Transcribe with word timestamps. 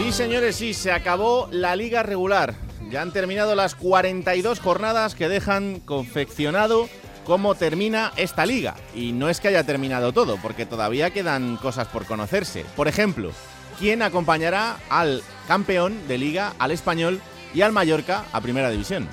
Sí, 0.00 0.12
señores, 0.12 0.56
sí, 0.56 0.72
se 0.72 0.92
acabó 0.92 1.46
la 1.52 1.76
liga 1.76 2.02
regular. 2.02 2.54
Ya 2.90 3.02
han 3.02 3.12
terminado 3.12 3.54
las 3.54 3.74
42 3.74 4.58
jornadas 4.58 5.14
que 5.14 5.28
dejan 5.28 5.78
confeccionado 5.80 6.88
cómo 7.26 7.54
termina 7.54 8.10
esta 8.16 8.46
liga. 8.46 8.76
Y 8.94 9.12
no 9.12 9.28
es 9.28 9.40
que 9.40 9.48
haya 9.48 9.64
terminado 9.64 10.14
todo, 10.14 10.38
porque 10.40 10.64
todavía 10.64 11.10
quedan 11.10 11.58
cosas 11.58 11.86
por 11.88 12.06
conocerse. 12.06 12.64
Por 12.76 12.88
ejemplo, 12.88 13.30
¿quién 13.78 14.00
acompañará 14.00 14.78
al 14.88 15.22
campeón 15.46 16.08
de 16.08 16.16
liga, 16.16 16.54
al 16.58 16.70
español 16.70 17.20
y 17.52 17.60
al 17.60 17.72
Mallorca 17.72 18.24
a 18.32 18.40
primera 18.40 18.70
división? 18.70 19.06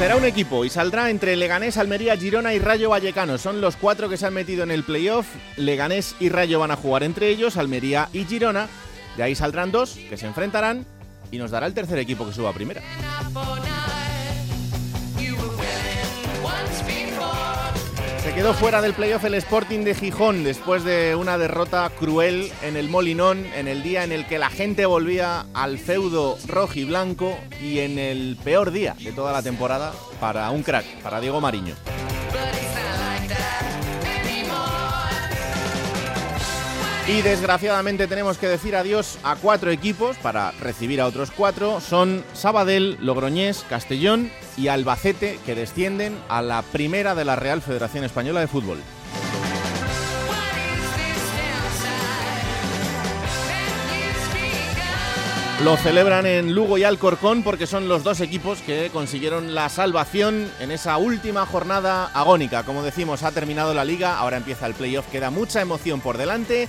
Será 0.00 0.16
un 0.16 0.24
equipo 0.24 0.64
y 0.64 0.70
saldrá 0.70 1.10
entre 1.10 1.36
Leganés, 1.36 1.76
Almería, 1.76 2.16
Girona 2.16 2.54
y 2.54 2.58
Rayo 2.58 2.88
Vallecano. 2.88 3.36
Son 3.36 3.60
los 3.60 3.76
cuatro 3.76 4.08
que 4.08 4.16
se 4.16 4.24
han 4.24 4.32
metido 4.32 4.62
en 4.62 4.70
el 4.70 4.82
playoff. 4.82 5.26
Leganés 5.58 6.16
y 6.18 6.30
Rayo 6.30 6.58
van 6.58 6.70
a 6.70 6.76
jugar 6.76 7.02
entre 7.02 7.28
ellos, 7.28 7.58
Almería 7.58 8.08
y 8.14 8.24
Girona. 8.24 8.66
De 9.18 9.22
ahí 9.24 9.34
saldrán 9.34 9.70
dos 9.70 9.98
que 10.08 10.16
se 10.16 10.26
enfrentarán 10.26 10.86
y 11.30 11.36
nos 11.36 11.50
dará 11.50 11.66
el 11.66 11.74
tercer 11.74 11.98
equipo 11.98 12.24
que 12.24 12.32
suba 12.32 12.48
a 12.48 12.54
primera. 12.54 12.80
Se 18.22 18.34
quedó 18.34 18.52
fuera 18.52 18.82
del 18.82 18.92
playoff 18.92 19.24
el 19.24 19.34
Sporting 19.34 19.80
de 19.80 19.94
Gijón 19.94 20.44
después 20.44 20.84
de 20.84 21.14
una 21.16 21.38
derrota 21.38 21.90
cruel 21.98 22.52
en 22.62 22.76
el 22.76 22.90
Molinón, 22.90 23.46
en 23.56 23.66
el 23.66 23.82
día 23.82 24.04
en 24.04 24.12
el 24.12 24.26
que 24.26 24.38
la 24.38 24.50
gente 24.50 24.84
volvía 24.84 25.46
al 25.54 25.78
feudo 25.78 26.36
rojo 26.46 26.74
y 26.74 26.84
blanco 26.84 27.38
y 27.62 27.78
en 27.78 27.98
el 27.98 28.36
peor 28.44 28.72
día 28.72 28.94
de 29.02 29.12
toda 29.12 29.32
la 29.32 29.42
temporada 29.42 29.94
para 30.20 30.50
un 30.50 30.62
crack, 30.62 30.84
para 31.02 31.20
Diego 31.20 31.40
Mariño. 31.40 31.74
Y 37.10 37.22
desgraciadamente 37.22 38.06
tenemos 38.06 38.38
que 38.38 38.46
decir 38.46 38.76
adiós 38.76 39.18
a 39.24 39.34
cuatro 39.34 39.72
equipos 39.72 40.16
para 40.18 40.52
recibir 40.52 41.00
a 41.00 41.06
otros 41.06 41.32
cuatro. 41.32 41.80
Son 41.80 42.22
Sabadell, 42.34 42.98
Logroñés, 43.00 43.66
Castellón 43.68 44.30
y 44.56 44.68
Albacete 44.68 45.40
que 45.44 45.56
descienden 45.56 46.16
a 46.28 46.40
la 46.40 46.62
primera 46.62 47.16
de 47.16 47.24
la 47.24 47.34
Real 47.34 47.62
Federación 47.62 48.04
Española 48.04 48.38
de 48.38 48.46
Fútbol. 48.46 48.78
Lo 55.64 55.76
celebran 55.76 56.26
en 56.26 56.54
Lugo 56.54 56.78
y 56.78 56.84
Alcorcón 56.84 57.42
porque 57.42 57.66
son 57.66 57.88
los 57.88 58.04
dos 58.04 58.20
equipos 58.20 58.60
que 58.60 58.88
consiguieron 58.90 59.54
la 59.54 59.68
salvación 59.68 60.48
en 60.60 60.70
esa 60.70 60.96
última 60.96 61.44
jornada 61.44 62.06
agónica. 62.14 62.62
Como 62.62 62.84
decimos, 62.84 63.24
ha 63.24 63.32
terminado 63.32 63.74
la 63.74 63.84
liga, 63.84 64.16
ahora 64.16 64.36
empieza 64.36 64.66
el 64.66 64.74
playoff, 64.74 65.08
queda 65.08 65.30
mucha 65.30 65.60
emoción 65.60 66.00
por 66.00 66.16
delante. 66.16 66.68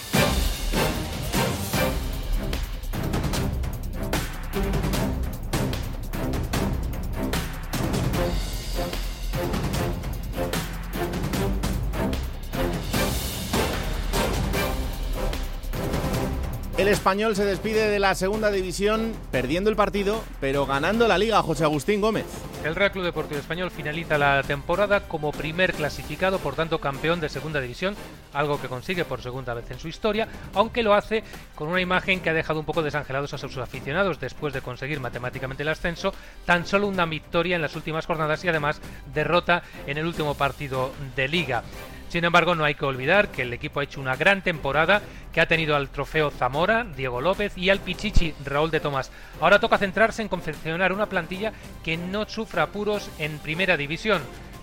Español 16.91 17.35
se 17.35 17.45
despide 17.45 17.87
de 17.87 17.99
la 17.99 18.15
segunda 18.15 18.51
división 18.51 19.13
perdiendo 19.31 19.69
el 19.69 19.75
partido, 19.75 20.23
pero 20.39 20.65
ganando 20.65 21.07
la 21.07 21.17
liga, 21.17 21.41
José 21.41 21.63
Agustín 21.63 22.01
Gómez. 22.01 22.25
El 22.65 22.75
Real 22.75 22.91
Club 22.91 23.05
Deportivo 23.05 23.39
Español 23.39 23.71
finaliza 23.71 24.17
la 24.17 24.43
temporada 24.43 25.07
como 25.07 25.31
primer 25.31 25.73
clasificado, 25.73 26.39
por 26.39 26.55
tanto 26.55 26.79
campeón 26.79 27.21
de 27.21 27.29
segunda 27.29 27.61
división, 27.61 27.95
algo 28.33 28.61
que 28.61 28.67
consigue 28.67 29.05
por 29.05 29.21
segunda 29.21 29.53
vez 29.53 29.71
en 29.71 29.79
su 29.79 29.87
historia, 29.87 30.27
aunque 30.53 30.83
lo 30.83 30.93
hace 30.93 31.23
con 31.55 31.69
una 31.69 31.81
imagen 31.81 32.19
que 32.19 32.29
ha 32.29 32.33
dejado 32.33 32.59
un 32.59 32.65
poco 32.65 32.83
desangelados 32.83 33.33
a 33.33 33.37
sus 33.37 33.57
aficionados 33.57 34.19
después 34.19 34.53
de 34.53 34.61
conseguir 34.61 34.99
matemáticamente 34.99 35.63
el 35.63 35.69
ascenso, 35.69 36.13
tan 36.45 36.65
solo 36.65 36.87
una 36.87 37.05
victoria 37.05 37.55
en 37.55 37.61
las 37.61 37.75
últimas 37.75 38.05
jornadas 38.05 38.43
y 38.43 38.49
además 38.49 38.81
derrota 39.13 39.63
en 39.87 39.97
el 39.97 40.05
último 40.05 40.35
partido 40.35 40.91
de 41.15 41.27
liga. 41.27 41.63
Sin 42.11 42.25
embargo, 42.25 42.55
no 42.55 42.65
hay 42.65 42.75
que 42.75 42.83
olvidar 42.83 43.29
que 43.29 43.43
el 43.43 43.53
equipo 43.53 43.79
ha 43.79 43.85
hecho 43.85 44.01
una 44.01 44.17
gran 44.17 44.41
temporada, 44.41 45.01
que 45.31 45.39
ha 45.39 45.45
tenido 45.45 45.77
al 45.77 45.87
trofeo 45.87 46.29
Zamora, 46.29 46.83
Diego 46.83 47.21
López 47.21 47.57
y 47.57 47.69
al 47.69 47.79
Pichichi, 47.79 48.33
Raúl 48.43 48.69
de 48.69 48.81
Tomás. 48.81 49.09
Ahora 49.39 49.61
toca 49.61 49.77
centrarse 49.77 50.21
en 50.21 50.27
confeccionar 50.27 50.91
una 50.91 51.05
plantilla 51.05 51.53
que 51.85 51.95
no 51.95 52.27
sufra 52.27 52.63
apuros 52.63 53.09
en 53.17 53.39
primera 53.39 53.77
división. 53.77 54.21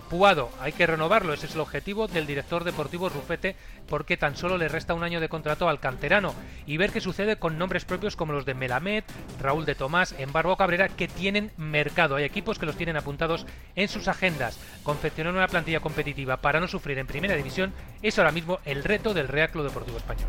Puado, 0.09 0.49
hay 0.59 0.71
que 0.71 0.87
renovarlo, 0.87 1.33
ese 1.33 1.45
es 1.45 1.53
el 1.53 1.61
objetivo 1.61 2.07
del 2.07 2.25
director 2.25 2.63
deportivo 2.63 3.09
Rufete, 3.09 3.55
porque 3.87 4.17
tan 4.17 4.35
solo 4.35 4.57
le 4.57 4.67
resta 4.67 4.95
un 4.95 5.03
año 5.03 5.19
de 5.19 5.29
contrato 5.29 5.69
al 5.69 5.79
canterano 5.79 6.33
y 6.65 6.77
ver 6.77 6.91
qué 6.91 6.99
sucede 6.99 7.35
con 7.35 7.59
nombres 7.59 7.85
propios 7.85 8.15
como 8.15 8.33
los 8.33 8.43
de 8.43 8.55
Melamed, 8.55 9.03
Raúl 9.39 9.65
de 9.65 9.75
Tomás, 9.75 10.15
Embargo 10.17 10.57
Cabrera, 10.57 10.89
que 10.89 11.07
tienen 11.07 11.51
mercado. 11.57 12.15
Hay 12.15 12.23
equipos 12.23 12.57
que 12.57 12.65
los 12.65 12.75
tienen 12.75 12.97
apuntados 12.97 13.45
en 13.75 13.87
sus 13.87 14.07
agendas. 14.07 14.59
Confeccionar 14.81 15.33
una 15.33 15.47
plantilla 15.47 15.79
competitiva 15.79 16.37
para 16.37 16.59
no 16.59 16.67
sufrir 16.67 16.97
en 16.97 17.05
primera 17.05 17.35
división 17.35 17.71
es 18.01 18.17
ahora 18.17 18.31
mismo 18.31 18.57
el 18.65 18.83
reto 18.83 19.13
del 19.13 19.27
Real 19.27 19.51
Club 19.51 19.65
Deportivo 19.65 19.97
Español. 19.97 20.27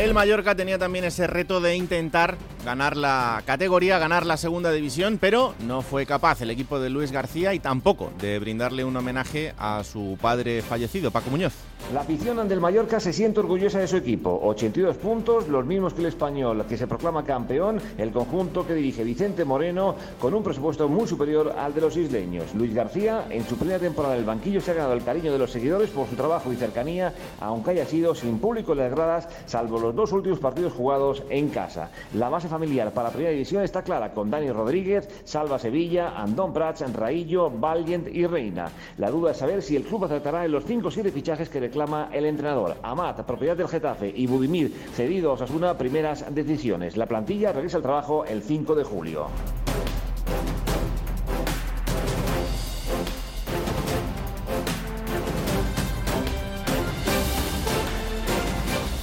El 0.00 0.14
Mallorca 0.14 0.54
tenía 0.54 0.78
también 0.78 1.04
ese 1.04 1.26
reto 1.26 1.60
de 1.60 1.76
intentar 1.76 2.38
ganar 2.64 2.96
la 2.96 3.42
categoría, 3.44 3.98
ganar 3.98 4.24
la 4.24 4.38
segunda 4.38 4.72
división, 4.72 5.18
pero 5.20 5.54
no 5.66 5.82
fue 5.82 6.06
capaz 6.06 6.40
el 6.40 6.50
equipo 6.50 6.80
de 6.80 6.88
Luis 6.88 7.12
García 7.12 7.52
y 7.52 7.58
tampoco 7.58 8.10
de 8.18 8.38
brindarle 8.38 8.82
un 8.82 8.96
homenaje 8.96 9.52
a 9.58 9.84
su 9.84 10.16
padre 10.18 10.62
fallecido, 10.62 11.10
Paco 11.10 11.28
Muñoz. 11.28 11.52
La 11.92 12.02
afición 12.02 12.48
del 12.48 12.60
Mallorca 12.60 13.00
se 13.00 13.12
siente 13.12 13.40
orgullosa 13.40 13.80
de 13.80 13.88
su 13.88 13.96
equipo. 13.96 14.38
82 14.44 14.96
puntos, 14.96 15.48
los 15.48 15.66
mismos 15.66 15.92
que 15.92 16.02
el 16.02 16.06
español, 16.06 16.64
que 16.68 16.76
se 16.76 16.86
proclama 16.86 17.24
campeón, 17.24 17.80
el 17.98 18.12
conjunto 18.12 18.64
que 18.64 18.74
dirige 18.74 19.02
Vicente 19.02 19.44
Moreno, 19.44 19.96
con 20.20 20.32
un 20.32 20.44
presupuesto 20.44 20.88
muy 20.88 21.08
superior 21.08 21.52
al 21.58 21.74
de 21.74 21.80
los 21.80 21.96
isleños. 21.96 22.54
Luis 22.54 22.72
García, 22.72 23.24
en 23.30 23.44
su 23.44 23.56
primera 23.56 23.80
temporada 23.80 24.14
del 24.14 24.24
banquillo, 24.24 24.60
se 24.60 24.70
ha 24.70 24.74
ganado 24.74 24.92
el 24.92 25.02
cariño 25.02 25.32
de 25.32 25.38
los 25.38 25.50
seguidores 25.50 25.90
por 25.90 26.08
su 26.08 26.14
trabajo 26.14 26.52
y 26.52 26.56
cercanía, 26.56 27.12
aunque 27.40 27.72
haya 27.72 27.86
sido 27.86 28.14
sin 28.14 28.38
público 28.38 28.70
en 28.72 28.78
las 28.78 28.92
gradas, 28.92 29.28
salvo 29.46 29.80
los 29.80 29.94
dos 29.96 30.12
últimos 30.12 30.38
partidos 30.38 30.72
jugados 30.72 31.24
en 31.28 31.48
casa. 31.48 31.90
La 32.14 32.28
base 32.28 32.46
familiar 32.46 32.92
para 32.92 33.08
la 33.08 33.12
primera 33.12 33.32
división 33.32 33.64
está 33.64 33.82
clara, 33.82 34.12
con 34.14 34.30
Dani 34.30 34.52
Rodríguez, 34.52 35.08
Salva 35.24 35.58
Sevilla, 35.58 36.10
Andón 36.16 36.52
Prats, 36.52 36.84
Raillo, 36.92 37.50
Valiant 37.50 38.06
y 38.14 38.26
Reina. 38.26 38.70
La 38.96 39.10
duda 39.10 39.32
es 39.32 39.38
saber 39.38 39.60
si 39.60 39.74
el 39.74 39.82
club 39.82 40.04
acertará 40.04 40.44
en 40.44 40.52
los 40.52 40.64
5 40.64 40.86
o 40.86 40.90
7 40.92 41.10
fichajes 41.10 41.48
que 41.48 41.60
reclama 41.70 42.08
el 42.12 42.24
entrenador. 42.24 42.76
Amat, 42.82 43.20
propiedad 43.22 43.56
del 43.56 43.68
Getafe, 43.68 44.12
y 44.14 44.26
Budimir, 44.26 44.74
cedido 44.92 45.30
a 45.30 45.34
Osasuna, 45.34 45.78
primeras 45.78 46.34
decisiones. 46.34 46.96
La 46.96 47.06
plantilla 47.06 47.52
regresa 47.52 47.76
al 47.76 47.84
trabajo 47.84 48.24
el 48.24 48.42
5 48.42 48.74
de 48.74 48.82
julio. 48.82 49.28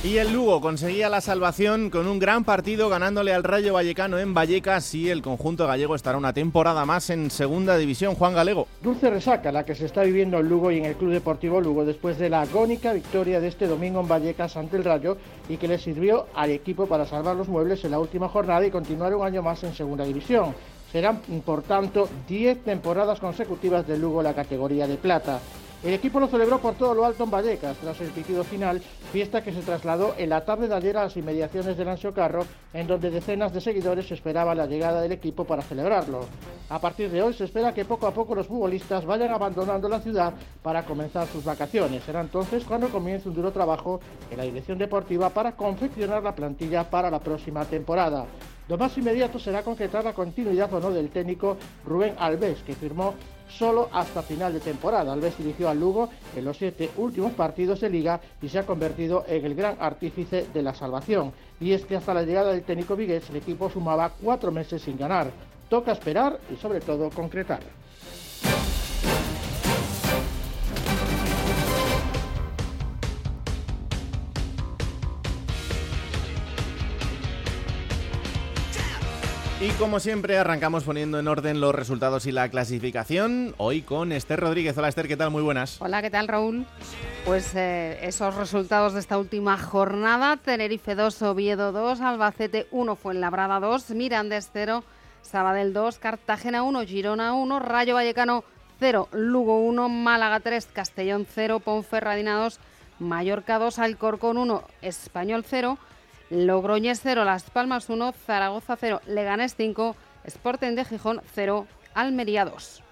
Y 0.07 0.19
el 0.19 0.31
Lugo 0.31 0.62
conseguía 0.62 1.09
la 1.09 1.19
salvación 1.19 1.89
con 1.89 2.07
un 2.07 2.18
gran 2.18 2.45
partido 2.45 2.88
ganándole 2.88 3.33
al 3.33 3.44
Rayo 3.44 3.74
Vallecano 3.74 4.18
en 4.18 4.33
Vallecas 4.33 4.95
y 4.95 5.09
el 5.09 5.21
conjunto 5.21 5.68
gallego 5.68 5.95
estará 5.95 6.18
una 6.18 6.31
temporada 6.31 6.86
más 6.86 7.09
en 7.09 7.30
segunda 7.30 7.75
división. 7.75 8.15
Juan 8.15 8.33
Galego. 8.33 8.68
Dulce 8.81 9.09
resaca 9.09 9.51
la 9.51 9.65
que 9.65 9.75
se 9.75 9.86
está 9.86 10.04
viviendo 10.04 10.39
en 10.39 10.48
Lugo 10.48 10.71
y 10.71 10.77
en 10.77 10.86
el 10.86 10.95
Club 10.95 11.12
Deportivo 11.12 11.59
Lugo 11.59 11.83
después 11.83 12.18
de 12.19 12.30
la 12.30 12.44
agónica 12.44 12.94
victoria 12.94 13.42
de 13.42 13.50
este 13.50 13.68
domingo 13.68 14.00
en 14.00 14.07
Vallecas 14.07 14.56
ante 14.56 14.77
el 14.77 14.86
Rayo 14.86 15.18
y 15.50 15.57
que 15.57 15.68
le 15.68 15.77
sirvió 15.77 16.27
al 16.33 16.51
equipo 16.51 16.86
para 16.86 17.06
salvar 17.06 17.36
los 17.36 17.50
muebles 17.50 17.83
en 17.83 17.92
la 17.92 18.00
última 18.00 18.30
jornada 18.30 18.65
y 18.65 18.71
continuar 18.71 19.13
un 19.13 19.25
año 19.25 19.44
más 19.44 19.62
en 19.65 19.75
segunda 19.75 20.06
división. 20.06 20.56
Serán, 20.89 21.19
por 21.45 21.63
tanto, 21.63 22.07
10 22.30 22.63
temporadas 22.63 23.19
consecutivas 23.19 23.86
de 23.86 23.98
Lugo 23.98 24.24
la 24.24 24.33
categoría 24.33 24.88
de 24.88 24.95
plata. 24.95 25.42
El 25.88 25.94
equipo 25.94 26.19
lo 26.19 26.28
celebró 26.28 26.60
por 26.60 26.75
todo 26.75 26.94
lo 26.94 27.06
alto 27.06 27.24
en 27.24 27.31
Vallecas 27.31 27.78
tras 27.78 28.01
el 28.01 28.10
pitido 28.10 28.44
final, 28.44 28.81
fiesta 29.13 29.42
que 29.42 29.54
se 29.54 29.62
trasladó 29.62 30.16
en 30.18 30.31
la 30.31 30.44
tarde 30.44 30.68
de 30.68 30.75
ayer 30.75 30.98
a 30.98 31.04
las 31.04 31.16
inmediaciones 31.16 31.78
del 31.78 31.88
Ancho 31.88 32.13
Carro, 32.13 32.44
en 32.74 32.88
donde 32.88 33.10
decenas 33.10 33.54
de 33.54 33.62
seguidores 33.62 34.12
esperaban 34.12 34.57
la 34.57 34.66
llegada 34.66 35.00
del 35.00 35.13
equipo 35.13 35.45
para 35.45 35.62
celebrarlo. 35.62 36.25
A 36.68 36.81
partir 36.81 37.10
de 37.10 37.22
hoy 37.22 37.34
se 37.34 37.45
espera 37.45 37.74
que 37.74 37.86
poco 37.86 38.06
a 38.06 38.13
poco 38.13 38.36
los 38.36 38.48
futbolistas 38.48 39.06
vayan 39.06 39.31
abandonando 39.31 39.88
la 39.88 40.01
ciudad 40.01 40.34
para 40.62 40.84
comenzar 40.84 41.25
sus 41.28 41.45
vacaciones. 41.45 42.04
Será 42.04 42.19
entonces 42.19 42.66
cuando 42.66 42.89
comience 42.89 43.30
un 43.30 43.36
duro 43.36 43.54
trabajo 43.54 44.01
en 44.30 44.36
la 44.39 44.44
dirección 44.44 44.78
deportiva 44.78 45.30
para 45.30 45.54
confeccionar 45.54 46.22
la 46.22 46.36
plantilla 46.36 46.89
para 46.89 47.10
la 47.10 47.22
próxima 47.22 47.63
temporada. 47.63 48.25
Lo 48.68 48.78
más 48.78 48.98
inmediato 48.98 49.39
será 49.39 49.63
concretar 49.63 50.04
la 50.04 50.12
continuidad 50.12 50.74
o 50.74 50.81
no 50.81 50.92
del 50.92 51.12
técnico 51.12 51.56
Rubén 51.86 52.13
Alves, 52.19 52.62
que 52.63 52.75
firmó 52.75 53.13
solo 53.50 53.90
hasta 53.92 54.22
final 54.22 54.54
de 54.54 54.60
temporada. 54.60 55.14
Alves 55.14 55.38
dirigió 55.38 55.70
al 55.70 55.80
Lugo 55.80 56.10
en 56.36 56.46
los 56.46 56.58
siete 56.58 56.92
últimos 56.98 57.34
partidos 57.34 57.82
de 57.82 57.90
liga 57.90 58.20
y 58.42 58.50
se 58.50 58.60
ha 58.60 58.66
convertido 58.66 59.26
en 59.28 59.46
el 59.46 59.56
gran 59.56 59.78
artífice 59.80 60.48
de 60.54 60.62
la 60.62 60.74
salvación. 60.74 61.32
Y 61.60 61.72
es 61.72 61.86
que 61.86 61.96
hasta 61.96 62.14
la 62.14 62.24
llegada 62.24 62.52
del 62.52 62.64
técnico 62.64 62.96
Vigués 62.96 63.30
el 63.30 63.38
equipo 63.38 63.70
sumaba 63.70 64.12
cuatro 64.22 64.52
meses 64.52 64.82
sin 64.82 64.98
ganar. 64.98 65.32
Toca 65.70 65.92
esperar 65.92 66.40
y 66.52 66.56
sobre 66.56 66.80
todo 66.80 67.10
concretar. 67.10 67.60
Y 79.59 79.69
como 79.71 80.00
siempre 80.00 80.38
arrancamos 80.38 80.83
poniendo 80.83 81.18
en 81.19 81.27
orden 81.27 81.59
los 81.59 81.74
resultados 81.74 82.27
y 82.27 82.31
la 82.31 82.48
clasificación. 82.50 83.56
Hoy 83.57 83.81
con 83.81 84.12
Esther 84.12 84.39
Rodríguez. 84.39 84.77
Hola 84.77 84.89
Esther, 84.89 85.07
¿qué 85.07 85.18
tal? 85.18 85.31
Muy 85.31 85.42
buenas. 85.42 85.81
Hola, 85.81 86.04
¿qué 86.04 86.12
tal 86.12 86.27
Raúl? 86.27 86.68
Pues 87.25 87.56
eh, 87.56 87.98
esos 88.04 88.36
resultados 88.36 88.94
de 88.94 89.00
esta 89.00 89.18
última 89.18 89.57
jornada. 89.57 90.38
Tenerife 90.38 90.94
2, 90.94 91.24
Oviedo 91.24 91.71
2, 91.71 92.01
Albacete 92.01 92.68
1, 92.69 92.95
Fuenlabrada 92.95 93.59
2, 93.59 93.89
Mirandés 93.92 94.51
0, 94.54 94.83
Sabadell 95.24 95.74
2, 95.74 95.98
Cartagena 95.98 96.62
1, 96.62 96.83
Girona 96.83 97.33
1, 97.33 97.60
Rayo 97.60 97.95
Vallecano 97.95 98.44
0, 98.80 99.10
Lugo 99.12 99.60
1, 99.62 99.89
Málaga 99.89 100.39
3, 100.39 100.68
Castellón 100.71 101.25
0, 101.33 101.62
Ponferradina 101.62 102.38
2, 102.38 102.60
Mallorca 103.00 103.57
2, 103.57 103.80
Alcorcón 103.80 104.38
1, 104.38 104.63
Español 104.83 105.44
0, 105.50 105.80
Logroñés 106.29 107.00
0, 107.01 107.24
Las 107.24 107.44
Palmas 107.50 107.89
1, 107.89 108.13
Zaragoza 108.25 108.75
0, 108.79 109.01
Leganés 109.07 109.56
5, 109.56 109.95
Sporting 110.25 110.75
de 110.75 110.85
Gijón 110.85 111.21
0, 111.33 111.68
Almería 111.94 112.45
2. 112.45 112.83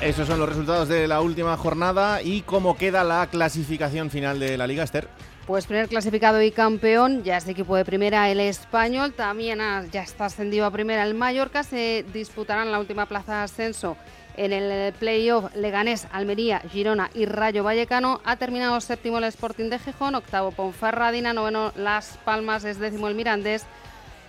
Esos 0.00 0.28
son 0.28 0.38
los 0.38 0.48
resultados 0.48 0.88
de 0.88 1.08
la 1.08 1.20
última 1.20 1.56
jornada 1.56 2.22
y 2.22 2.42
cómo 2.42 2.76
queda 2.76 3.04
la 3.04 3.26
clasificación 3.26 4.10
final 4.10 4.38
de 4.38 4.56
la 4.56 4.66
Liga 4.66 4.84
Esther. 4.84 5.08
Pues 5.46 5.66
primer 5.66 5.88
clasificado 5.88 6.40
y 6.40 6.52
campeón, 6.52 7.22
ya 7.24 7.38
es 7.38 7.48
equipo 7.48 7.74
de 7.74 7.84
primera 7.84 8.30
el 8.30 8.38
español, 8.38 9.14
también 9.14 9.58
ya 9.90 10.02
está 10.02 10.26
ascendido 10.26 10.66
a 10.66 10.70
primera 10.70 11.02
el 11.04 11.14
Mallorca, 11.14 11.62
se 11.62 12.04
disputarán 12.12 12.70
la 12.70 12.78
última 12.78 13.06
plaza 13.06 13.38
de 13.38 13.42
ascenso 13.44 13.96
en 14.38 14.52
el 14.52 14.92
playoff 14.92 15.52
Leganés, 15.56 16.06
Almería, 16.12 16.60
Girona 16.60 17.10
y 17.12 17.26
Rayo 17.26 17.64
Vallecano. 17.64 18.20
Ha 18.24 18.36
terminado 18.36 18.80
séptimo 18.80 19.18
el 19.18 19.24
Sporting 19.24 19.68
de 19.68 19.80
Gijón, 19.80 20.14
octavo 20.14 20.52
Ponferradina, 20.52 21.32
noveno 21.32 21.72
Las 21.76 22.16
Palmas, 22.24 22.64
es 22.64 22.78
décimo 22.78 23.08
el 23.08 23.16
Mirandés. 23.16 23.66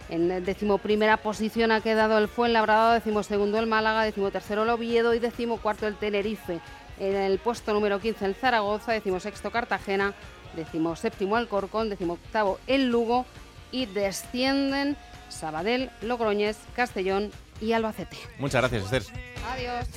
En 0.09 0.43
décimo 0.43 0.79
primera 0.79 1.17
posición 1.17 1.71
ha 1.71 1.81
quedado 1.81 2.17
el 2.17 2.27
Fuenlabrada, 2.27 2.95
décimo 2.95 3.21
segundo 3.21 3.59
el 3.59 3.67
Málaga, 3.67 4.03
décimo 4.03 4.31
tercero 4.31 4.63
el 4.63 4.69
Oviedo 4.71 5.13
y 5.13 5.19
décimo 5.19 5.57
cuarto 5.57 5.85
el 5.85 5.95
Tenerife. 5.95 6.59
En 6.99 7.15
el 7.15 7.37
puesto 7.37 7.71
número 7.71 7.99
15 7.99 8.25
el 8.25 8.33
Zaragoza, 8.33 8.93
décimo 8.93 9.19
sexto 9.19 9.51
Cartagena, 9.51 10.15
décimo 10.55 10.95
séptimo 10.95 11.35
Alcorcón, 11.35 11.91
décimo 11.91 12.13
octavo 12.13 12.59
el 12.65 12.89
Lugo 12.89 13.27
y 13.71 13.85
descienden 13.85 14.97
Sabadell, 15.29 15.91
Logroñés, 16.01 16.57
Castellón 16.75 17.31
y 17.61 17.73
Albacete. 17.73 18.17
Muchas 18.37 18.61
gracias, 18.61 18.83
Esther. 18.83 19.03
Adiós. 19.51 19.87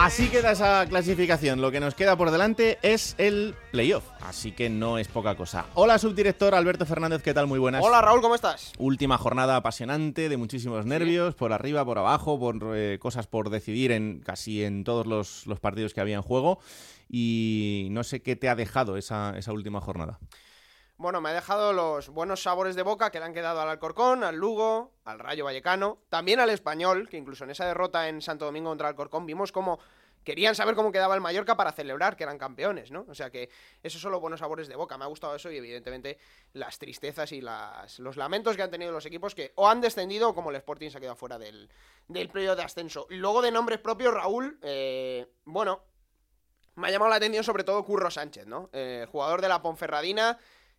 Así 0.00 0.28
queda 0.28 0.52
esa 0.52 0.86
clasificación. 0.86 1.60
Lo 1.60 1.72
que 1.72 1.80
nos 1.80 1.96
queda 1.96 2.16
por 2.16 2.30
delante 2.30 2.78
es 2.82 3.16
el 3.18 3.56
playoff. 3.72 4.04
Así 4.20 4.52
que 4.52 4.70
no 4.70 4.96
es 4.96 5.08
poca 5.08 5.34
cosa. 5.34 5.66
Hola, 5.74 5.98
subdirector 5.98 6.54
Alberto 6.54 6.86
Fernández, 6.86 7.20
¿qué 7.20 7.34
tal? 7.34 7.48
Muy 7.48 7.58
buenas. 7.58 7.84
Hola, 7.84 8.00
Raúl, 8.00 8.20
¿cómo 8.20 8.36
estás? 8.36 8.72
Última 8.78 9.18
jornada 9.18 9.56
apasionante, 9.56 10.28
de 10.28 10.36
muchísimos 10.36 10.86
nervios, 10.86 11.34
por 11.34 11.52
arriba, 11.52 11.84
por 11.84 11.98
abajo, 11.98 12.38
por 12.38 12.76
eh, 12.76 13.00
cosas 13.00 13.26
por 13.26 13.50
decidir 13.50 13.90
en 13.90 14.20
casi 14.20 14.62
en 14.62 14.84
todos 14.84 15.04
los, 15.04 15.58
partidos 15.60 15.94
que 15.94 16.00
había 16.00 16.14
en 16.14 16.22
juego. 16.22 16.60
Y 17.10 17.88
no 17.90 18.04
sé 18.04 18.22
qué 18.22 18.36
te 18.36 18.48
ha 18.48 18.54
dejado 18.54 18.98
esa, 18.98 19.36
esa 19.36 19.52
última 19.52 19.80
jornada. 19.80 20.20
Bueno, 21.00 21.20
me 21.20 21.28
ha 21.28 21.32
dejado 21.32 21.72
los 21.72 22.08
buenos 22.08 22.42
sabores 22.42 22.74
de 22.74 22.82
boca 22.82 23.12
que 23.12 23.20
le 23.20 23.24
han 23.24 23.32
quedado 23.32 23.60
al 23.60 23.68
Alcorcón, 23.68 24.24
al 24.24 24.34
Lugo, 24.34 24.94
al 25.04 25.20
Rayo 25.20 25.44
Vallecano, 25.44 25.98
también 26.08 26.40
al 26.40 26.50
Español, 26.50 27.08
que 27.08 27.16
incluso 27.16 27.44
en 27.44 27.50
esa 27.50 27.66
derrota 27.66 28.08
en 28.08 28.20
Santo 28.20 28.46
Domingo 28.46 28.70
contra 28.70 28.88
Alcorcón 28.88 29.24
vimos 29.24 29.52
cómo 29.52 29.78
querían 30.24 30.56
saber 30.56 30.74
cómo 30.74 30.90
quedaba 30.90 31.14
el 31.14 31.20
Mallorca 31.20 31.56
para 31.56 31.70
celebrar 31.70 32.16
que 32.16 32.24
eran 32.24 32.36
campeones, 32.36 32.90
¿no? 32.90 33.06
O 33.08 33.14
sea 33.14 33.30
que 33.30 33.48
esos 33.80 34.02
son 34.02 34.10
los 34.10 34.20
buenos 34.20 34.40
sabores 34.40 34.66
de 34.66 34.74
boca. 34.74 34.98
Me 34.98 35.04
ha 35.04 35.06
gustado 35.06 35.36
eso 35.36 35.52
y 35.52 35.58
evidentemente 35.58 36.18
las 36.54 36.80
tristezas 36.80 37.30
y 37.30 37.40
las, 37.42 38.00
los 38.00 38.16
lamentos 38.16 38.56
que 38.56 38.62
han 38.62 38.70
tenido 38.72 38.90
los 38.90 39.06
equipos 39.06 39.36
que 39.36 39.52
o 39.54 39.68
han 39.68 39.80
descendido 39.80 40.30
o 40.30 40.34
como 40.34 40.50
el 40.50 40.56
Sporting 40.56 40.90
se 40.90 40.98
ha 40.98 41.00
quedado 41.00 41.14
fuera 41.14 41.38
del, 41.38 41.70
del 42.08 42.28
periodo 42.28 42.56
de 42.56 42.64
ascenso. 42.64 43.06
Luego 43.10 43.40
de 43.40 43.52
nombres 43.52 43.78
propios, 43.78 44.12
Raúl, 44.12 44.58
eh, 44.62 45.28
bueno, 45.44 45.80
me 46.74 46.88
ha 46.88 46.90
llamado 46.90 47.10
la 47.10 47.16
atención 47.16 47.44
sobre 47.44 47.62
todo 47.62 47.84
Curro 47.84 48.10
Sánchez, 48.10 48.48
¿no? 48.48 48.68
Eh, 48.72 49.06
jugador 49.12 49.40
de 49.40 49.48
la 49.48 49.62
Ponferradina 49.62 50.36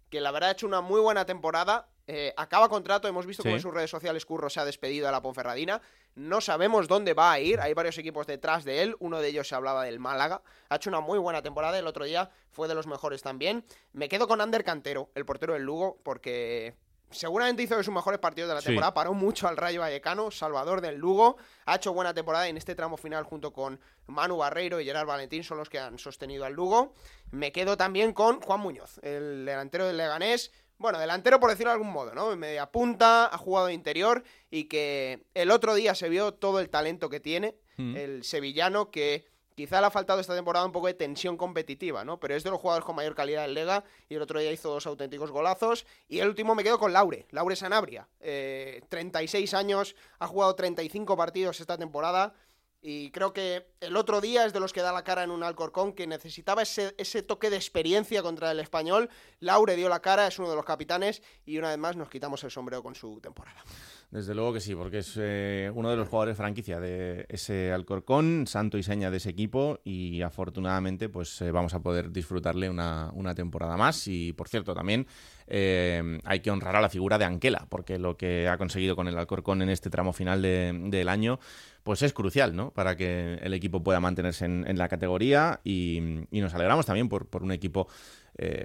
que 0.10 0.22
la 0.22 0.32
verdad 0.32 0.50
ha 0.50 0.52
hecho 0.54 0.68
una 0.68 0.82
muy 0.82 1.00
buena 1.00 1.26
temporada. 1.26 1.88
Eh, 2.08 2.34
acaba 2.38 2.70
contrato, 2.70 3.08
hemos 3.08 3.28
visto 3.28 3.44
cómo 3.44 3.56
en 3.56 3.62
sus 3.62 3.74
redes 3.74 3.92
sociales 3.92 4.26
Curro 4.26 4.50
se 4.50 4.60
ha 4.60 4.66
despedido 4.66 5.06
de 5.06 5.12
la 5.12 5.22
Ponferradina. 5.22 5.80
No 6.16 6.42
sabemos 6.42 6.88
dónde 6.88 7.14
va 7.14 7.32
a 7.32 7.40
ir, 7.40 7.60
hay 7.60 7.76
varios 7.76 7.98
equipos 8.00 8.26
detrás 8.26 8.66
de 8.66 8.82
él, 8.82 8.96
uno 9.00 9.20
de 9.20 9.28
ellos 9.28 9.48
se 9.48 9.54
hablaba 9.54 9.84
del 9.84 10.00
Málaga. 10.00 10.42
Ha 10.70 10.78
hecho 10.78 10.90
una 10.90 11.02
muy 11.02 11.20
buena 11.20 11.44
temporada, 11.44 11.78
el 11.78 11.86
otro 11.86 12.06
día 12.06 12.32
fue 12.50 12.68
de 12.68 12.74
los 12.74 12.88
mejores 12.88 13.22
también. 13.22 13.64
Me 13.94 14.10
quedo 14.10 14.28
con 14.28 14.42
Ander 14.42 14.64
Cantero, 14.64 15.12
el 15.14 15.26
portero 15.26 15.54
del 15.54 15.64
Lugo, 15.64 16.00
porque 16.04 16.76
seguramente 17.12 17.64
hizo 17.64 17.78
de 17.78 17.84
sus 17.84 17.94
mejores 17.94 18.20
partidos 18.20 18.50
de 18.50 18.56
la 18.56 18.62
temporada, 18.62 18.94
paró 18.94 19.14
mucho 19.14 19.48
al 19.48 19.58
Rayo 19.58 19.82
Vallecano, 19.82 20.32
Salvador 20.32 20.82
del 20.82 20.98
Lugo, 20.98 21.38
ha 21.66 21.76
hecho 21.76 21.94
buena 21.94 22.14
temporada 22.14 22.48
en 22.48 22.58
este 22.58 22.76
tramo 22.76 22.98
final 22.98 23.24
junto 23.24 23.52
con 23.52 23.80
Manu 24.08 24.38
Barreiro 24.38 24.80
y 24.80 24.86
Gerard 24.86 25.08
Valentín 25.08 25.44
son 25.44 25.58
los 25.58 25.70
que 25.70 25.80
han 25.80 25.98
sostenido 25.98 26.46
al 26.46 26.54
Lugo. 26.54 26.94
Me 27.32 27.52
quedo 27.52 27.78
también 27.78 28.14
con 28.14 28.42
Juan 28.42 28.60
Muñoz, 28.60 29.00
el 29.04 29.46
delantero 29.46 29.88
del 29.88 29.98
Leganés, 29.98 30.52
bueno, 30.78 30.98
delantero 30.98 31.40
por 31.40 31.50
decirlo 31.50 31.72
de 31.72 31.74
algún 31.74 31.92
modo, 31.92 32.14
¿no? 32.14 32.36
Media 32.38 32.72
punta, 32.72 33.26
ha 33.26 33.38
jugado 33.38 33.68
de 33.68 33.74
interior 33.74 34.24
y 34.50 34.66
que 34.66 35.26
el 35.34 35.52
otro 35.52 35.76
día 35.76 35.94
se 35.94 36.08
vio 36.08 36.34
todo 36.34 36.62
el 36.62 36.70
talento 36.70 37.10
que 37.10 37.20
tiene, 37.20 37.56
mm. 37.78 37.98
el 37.98 38.24
sevillano 38.24 38.90
que 38.90 39.26
Quizá 39.60 39.82
le 39.82 39.88
ha 39.88 39.92
faltado 39.92 40.22
esta 40.22 40.34
temporada 40.34 40.66
un 40.66 40.72
poco 40.72 40.88
de 40.88 40.94
tensión 40.94 41.36
competitiva, 41.36 42.06
¿no? 42.06 42.18
Pero 42.18 42.34
es 42.34 42.46
de 42.46 42.50
los 42.50 42.62
jugadores 42.62 42.86
con 42.86 42.96
mayor 42.96 43.14
calidad 43.14 43.44
en 43.44 43.56
Lega 43.56 43.84
y 44.08 44.16
el 44.16 44.22
otro 44.22 44.40
día 44.40 44.54
hizo 44.54 44.70
dos 44.70 44.88
auténticos 44.88 45.32
golazos. 45.32 45.86
Y 46.08 46.20
el 46.20 46.30
último 46.30 46.56
me 46.56 46.64
quedo 46.64 46.80
con 46.80 46.94
Laure, 46.94 47.28
Laure 47.32 47.58
Sanabria. 47.58 48.08
36 48.20 49.52
eh, 49.52 49.58
años, 49.58 49.98
ha 50.18 50.28
jugado 50.28 50.56
35 50.56 51.18
partidos 51.18 51.60
esta 51.60 51.78
temporada. 51.78 52.34
Y 52.82 53.12
creo 53.12 53.34
que 53.34 53.68
el 53.82 53.98
otro 53.98 54.22
día 54.22 54.46
es 54.46 54.54
de 54.54 54.62
los 54.62 54.72
que 54.72 54.82
da 54.82 54.94
la 54.94 55.04
cara 55.04 55.26
en 55.26 55.32
un 55.32 55.44
Alcorcón 55.44 55.92
que 55.92 56.08
necesitaba 56.08 56.62
ese, 56.62 56.96
ese, 56.98 57.22
toque 57.22 57.50
de 57.50 57.58
experiencia 57.58 58.24
contra 58.24 58.52
el 58.52 58.62
español. 58.62 59.10
Laure 59.42 59.76
dio 59.76 59.90
la 59.90 60.02
cara, 60.02 60.26
es 60.28 60.40
uno 60.40 60.50
de 60.50 60.56
los 60.56 60.64
capitanes 60.64 61.22
y 61.46 61.58
una 61.58 61.68
vez 61.68 61.78
más 61.78 61.98
nos 61.98 62.10
quitamos 62.10 62.42
el 62.46 62.52
sombrero 62.52 62.82
con 62.82 62.96
su 62.96 63.20
temporada. 63.20 63.62
Desde 64.12 64.34
luego 64.34 64.54
que 64.54 64.60
sí, 64.60 64.74
porque 64.74 65.00
es 65.00 65.14
eh, 65.18 65.72
uno 65.76 65.92
de 65.92 65.96
los 65.96 66.08
jugadores 66.08 66.36
franquicia 66.36 66.80
de 66.80 67.28
ese 67.30 67.72
Alcorcón, 67.72 68.48
santo 68.48 68.80
y 68.80 68.84
seña 68.84 69.12
de 69.12 69.18
ese 69.18 69.30
equipo 69.30 69.82
y 69.84 70.24
afortunadamente 70.24 71.10
pues 71.10 71.40
eh, 71.44 71.52
vamos 71.52 71.76
a 71.76 71.84
poder 71.84 72.12
disfrutarle 72.12 72.72
una, 72.72 73.12
una, 73.14 73.36
temporada 73.36 73.78
más 73.78 74.08
y 74.08 74.34
por 74.34 74.48
cierto 74.48 74.74
también 74.74 75.06
eh, 75.46 76.20
hay 76.24 76.40
que 76.40 76.50
honrar 76.50 76.76
a 76.76 76.82
la 76.82 76.90
figura 76.90 77.20
de 77.20 77.26
Anquela 77.26 77.68
porque 77.70 78.00
lo 78.00 78.18
que 78.18 78.48
ha 78.48 78.58
conseguido 78.58 78.96
con 78.96 79.08
el 79.08 79.16
Alcorcón 79.16 79.62
en 79.62 79.70
este 79.70 79.92
tramo 79.92 80.12
final 80.12 80.42
de, 80.42 80.76
del 80.86 81.08
año 81.08 81.40
pues 81.84 82.02
es 82.02 82.12
crucial 82.12 82.56
¿no? 82.56 82.72
para 82.72 82.96
que 82.96 83.36
el 83.36 83.54
equipo 83.54 83.84
pueda 83.84 84.00
mantenerse 84.00 84.46
en, 84.46 84.78
la 84.78 84.88
categoría 84.88 85.60
y, 85.64 86.26
y, 86.32 86.42
nos 86.42 86.56
alegramos 86.56 86.88
también 86.88 87.10
por, 87.10 87.28
por 87.28 87.44
un 87.44 87.52
equipo 87.52 87.88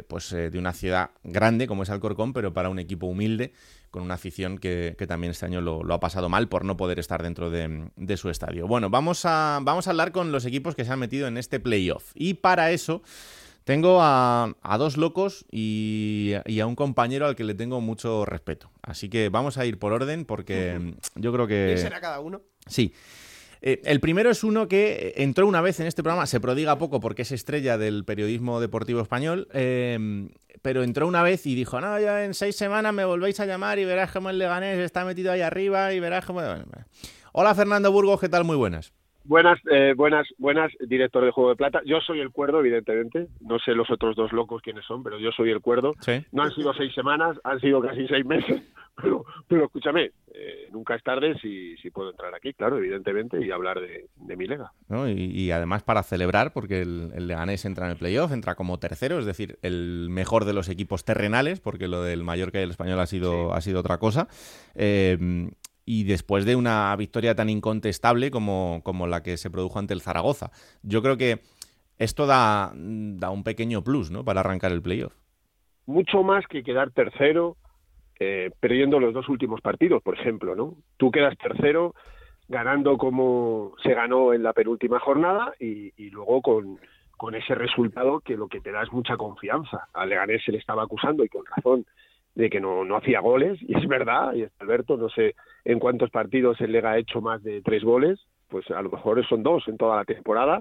pues 0.08 0.30
de 0.30 0.58
una 0.58 0.72
ciudad 0.72 1.10
grande 1.22 1.66
como 1.66 1.82
es 1.82 1.90
Alcorcón 1.90 2.32
pero 2.32 2.52
para 2.52 2.68
un 2.68 2.78
equipo 2.78 3.06
humilde 3.06 3.52
con 3.94 4.02
una 4.02 4.14
afición 4.14 4.58
que, 4.58 4.96
también 5.06 5.30
este 5.30 5.46
año 5.46 5.60
lo, 5.60 5.94
ha 5.94 6.00
pasado 6.00 6.28
mal 6.28 6.48
por 6.48 6.64
no 6.64 6.76
poder 6.76 6.98
estar 6.98 7.22
dentro 7.22 7.48
de, 7.48 8.16
su 8.16 8.28
estadio. 8.28 8.66
Bueno, 8.66 8.90
vamos 8.90 9.24
a, 9.24 9.60
vamos 9.62 9.86
a 9.86 9.90
hablar 9.90 10.10
con 10.10 10.32
los 10.32 10.44
equipos 10.46 10.74
que 10.74 10.84
se 10.84 10.90
han 10.90 10.98
metido 10.98 11.28
en 11.28 11.36
este 11.36 11.60
playoff. 11.60 12.10
Y 12.16 12.34
para 12.34 12.72
eso 12.72 13.02
tengo 13.62 14.00
a, 14.02 14.52
dos 14.78 14.96
locos 14.96 15.46
y, 15.48 16.32
a 16.60 16.66
un 16.66 16.74
compañero 16.74 17.26
al 17.26 17.36
que 17.36 17.44
le 17.44 17.54
tengo 17.54 17.80
mucho 17.80 18.24
respeto. 18.24 18.68
Así 18.82 19.08
que 19.08 19.28
vamos 19.28 19.58
a 19.58 19.64
ir 19.64 19.78
por 19.78 19.92
orden 19.92 20.24
porque 20.24 20.96
yo 21.14 21.32
creo 21.32 21.46
que... 21.46 21.66
¿Quién 21.68 21.78
será 21.78 22.00
cada 22.00 22.18
uno? 22.18 22.42
Sí. 22.66 22.92
Eh, 23.66 23.80
el 23.86 23.98
primero 23.98 24.28
es 24.28 24.44
uno 24.44 24.68
que 24.68 25.14
entró 25.16 25.46
una 25.46 25.62
vez 25.62 25.80
en 25.80 25.86
este 25.86 26.02
programa, 26.02 26.26
se 26.26 26.38
prodiga 26.38 26.76
poco 26.76 27.00
porque 27.00 27.22
es 27.22 27.32
estrella 27.32 27.78
del 27.78 28.04
periodismo 28.04 28.60
deportivo 28.60 29.00
español, 29.00 29.48
eh, 29.54 30.28
pero 30.60 30.82
entró 30.82 31.08
una 31.08 31.22
vez 31.22 31.46
y 31.46 31.54
dijo, 31.54 31.80
no, 31.80 31.98
ya 31.98 32.26
en 32.26 32.34
seis 32.34 32.56
semanas 32.56 32.92
me 32.92 33.06
volvéis 33.06 33.40
a 33.40 33.46
llamar 33.46 33.78
y 33.78 33.86
verás 33.86 34.12
cómo 34.12 34.28
el 34.28 34.36
Leganés 34.36 34.78
está 34.80 35.06
metido 35.06 35.32
ahí 35.32 35.40
arriba 35.40 35.94
y 35.94 35.98
verás 35.98 36.26
cómo... 36.26 36.42
Hola 37.32 37.54
Fernando 37.54 37.90
Burgos, 37.90 38.20
¿qué 38.20 38.28
tal? 38.28 38.44
Muy 38.44 38.56
buenas. 38.56 38.92
Buenas, 39.24 39.58
eh, 39.72 39.94
buenas, 39.96 40.28
buenas, 40.36 40.70
director 40.86 41.24
de 41.24 41.30
Juego 41.30 41.48
de 41.48 41.56
Plata. 41.56 41.80
Yo 41.86 41.98
soy 42.00 42.20
el 42.20 42.30
cuerdo, 42.30 42.60
evidentemente. 42.60 43.28
No 43.40 43.58
sé 43.58 43.72
los 43.72 43.90
otros 43.90 44.14
dos 44.14 44.32
locos 44.32 44.60
quiénes 44.60 44.84
son, 44.84 45.02
pero 45.02 45.18
yo 45.18 45.32
soy 45.32 45.50
el 45.50 45.62
cuerdo. 45.62 45.94
No 46.32 46.42
han 46.42 46.50
sido 46.50 46.74
seis 46.74 46.92
semanas, 46.92 47.38
han 47.42 47.58
sido 47.60 47.80
casi 47.80 48.06
seis 48.06 48.26
meses. 48.26 48.62
Pero, 48.96 49.24
pero 49.48 49.64
escúchame, 49.64 50.12
eh, 50.32 50.68
nunca 50.70 50.94
es 50.94 51.02
tarde 51.02 51.36
si, 51.40 51.76
si, 51.78 51.90
puedo 51.90 52.10
entrar 52.10 52.34
aquí, 52.34 52.54
claro, 52.54 52.78
evidentemente, 52.78 53.44
y 53.44 53.50
hablar 53.50 53.80
de, 53.80 54.36
mi 54.36 54.46
lega. 54.46 54.72
Y, 55.08 55.50
además 55.50 55.82
para 55.82 56.02
celebrar, 56.02 56.52
porque 56.52 56.82
el, 56.82 57.10
el, 57.14 57.26
Leganés 57.26 57.64
entra 57.64 57.86
en 57.86 57.92
el 57.92 57.98
playoff, 57.98 58.32
entra 58.32 58.54
como 58.54 58.78
tercero, 58.78 59.18
es 59.18 59.26
decir, 59.26 59.58
el 59.62 60.08
mejor 60.10 60.44
de 60.44 60.52
los 60.52 60.68
equipos 60.68 61.04
terrenales, 61.04 61.60
porque 61.60 61.88
lo 61.88 62.02
del 62.02 62.22
Mallorca 62.22 62.60
y 62.60 62.62
el 62.62 62.70
Español 62.70 63.00
ha 63.00 63.06
sido, 63.06 63.52
ha 63.52 63.60
sido 63.60 63.80
otra 63.80 63.98
cosa. 63.98 64.28
Eh, 64.74 65.48
y 65.86 66.04
después 66.04 66.44
de 66.44 66.56
una 66.56 66.94
victoria 66.96 67.34
tan 67.34 67.50
incontestable 67.50 68.30
como, 68.30 68.80
como 68.84 69.06
la 69.06 69.22
que 69.22 69.36
se 69.36 69.50
produjo 69.50 69.78
ante 69.78 69.94
el 69.94 70.00
Zaragoza. 70.00 70.50
Yo 70.82 71.02
creo 71.02 71.16
que 71.16 71.40
esto 71.98 72.26
da, 72.26 72.72
da 72.74 73.30
un 73.30 73.44
pequeño 73.44 73.82
plus 73.82 74.10
¿no? 74.10 74.24
para 74.24 74.40
arrancar 74.40 74.72
el 74.72 74.82
playoff. 74.82 75.14
Mucho 75.86 76.22
más 76.22 76.46
que 76.46 76.62
quedar 76.62 76.90
tercero 76.90 77.56
eh, 78.20 78.50
perdiendo 78.60 79.00
los 79.00 79.14
dos 79.14 79.28
últimos 79.28 79.60
partidos, 79.60 80.02
por 80.02 80.18
ejemplo. 80.18 80.54
¿no? 80.54 80.74
Tú 80.96 81.10
quedas 81.10 81.36
tercero 81.38 81.94
ganando 82.48 82.98
como 82.98 83.72
se 83.82 83.94
ganó 83.94 84.32
en 84.32 84.42
la 84.42 84.52
penúltima 84.52 84.98
jornada 85.00 85.54
y, 85.58 85.92
luego 86.10 86.42
con, 86.42 86.78
con 87.16 87.34
ese 87.34 87.54
resultado 87.54 88.20
que 88.20 88.36
lo 88.36 88.48
que 88.48 88.60
te 88.60 88.70
da 88.70 88.82
es 88.82 88.92
mucha 88.92 89.16
confianza. 89.16 89.88
A 89.94 90.06
Leganés 90.06 90.44
se 90.44 90.52
le 90.52 90.58
estaba 90.58 90.82
acusando 90.82 91.24
y 91.24 91.28
con 91.28 91.44
razón 91.46 91.86
de 92.34 92.50
que 92.50 92.60
no, 92.60 92.84
no 92.84 92.96
hacía 92.96 93.20
goles, 93.20 93.58
y 93.62 93.78
es 93.78 93.86
verdad, 93.86 94.34
y 94.34 94.44
Alberto, 94.58 94.96
no 94.96 95.08
sé 95.08 95.36
en 95.64 95.78
cuántos 95.78 96.10
partidos 96.10 96.60
el 96.60 96.72
Lega 96.72 96.90
ha 96.90 96.98
hecho 96.98 97.20
más 97.20 97.42
de 97.44 97.62
tres 97.62 97.84
goles, 97.84 98.20
pues 98.48 98.68
a 98.70 98.82
lo 98.82 98.90
mejor 98.90 99.24
son 99.26 99.42
dos 99.42 99.66
en 99.68 99.76
toda 99.76 99.96
la 99.96 100.04
temporada, 100.04 100.60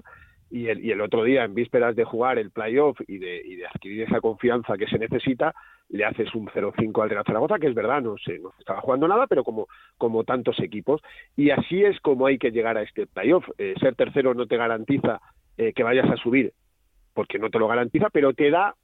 y 0.50 0.68
el, 0.68 0.84
y 0.84 0.90
el 0.90 1.00
otro 1.00 1.24
día, 1.24 1.44
en 1.44 1.54
vísperas 1.54 1.96
de 1.96 2.04
jugar 2.04 2.38
el 2.38 2.50
playoff 2.50 2.98
y 3.06 3.18
de, 3.18 3.42
y 3.44 3.56
de 3.56 3.66
adquirir 3.66 4.02
esa 4.02 4.20
confianza 4.20 4.76
que 4.76 4.86
se 4.86 4.98
necesita, 4.98 5.54
le 5.88 6.04
haces 6.04 6.34
un 6.34 6.46
0-5 6.46 7.02
al 7.02 7.10
Real 7.10 7.24
Zaragoza, 7.26 7.58
que 7.58 7.66
es 7.66 7.74
verdad, 7.74 8.02
no 8.02 8.16
sé, 8.18 8.38
no 8.38 8.52
estaba 8.58 8.80
jugando 8.80 9.08
nada, 9.08 9.26
pero 9.26 9.44
como, 9.44 9.66
como 9.98 10.24
tantos 10.24 10.58
equipos, 10.60 11.00
y 11.36 11.50
así 11.50 11.82
es 11.84 12.00
como 12.00 12.26
hay 12.26 12.38
que 12.38 12.50
llegar 12.50 12.76
a 12.76 12.82
este 12.82 13.06
playoff. 13.06 13.44
Eh, 13.58 13.74
ser 13.80 13.94
tercero 13.94 14.34
no 14.34 14.46
te 14.46 14.56
garantiza 14.56 15.20
eh, 15.56 15.72
que 15.72 15.82
vayas 15.82 16.10
a 16.10 16.16
subir, 16.16 16.52
porque 17.12 17.38
no 17.38 17.50
te 17.50 17.58
lo 17.58 17.68
garantiza, 17.68 18.08
pero 18.10 18.32
te 18.32 18.50
da 18.50 18.74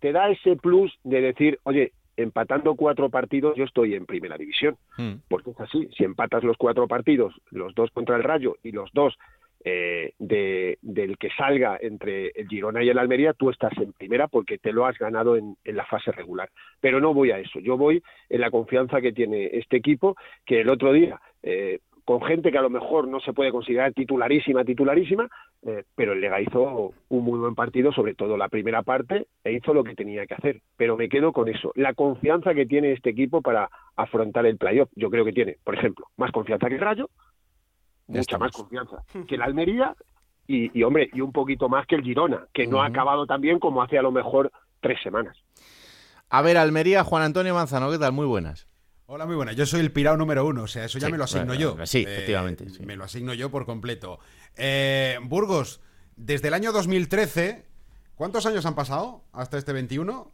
te 0.00 0.10
da 0.10 0.28
ese 0.30 0.56
plus 0.56 0.92
de 1.04 1.20
decir, 1.20 1.60
oye, 1.62 1.92
empatando 2.16 2.74
cuatro 2.74 3.08
partidos 3.08 3.56
yo 3.56 3.64
estoy 3.64 3.94
en 3.94 4.04
primera 4.04 4.36
división. 4.36 4.76
Hmm. 4.96 5.14
Porque 5.28 5.50
es 5.50 5.60
así, 5.60 5.88
si 5.96 6.04
empatas 6.04 6.42
los 6.42 6.56
cuatro 6.56 6.88
partidos, 6.88 7.34
los 7.50 7.74
dos 7.74 7.90
contra 7.92 8.16
el 8.16 8.24
Rayo 8.24 8.56
y 8.62 8.72
los 8.72 8.90
dos 8.92 9.16
eh, 9.64 10.14
de, 10.18 10.78
del 10.82 11.18
que 11.18 11.30
salga 11.30 11.78
entre 11.80 12.32
el 12.34 12.48
Girona 12.48 12.82
y 12.82 12.88
el 12.88 12.98
Almería, 12.98 13.32
tú 13.32 13.50
estás 13.50 13.72
en 13.78 13.92
primera 13.92 14.28
porque 14.28 14.58
te 14.58 14.72
lo 14.72 14.86
has 14.86 14.98
ganado 14.98 15.36
en, 15.36 15.56
la 15.64 15.86
fase 15.86 16.12
regular. 16.12 16.50
Pero 16.80 17.00
no 17.00 17.14
voy 17.14 17.30
a 17.30 17.38
eso, 17.38 17.60
yo 17.60 17.76
voy 17.76 18.02
en 18.28 18.40
la 18.40 18.50
confianza 18.50 19.00
que 19.00 19.12
tiene 19.12 19.50
este 19.52 19.76
equipo, 19.76 20.16
que 20.44 20.60
el 20.60 20.68
otro 20.68 20.92
día 20.92 21.20
eh, 21.42 21.78
con 22.04 22.22
gente 22.22 22.50
que 22.50 22.58
a 22.58 22.62
lo 22.62 22.70
mejor 22.70 23.06
no 23.06 23.20
se 23.20 23.32
puede 23.32 23.52
considerar 23.52 23.92
titularísima, 23.92 24.64
titularísima, 24.64 25.28
eh, 25.64 25.84
pero 25.94 26.12
el 26.12 26.20
Lega 26.20 26.40
hizo 26.40 26.92
un 27.08 27.24
muy 27.24 27.38
buen 27.38 27.54
partido, 27.54 27.92
sobre 27.92 28.14
todo 28.14 28.36
la 28.36 28.48
primera 28.48 28.82
parte, 28.82 29.26
e 29.44 29.52
hizo 29.52 29.72
lo 29.72 29.84
que 29.84 29.94
tenía 29.94 30.26
que 30.26 30.34
hacer. 30.34 30.60
Pero 30.76 30.96
me 30.96 31.08
quedo 31.08 31.32
con 31.32 31.48
eso, 31.48 31.72
la 31.76 31.94
confianza 31.94 32.54
que 32.54 32.66
tiene 32.66 32.92
este 32.92 33.10
equipo 33.10 33.40
para 33.42 33.70
afrontar 33.96 34.46
el 34.46 34.58
playoff. 34.58 34.90
Yo 34.96 35.10
creo 35.10 35.24
que 35.24 35.32
tiene, 35.32 35.56
por 35.62 35.74
ejemplo, 35.74 36.06
más 36.16 36.32
confianza 36.32 36.68
que 36.68 36.74
el 36.74 36.80
Rayo, 36.80 37.08
mucha 38.06 38.38
más 38.38 38.52
confianza 38.52 39.02
que 39.28 39.34
el 39.34 39.42
Almería, 39.42 39.94
y, 40.46 40.82
hombre, 40.82 41.08
y 41.12 41.20
un 41.20 41.32
poquito 41.32 41.68
más 41.68 41.86
que 41.86 41.94
el 41.94 42.02
Girona, 42.02 42.46
que 42.52 42.66
no 42.66 42.82
ha 42.82 42.86
acabado 42.86 43.26
tan 43.26 43.40
bien 43.40 43.58
como 43.58 43.82
hace 43.82 43.98
a 43.98 44.02
lo 44.02 44.12
mejor 44.12 44.52
tres 44.80 44.98
semanas. 45.02 45.36
A 46.28 46.42
ver, 46.42 46.58
Almería, 46.58 47.04
Juan 47.04 47.22
Antonio 47.22 47.54
Manzano, 47.54 47.90
¿qué 47.90 47.98
tal? 47.98 48.12
Muy 48.12 48.26
buenas. 48.26 48.66
Hola, 49.06 49.26
muy 49.26 49.36
buena. 49.36 49.52
Yo 49.52 49.66
soy 49.66 49.80
el 49.80 49.92
pirado 49.92 50.16
número 50.16 50.46
uno, 50.46 50.62
o 50.62 50.66
sea, 50.66 50.84
eso 50.84 50.98
ya 50.98 51.08
me 51.10 51.18
lo 51.18 51.24
asigno 51.24 51.54
yo. 51.54 51.76
Sí, 51.84 51.98
eh, 51.98 52.02
efectivamente. 52.02 52.66
Me 52.84 52.96
lo 52.96 53.04
asigno 53.04 53.34
yo 53.34 53.50
por 53.50 53.66
completo. 53.66 54.18
Eh, 54.56 55.18
Burgos, 55.24 55.82
desde 56.16 56.48
el 56.48 56.54
año 56.54 56.72
2013, 56.72 57.66
¿cuántos 58.14 58.46
años 58.46 58.64
han 58.64 58.74
pasado 58.74 59.24
hasta 59.32 59.58
este 59.58 59.72
21? 59.72 60.32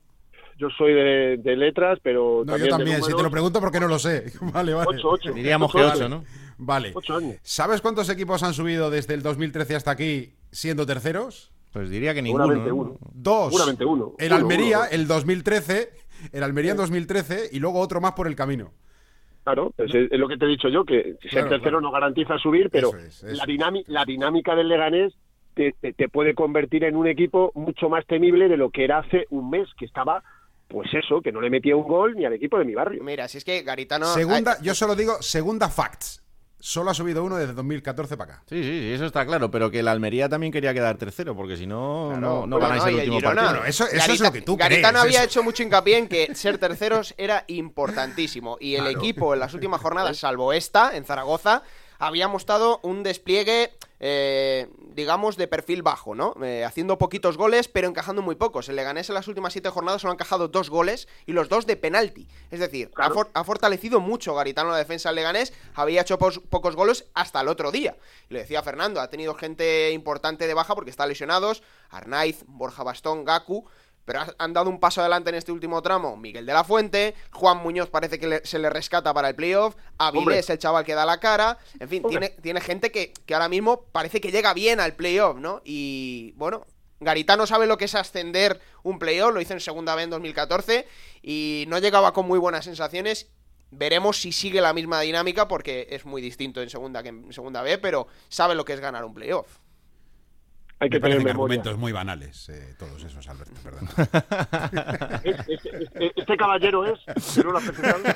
Yo 0.58 0.68
soy 0.70 0.92
de, 0.92 1.56
letras, 1.56 1.98
pero. 2.02 2.42
No, 2.44 2.56
yo 2.56 2.68
también, 2.68 3.02
si 3.02 3.14
te 3.14 3.22
lo 3.22 3.30
pregunto 3.30 3.60
porque 3.60 3.80
no 3.80 3.88
lo 3.88 3.98
sé. 3.98 4.32
vale, 4.52 4.74
vale. 4.74 4.88
Ocho, 4.90 5.08
ocho. 5.10 5.32
Diríamos 5.32 5.72
que 5.72 5.82
ocho, 5.82 6.08
¿no? 6.08 6.24
Vale. 6.58 6.92
Ocho 6.94 7.16
años. 7.16 7.36
¿Sabes 7.42 7.80
cuántos 7.80 8.10
equipos 8.10 8.42
han 8.42 8.54
subido 8.54 8.90
desde 8.90 9.14
el 9.14 9.22
2013 9.22 9.76
hasta 9.76 9.92
aquí 9.92 10.34
siendo 10.50 10.84
terceros? 10.86 11.52
Pues 11.72 11.90
diría 11.90 12.14
que 12.14 12.22
ninguno. 12.22 12.46
uno. 12.74 12.98
Dos. 13.12 13.50
Seguramente 13.50 13.84
uno. 13.84 14.14
El 14.18 14.32
Almería, 14.32 14.86
el 14.90 15.06
2013 15.06 15.90
el 16.32 16.42
Almería 16.42 16.72
en 16.72 16.76
2013 16.76 17.50
y 17.52 17.58
luego 17.58 17.80
otro 17.80 18.00
más 18.00 18.12
por 18.12 18.26
el 18.26 18.36
camino. 18.36 18.72
Claro, 19.44 19.72
es, 19.78 20.10
lo 20.10 20.28
que 20.28 20.36
te 20.36 20.44
he 20.44 20.48
dicho 20.48 20.68
yo, 20.68 20.84
que 20.84 21.16
ser 21.30 21.48
tercero 21.48 21.80
no 21.80 21.90
garantiza 21.90 22.36
subir, 22.38 22.68
pero 22.70 22.92
La, 23.22 23.46
la 23.86 24.04
dinámica 24.04 24.54
del 24.54 24.68
Leganés 24.68 25.14
te, 25.54 25.72
puede 26.10 26.34
convertir 26.34 26.84
en 26.84 26.96
un 26.96 27.06
equipo 27.06 27.50
mucho 27.54 27.88
más 27.88 28.06
temible 28.06 28.48
de 28.48 28.56
lo 28.56 28.70
que 28.70 28.84
era 28.84 28.98
hace 28.98 29.26
un 29.30 29.48
mes, 29.48 29.68
que 29.78 29.86
estaba 29.86 30.22
pues 30.68 30.92
eso, 30.92 31.22
que 31.22 31.32
no 31.32 31.40
le 31.40 31.48
metía 31.48 31.74
un 31.76 31.88
gol 31.88 32.14
ni 32.14 32.26
al 32.26 32.34
equipo 32.34 32.58
de 32.58 32.66
mi 32.66 32.74
barrio. 32.74 33.02
Mira, 33.02 33.26
si 33.26 33.38
es 33.38 33.44
que 33.44 33.62
Garitano... 33.62 34.04
Segunda, 34.04 34.60
yo 34.60 34.74
solo 34.74 34.94
digo 34.94 35.14
segunda 35.22 35.70
facts. 35.70 36.22
Solo 36.60 36.90
ha 36.90 36.94
subido 36.94 37.22
uno 37.22 37.36
desde 37.36 37.52
2014 37.52 38.16
para 38.16 38.32
acá. 38.32 38.42
Sí, 38.48 38.62
sí, 38.62 38.80
sí, 38.80 38.92
eso 38.92 39.06
está 39.06 39.24
claro. 39.24 39.50
Pero 39.50 39.70
que 39.70 39.78
el 39.78 39.88
Almería 39.88 40.28
también 40.28 40.52
quería 40.52 40.74
quedar 40.74 40.96
tercero, 40.98 41.36
porque 41.36 41.56
si 41.56 41.66
no, 41.66 42.16
no, 42.16 42.46
no 42.46 42.58
ganáis 42.58 42.84
el 42.86 42.96
último 42.96 43.20
partido. 43.20 43.64
eso, 43.64 43.86
es 43.86 44.20
lo 44.20 44.32
que 44.32 44.42
tú 44.42 44.56
Garitano 44.56 44.98
había 44.98 45.22
hecho 45.22 45.42
mucho 45.42 45.62
hincapié 45.62 45.98
en 45.98 46.08
que 46.08 46.34
ser 46.34 46.58
terceros 46.58 47.14
era 47.16 47.44
importantísimo. 47.46 48.56
Y 48.60 48.74
el 48.74 48.88
equipo 48.88 49.34
en 49.34 49.40
las 49.40 49.54
últimas 49.54 49.80
jornadas, 49.80 50.18
salvo 50.18 50.52
esta, 50.52 50.96
en 50.96 51.04
Zaragoza, 51.04 51.62
había 51.98 52.28
mostrado 52.28 52.80
un 52.82 53.02
despliegue, 53.02 53.72
eh, 54.00 54.68
digamos, 54.94 55.36
de 55.36 55.48
perfil 55.48 55.82
bajo, 55.82 56.14
¿no? 56.14 56.34
Eh, 56.42 56.64
haciendo 56.64 56.98
poquitos 56.98 57.36
goles, 57.36 57.68
pero 57.68 57.88
encajando 57.88 58.22
muy 58.22 58.36
pocos. 58.36 58.68
El 58.68 58.76
Leganés 58.76 59.08
en 59.08 59.14
las 59.14 59.28
últimas 59.28 59.52
siete 59.52 59.70
jornadas 59.70 60.02
solo 60.02 60.12
ha 60.12 60.14
encajado 60.14 60.48
dos 60.48 60.70
goles 60.70 61.08
y 61.26 61.32
los 61.32 61.48
dos 61.48 61.66
de 61.66 61.76
penalti. 61.76 62.28
Es 62.50 62.60
decir, 62.60 62.90
ha, 62.96 63.44
fortalecido 63.44 64.00
mucho 64.00 64.34
Garitano 64.34 64.70
la 64.70 64.76
defensa 64.76 65.08
del 65.08 65.16
Leganés, 65.16 65.52
había 65.74 66.02
hecho 66.02 66.18
pocos 66.18 66.76
goles 66.76 67.06
hasta 67.14 67.40
el 67.40 67.48
otro 67.48 67.72
día. 67.72 67.96
Y 68.28 68.34
lo 68.34 68.40
decía 68.40 68.62
Fernando, 68.62 69.00
ha 69.00 69.10
tenido 69.10 69.34
gente 69.34 69.90
importante 69.92 70.46
de 70.46 70.54
baja 70.54 70.74
porque 70.74 70.90
está 70.90 71.06
lesionados, 71.06 71.62
Arnaiz, 71.90 72.44
Borja 72.46 72.82
Bastón, 72.82 73.24
Gaku 73.24 73.66
pero 74.08 74.22
han 74.38 74.52
dado 74.54 74.70
un 74.70 74.80
paso 74.80 75.02
adelante 75.02 75.28
en 75.28 75.36
este 75.36 75.52
último 75.52 75.82
tramo 75.82 76.16
Miguel 76.16 76.46
de 76.46 76.52
la 76.54 76.64
Fuente, 76.64 77.14
Juan 77.30 77.58
Muñoz 77.58 77.90
parece 77.90 78.18
que 78.18 78.40
se 78.42 78.58
le 78.58 78.70
rescata 78.70 79.12
para 79.12 79.28
el 79.28 79.34
playoff, 79.34 79.76
Avilés, 79.98 80.48
el 80.48 80.58
chaval 80.58 80.82
que 80.82 80.94
da 80.94 81.04
la 81.04 81.20
cara, 81.20 81.58
en 81.78 81.88
fin, 81.90 82.02
tiene, 82.08 82.30
tiene, 82.30 82.62
gente 82.62 82.90
que, 82.90 83.12
que, 83.26 83.34
ahora 83.34 83.50
mismo 83.50 83.82
parece 83.92 84.22
que 84.22 84.32
llega 84.32 84.54
bien 84.54 84.80
al 84.80 84.94
playoff, 84.94 85.36
¿no? 85.36 85.60
Y 85.62 86.32
bueno, 86.36 86.66
Garitano 87.00 87.46
sabe 87.46 87.66
lo 87.66 87.76
que 87.76 87.84
es 87.84 87.94
ascender 87.94 88.58
un 88.82 88.98
playoff, 88.98 89.34
lo 89.34 89.42
hizo 89.42 89.52
en 89.52 89.60
segunda 89.60 89.94
vez 89.94 90.04
en 90.04 90.10
2014 90.10 90.88
y 91.22 91.66
no 91.68 91.78
llegaba 91.78 92.14
con 92.14 92.26
muy 92.26 92.38
buenas 92.38 92.64
sensaciones 92.64 93.28
Veremos 93.70 94.18
si 94.18 94.32
sigue 94.32 94.62
la 94.62 94.72
misma 94.72 95.00
dinámica 95.02 95.46
porque 95.46 95.88
es 95.90 96.06
muy 96.06 96.22
distinto 96.22 96.62
en 96.62 96.70
segunda 96.70 97.02
que 97.02 97.10
en 97.10 97.32
segunda 97.32 97.60
B, 97.62 97.76
pero 97.76 98.06
sabe 98.28 98.54
lo 98.54 98.64
que 98.64 98.72
es 98.72 98.80
ganar 98.80 99.04
un 99.04 99.12
playoff. 99.12 99.58
Hay 100.80 100.90
que 100.90 100.96
Me 100.96 101.00
tener 101.08 101.18
memoria. 101.18 101.32
argumentos 101.32 101.76
muy 101.78 101.90
banales, 101.92 102.48
eh, 102.50 102.74
todos 102.78 103.02
esos, 103.02 103.26
Alberto, 103.28 103.54
perdón. 103.64 103.88
Este, 105.24 105.54
este- 105.82 106.12
este 106.16 106.36
caballero 106.36 106.84
es. 106.86 106.98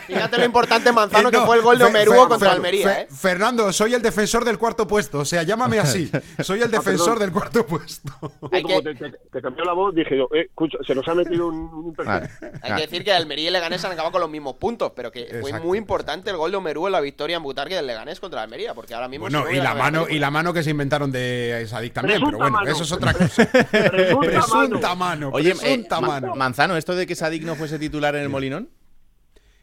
Fíjate 0.07 0.39
lo 0.39 0.45
importante, 0.45 0.93
Manzano, 0.93 1.29
Eh, 1.29 1.33
no, 1.33 1.41
que 1.41 1.47
fue 1.47 1.57
el 1.57 1.63
gol 1.63 1.79
de 1.79 1.85
Omeruo 1.85 2.29
contra 2.29 2.51
Fe- 2.51 2.55
Almería, 2.57 2.89
Fe- 2.89 3.01
¿eh? 3.03 3.07
Fernando, 3.11 3.73
soy 3.73 3.95
el 3.95 4.03
defensor 4.03 4.45
del 4.45 4.59
cuarto 4.59 4.87
puesto, 4.87 5.21
o 5.21 5.25
sea, 5.25 5.43
llámame 5.43 5.79
así. 5.79 6.11
Soy 6.43 6.61
el 6.63 6.71
defensor 6.71 7.15
perdón. 7.15 7.19
del 7.21 7.33
cuarto 7.33 7.67
puesto. 7.67 8.13
Hay 8.53 8.63
Como 8.63 8.83
que- 8.83 8.95
te, 8.95 9.11
te- 9.11 9.19
te 9.33 9.43
cambió 9.43 9.65
la 9.65 9.73
voz, 9.73 9.95
dije 9.95 10.17
yo, 10.17 10.29
eh, 10.35 10.47
escucha, 10.49 10.79
se 10.87 10.95
nos 10.95 11.07
ha 11.09 11.15
metido 11.15 11.49
un, 11.49 11.57
un. 11.57 11.95
Vale. 11.95 12.31
Hay 12.63 12.75
que 12.77 12.81
decir 12.83 13.05
que 13.05 13.13
Almería 13.13 13.49
y 13.49 13.53
Leganés 13.53 13.85
han 13.85 13.93
acabado 13.93 14.13
con 14.13 14.21
los 14.21 14.31
mismos 14.31 14.55
puntos, 14.57 14.93
pero 14.95 15.11
que 15.11 15.27
fue 15.41 15.51
Exacto, 15.51 15.67
muy 15.67 15.79
importante 15.79 16.31
el 16.31 16.37
gol 16.37 16.51
de 16.51 16.57
Omeruo 16.59 16.87
en 16.87 16.93
la 16.93 17.01
victoria 17.01 17.37
en 17.37 17.43
Butarque 17.43 17.75
del 17.75 17.87
Leganés 17.87 18.21
contra 18.21 18.43
Almería, 18.43 18.75
porque 18.75 18.95
ahora 18.95 19.09
mismo... 19.09 19.25
Bueno, 19.29 19.51
y 19.51 19.57
la 19.57 19.75
mano 19.75 20.07
y 20.09 20.19
la 20.19 20.31
mano 20.31 20.53
que 20.53 20.63
se 20.63 20.71
inventaron 20.71 21.11
de 21.11 21.65
Sadik 21.69 21.93
también, 21.93 22.19
pero 22.21 22.39
Presunta 22.39 22.52
bueno, 22.53 22.65
mano. 22.65 22.71
eso 22.71 22.83
es 22.85 22.93
otra 22.93 23.13
cosa. 23.15 23.47
Presunta 23.47 24.21
Presunta 24.21 24.95
mano. 24.95 24.97
mano, 24.97 25.31
Oye, 25.33 25.55
presunta 25.55 25.99
eh, 25.99 26.01
Ma- 26.01 26.07
mano. 26.09 26.35
Manzano, 26.37 26.77
¿esto 26.77 26.95
de 26.95 27.07
que 27.07 27.15
Sadik 27.15 27.43
no 27.45 27.55
fuese 27.57 27.79
titular 27.79 28.15
en 28.17 28.23
el 28.23 28.29
Molinón? 28.29 28.69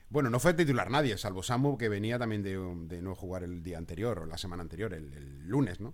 Bueno, 0.09 0.29
no 0.29 0.39
fue 0.39 0.53
titular 0.53 0.89
nadie, 0.89 1.17
salvo 1.17 1.43
Samu, 1.43 1.77
que 1.77 1.87
venía 1.87 2.17
también 2.17 2.41
de, 2.41 2.57
de 2.87 3.01
no 3.01 3.13
jugar 3.13 3.43
el 3.43 3.61
día 3.61 3.77
anterior 3.77 4.19
o 4.19 4.25
la 4.25 4.37
semana 4.37 4.63
anterior, 4.63 4.93
el, 4.93 5.13
el 5.13 5.47
lunes, 5.47 5.79
¿no? 5.79 5.93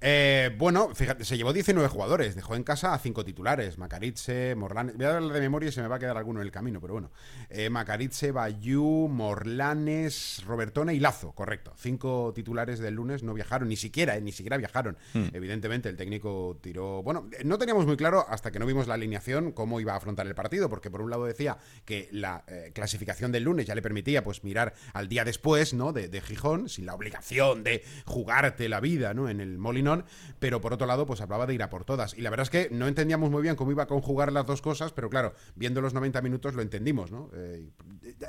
Eh, 0.00 0.54
bueno, 0.56 0.94
fíjate, 0.94 1.24
se 1.24 1.36
llevó 1.36 1.52
19 1.52 1.88
jugadores, 1.88 2.36
dejó 2.36 2.54
en 2.54 2.62
casa 2.62 2.94
a 2.94 2.98
5 2.98 3.24
titulares, 3.24 3.76
Macaritze, 3.76 4.54
Morlanes, 4.54 4.96
voy 4.96 5.06
a 5.06 5.16
hablar 5.16 5.32
de 5.32 5.40
memoria 5.40 5.68
y 5.68 5.72
se 5.72 5.82
me 5.82 5.88
va 5.88 5.96
a 5.96 5.98
quedar 5.98 6.16
alguno 6.16 6.40
en 6.40 6.46
el 6.46 6.52
camino, 6.52 6.80
pero 6.80 6.92
bueno, 6.92 7.10
eh, 7.50 7.68
Macaritze, 7.68 8.30
Bayú, 8.30 9.08
Morlanes, 9.10 10.44
Robertone 10.46 10.94
y 10.94 11.00
Lazo, 11.00 11.32
correcto, 11.32 11.72
5 11.76 12.32
titulares 12.34 12.78
del 12.78 12.94
lunes 12.94 13.24
no 13.24 13.34
viajaron, 13.34 13.68
ni 13.68 13.76
siquiera, 13.76 14.16
eh, 14.16 14.20
ni 14.20 14.30
siquiera 14.30 14.56
viajaron. 14.58 14.96
Evidentemente 15.32 15.88
el 15.88 15.96
técnico 15.96 16.58
tiró, 16.62 17.02
bueno, 17.02 17.28
eh, 17.32 17.42
no 17.44 17.58
teníamos 17.58 17.84
muy 17.86 17.96
claro 17.96 18.26
hasta 18.28 18.52
que 18.52 18.60
no 18.60 18.66
vimos 18.66 18.86
la 18.86 18.94
alineación 18.94 19.50
cómo 19.50 19.80
iba 19.80 19.94
a 19.94 19.96
afrontar 19.96 20.26
el 20.26 20.34
partido, 20.36 20.68
porque 20.68 20.90
por 20.90 21.02
un 21.02 21.10
lado 21.10 21.24
decía 21.24 21.58
que 21.84 22.08
la 22.12 22.44
eh, 22.46 22.70
clasificación 22.72 23.32
del 23.32 23.42
lunes 23.44 23.55
ya 23.64 23.74
le 23.74 23.82
permitía 23.82 24.22
pues 24.22 24.44
mirar 24.44 24.74
al 24.92 25.08
día 25.08 25.24
después, 25.24 25.74
¿no? 25.74 25.92
De, 25.92 26.08
de 26.08 26.20
Gijón, 26.20 26.68
sin 26.68 26.86
la 26.86 26.94
obligación 26.94 27.64
de 27.64 27.84
jugarte 28.04 28.68
la 28.68 28.80
vida, 28.80 29.14
¿no? 29.14 29.28
En 29.28 29.40
el 29.40 29.58
Molinón, 29.58 30.04
pero 30.38 30.60
por 30.60 30.72
otro 30.72 30.86
lado 30.86 31.06
pues 31.06 31.20
hablaba 31.20 31.46
de 31.46 31.54
ir 31.54 31.62
a 31.62 31.70
por 31.70 31.84
todas. 31.84 32.14
Y 32.16 32.20
la 32.20 32.30
verdad 32.30 32.44
es 32.44 32.50
que 32.50 32.68
no 32.74 32.86
entendíamos 32.86 33.30
muy 33.30 33.42
bien 33.42 33.56
cómo 33.56 33.70
iba 33.70 33.84
a 33.84 33.86
conjugar 33.86 34.32
las 34.32 34.46
dos 34.46 34.62
cosas, 34.62 34.92
pero 34.92 35.10
claro, 35.10 35.34
viendo 35.54 35.80
los 35.80 35.94
90 35.94 36.20
minutos 36.22 36.54
lo 36.54 36.62
entendimos, 36.62 37.10
¿no? 37.10 37.30
Eh, 37.34 37.70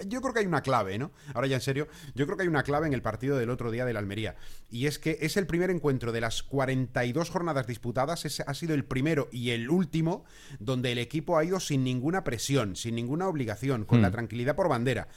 yo 0.07 0.21
creo 0.21 0.33
que 0.33 0.39
hay 0.39 0.45
una 0.45 0.61
clave, 0.61 0.97
¿no? 0.97 1.11
Ahora 1.33 1.47
ya 1.47 1.55
en 1.55 1.61
serio, 1.61 1.87
yo 2.15 2.25
creo 2.25 2.37
que 2.37 2.43
hay 2.43 2.49
una 2.49 2.63
clave 2.63 2.87
en 2.87 2.93
el 2.93 3.01
partido 3.01 3.37
del 3.37 3.49
otro 3.49 3.71
día 3.71 3.85
del 3.85 3.97
Almería. 3.97 4.35
Y 4.69 4.87
es 4.87 4.99
que 4.99 5.17
es 5.21 5.37
el 5.37 5.47
primer 5.47 5.69
encuentro 5.69 6.11
de 6.11 6.21
las 6.21 6.43
42 6.43 7.29
jornadas 7.29 7.67
disputadas, 7.67 8.25
ese 8.25 8.43
ha 8.45 8.53
sido 8.53 8.73
el 8.73 8.85
primero 8.85 9.27
y 9.31 9.51
el 9.51 9.69
último 9.69 10.25
donde 10.59 10.91
el 10.91 10.97
equipo 10.97 11.37
ha 11.37 11.45
ido 11.45 11.59
sin 11.59 11.83
ninguna 11.83 12.23
presión, 12.23 12.75
sin 12.75 12.95
ninguna 12.95 13.27
obligación, 13.27 13.85
con 13.85 14.01
la 14.01 14.11
tranquilidad 14.11 14.55
por 14.55 14.69
bandera. 14.69 15.07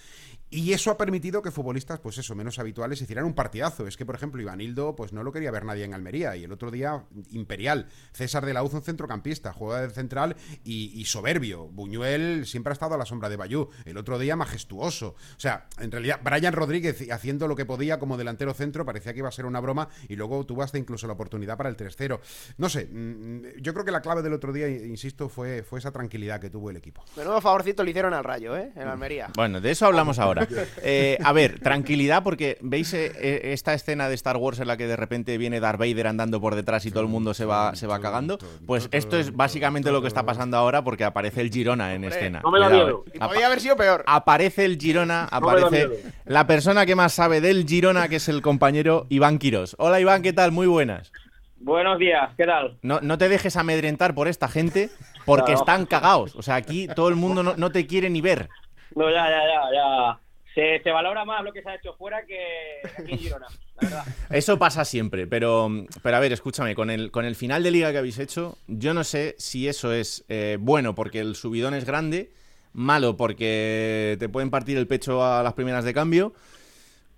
Y 0.53 0.73
eso 0.73 0.91
ha 0.91 0.99
permitido 0.99 1.43
que 1.43 1.53
futbolistas, 1.53 2.01
pues 2.01 2.19
eso, 2.19 2.35
menos 2.35 2.59
habituales, 2.59 3.01
hicieran 3.01 3.25
un 3.25 3.35
partidazo. 3.35 3.87
Es 3.87 3.97
que, 3.97 4.05
por 4.05 4.17
ejemplo, 4.17 4.43
Ivanildo, 4.43 4.97
pues 4.97 5.13
no 5.13 5.23
lo 5.23 5.31
quería 5.31 5.53
ver 5.53 5.65
nadie 5.65 5.85
en 5.85 5.95
Almería. 5.95 6.35
Y 6.35 6.43
el 6.43 6.51
otro 6.51 6.73
día, 6.73 7.05
Imperial. 7.31 7.87
César 8.13 8.45
de 8.45 8.53
la 8.53 8.65
Uz, 8.65 8.75
un 8.75 8.83
centrocampista, 8.83 9.53
juega 9.53 9.83
de 9.83 9.91
central 9.91 10.35
y, 10.65 11.01
y 11.01 11.05
soberbio. 11.05 11.69
Buñuel 11.69 12.47
siempre 12.47 12.73
ha 12.73 12.75
estado 12.75 12.97
a 12.97 12.99
la 12.99 13.07
sombra 13.07 13.29
de 13.29 13.37
Bayú. 13.37 13.69
El 13.85 13.97
otro 13.97 14.19
día, 14.19 14.35
majestuoso. 14.35 15.11
O 15.11 15.41
sea, 15.41 15.69
en 15.79 15.93
realidad, 15.93 16.19
Brian 16.25 16.53
Rodríguez 16.53 17.09
haciendo 17.13 17.47
lo 17.47 17.55
que 17.55 17.65
podía 17.65 18.01
como 18.01 18.17
delantero 18.17 18.53
centro, 18.53 18.85
parecía 18.85 19.13
que 19.13 19.21
iba 19.21 19.29
a 19.29 19.33
ser 19.33 19.47
una 19.47 19.61
broma. 19.61 19.89
Y 20.09 20.17
luego 20.17 20.45
tuvo 20.47 20.65
hasta 20.65 20.79
incluso 20.79 21.07
la 21.07 21.13
oportunidad 21.13 21.57
para 21.57 21.69
el 21.69 21.77
3-0. 21.77 22.19
No 22.59 22.69
sé, 22.69 22.87
mm, 22.87 23.61
yo 23.61 23.73
creo 23.73 23.85
que 23.85 23.93
la 23.93 24.03
clave 24.03 24.23
del 24.23 24.33
otro 24.33 24.53
día, 24.53 24.69
insisto, 24.69 25.29
fue, 25.29 25.63
fue 25.63 25.79
esa 25.79 25.93
tranquilidad 25.93 26.41
que 26.41 26.51
tuvo 26.51 26.71
el 26.71 26.77
equipo. 26.77 27.05
Menudo 27.17 27.41
favorcito 27.41 27.85
le 27.85 27.91
hicieron 27.91 28.15
al 28.15 28.25
Rayo, 28.25 28.57
¿eh? 28.57 28.73
En 28.75 28.89
Almería. 28.89 29.29
Bueno, 29.37 29.61
de 29.61 29.71
eso 29.71 29.87
hablamos 29.87 30.19
ahora. 30.19 30.40
Eh, 30.83 31.19
a 31.23 31.33
ver, 31.33 31.61
tranquilidad, 31.61 32.23
porque 32.23 32.59
veis 32.63 32.93
eh, 32.95 33.13
eh, 33.17 33.41
esta 33.53 33.75
escena 33.75 34.09
de 34.09 34.15
Star 34.15 34.37
Wars 34.37 34.61
en 34.61 34.67
la 34.69 34.77
que 34.77 34.87
de 34.87 34.97
repente 34.97 35.37
viene 35.39 35.61
Darth 35.61 35.79
Vader 35.79 36.07
andando 36.07 36.41
por 36.41 36.55
detrás 36.55 36.87
y 36.87 36.91
todo 36.91 37.03
el 37.03 37.09
mundo 37.09 37.35
se 37.35 37.45
va, 37.45 37.75
se 37.75 37.87
va 37.87 38.01
cagando. 38.01 38.39
Pues 38.67 38.89
esto 38.93 39.19
es 39.19 39.35
básicamente 39.37 39.91
lo 39.93 40.01
que 40.03 40.09
está 40.09 40.25
pasando 40.25 40.57
ahora 40.57 40.83
porque 40.83 41.05
aparece 41.05 41.41
el 41.43 41.51
Girona 41.51 41.95
en 41.95 42.05
escena. 42.05 42.41
no 42.43 42.51
me 42.51 42.61
da 42.61 42.69
miedo. 42.69 43.05
Y 43.13 43.19
podía 43.19 43.47
haber 43.47 43.61
sido 43.61 43.77
peor. 43.77 44.03
Aparece 44.07 44.65
el 44.65 44.79
Girona, 44.79 45.25
aparece 45.31 45.89
la 46.25 46.47
persona 46.47 46.87
que 46.87 46.95
más 46.95 47.13
sabe 47.13 47.41
del 47.41 47.67
Girona, 47.67 48.09
que 48.09 48.17
es 48.17 48.29
el 48.29 48.43
compañero 48.43 49.07
Iván 49.11 49.39
Quirós. 49.39 49.77
Hola 49.79 50.01
Iván, 50.01 50.23
¿qué 50.23 50.33
tal? 50.33 50.53
Muy 50.53 50.67
buenas. 50.67 51.13
Buenos 51.59 51.99
días, 51.99 52.31
¿qué 52.39 52.47
tal? 52.47 52.79
No, 52.83 53.01
no 53.03 53.19
te 53.19 53.29
dejes 53.29 53.57
amedrentar 53.57 54.15
por 54.15 54.29
esta 54.29 54.49
gente 54.49 54.89
porque 55.27 55.53
Claro. 55.53 55.61
están 55.61 55.87
cagados. 55.87 56.35
O 56.37 56.43
sea, 56.43 56.55
aquí 56.55 56.89
todo 56.97 57.09
el 57.11 57.17
mundo 57.17 57.43
no, 57.43 57.55
no 57.57 57.71
te 57.71 57.87
quiere 57.87 58.09
ni 58.09 58.23
ver. 58.23 58.49
No, 58.97 59.11
ya, 59.11 59.27
ya, 59.29 59.41
ya, 59.45 59.61
ya. 59.75 60.19
Se, 60.61 60.83
se 60.83 60.91
valora 60.91 61.25
más 61.25 61.43
lo 61.43 61.55
que 61.55 61.63
se 61.63 61.71
ha 61.71 61.77
hecho 61.77 61.95
fuera 61.95 62.27
que 62.27 62.81
aquí 62.99 63.13
en 63.13 63.19
Girona, 63.19 63.47
la 63.81 63.89
verdad. 63.89 64.05
Eso 64.31 64.59
pasa 64.59 64.85
siempre, 64.85 65.27
pero, 65.27 65.71
pero 66.03 66.17
a 66.19 66.21
ver, 66.21 66.33
escúchame, 66.33 66.75
con 66.75 66.91
el, 66.91 67.11
con 67.11 67.25
el 67.25 67.35
final 67.35 67.63
de 67.63 67.71
liga 67.71 67.91
que 67.93 67.97
habéis 67.97 68.19
hecho, 68.19 68.59
yo 68.67 68.93
no 68.93 69.03
sé 69.03 69.37
si 69.39 69.69
eso 69.69 69.95
es 69.95 70.23
eh, 70.29 70.59
bueno 70.61 70.95
porque 70.95 71.21
el 71.21 71.35
subidón 71.35 71.73
es 71.73 71.87
grande, 71.87 72.31
malo 72.75 73.17
porque 73.17 74.19
te 74.21 74.29
pueden 74.29 74.51
partir 74.51 74.77
el 74.77 74.87
pecho 74.87 75.25
a 75.25 75.43
las 75.43 75.55
primeras 75.55 75.83
de 75.83 75.95
cambio. 75.95 76.35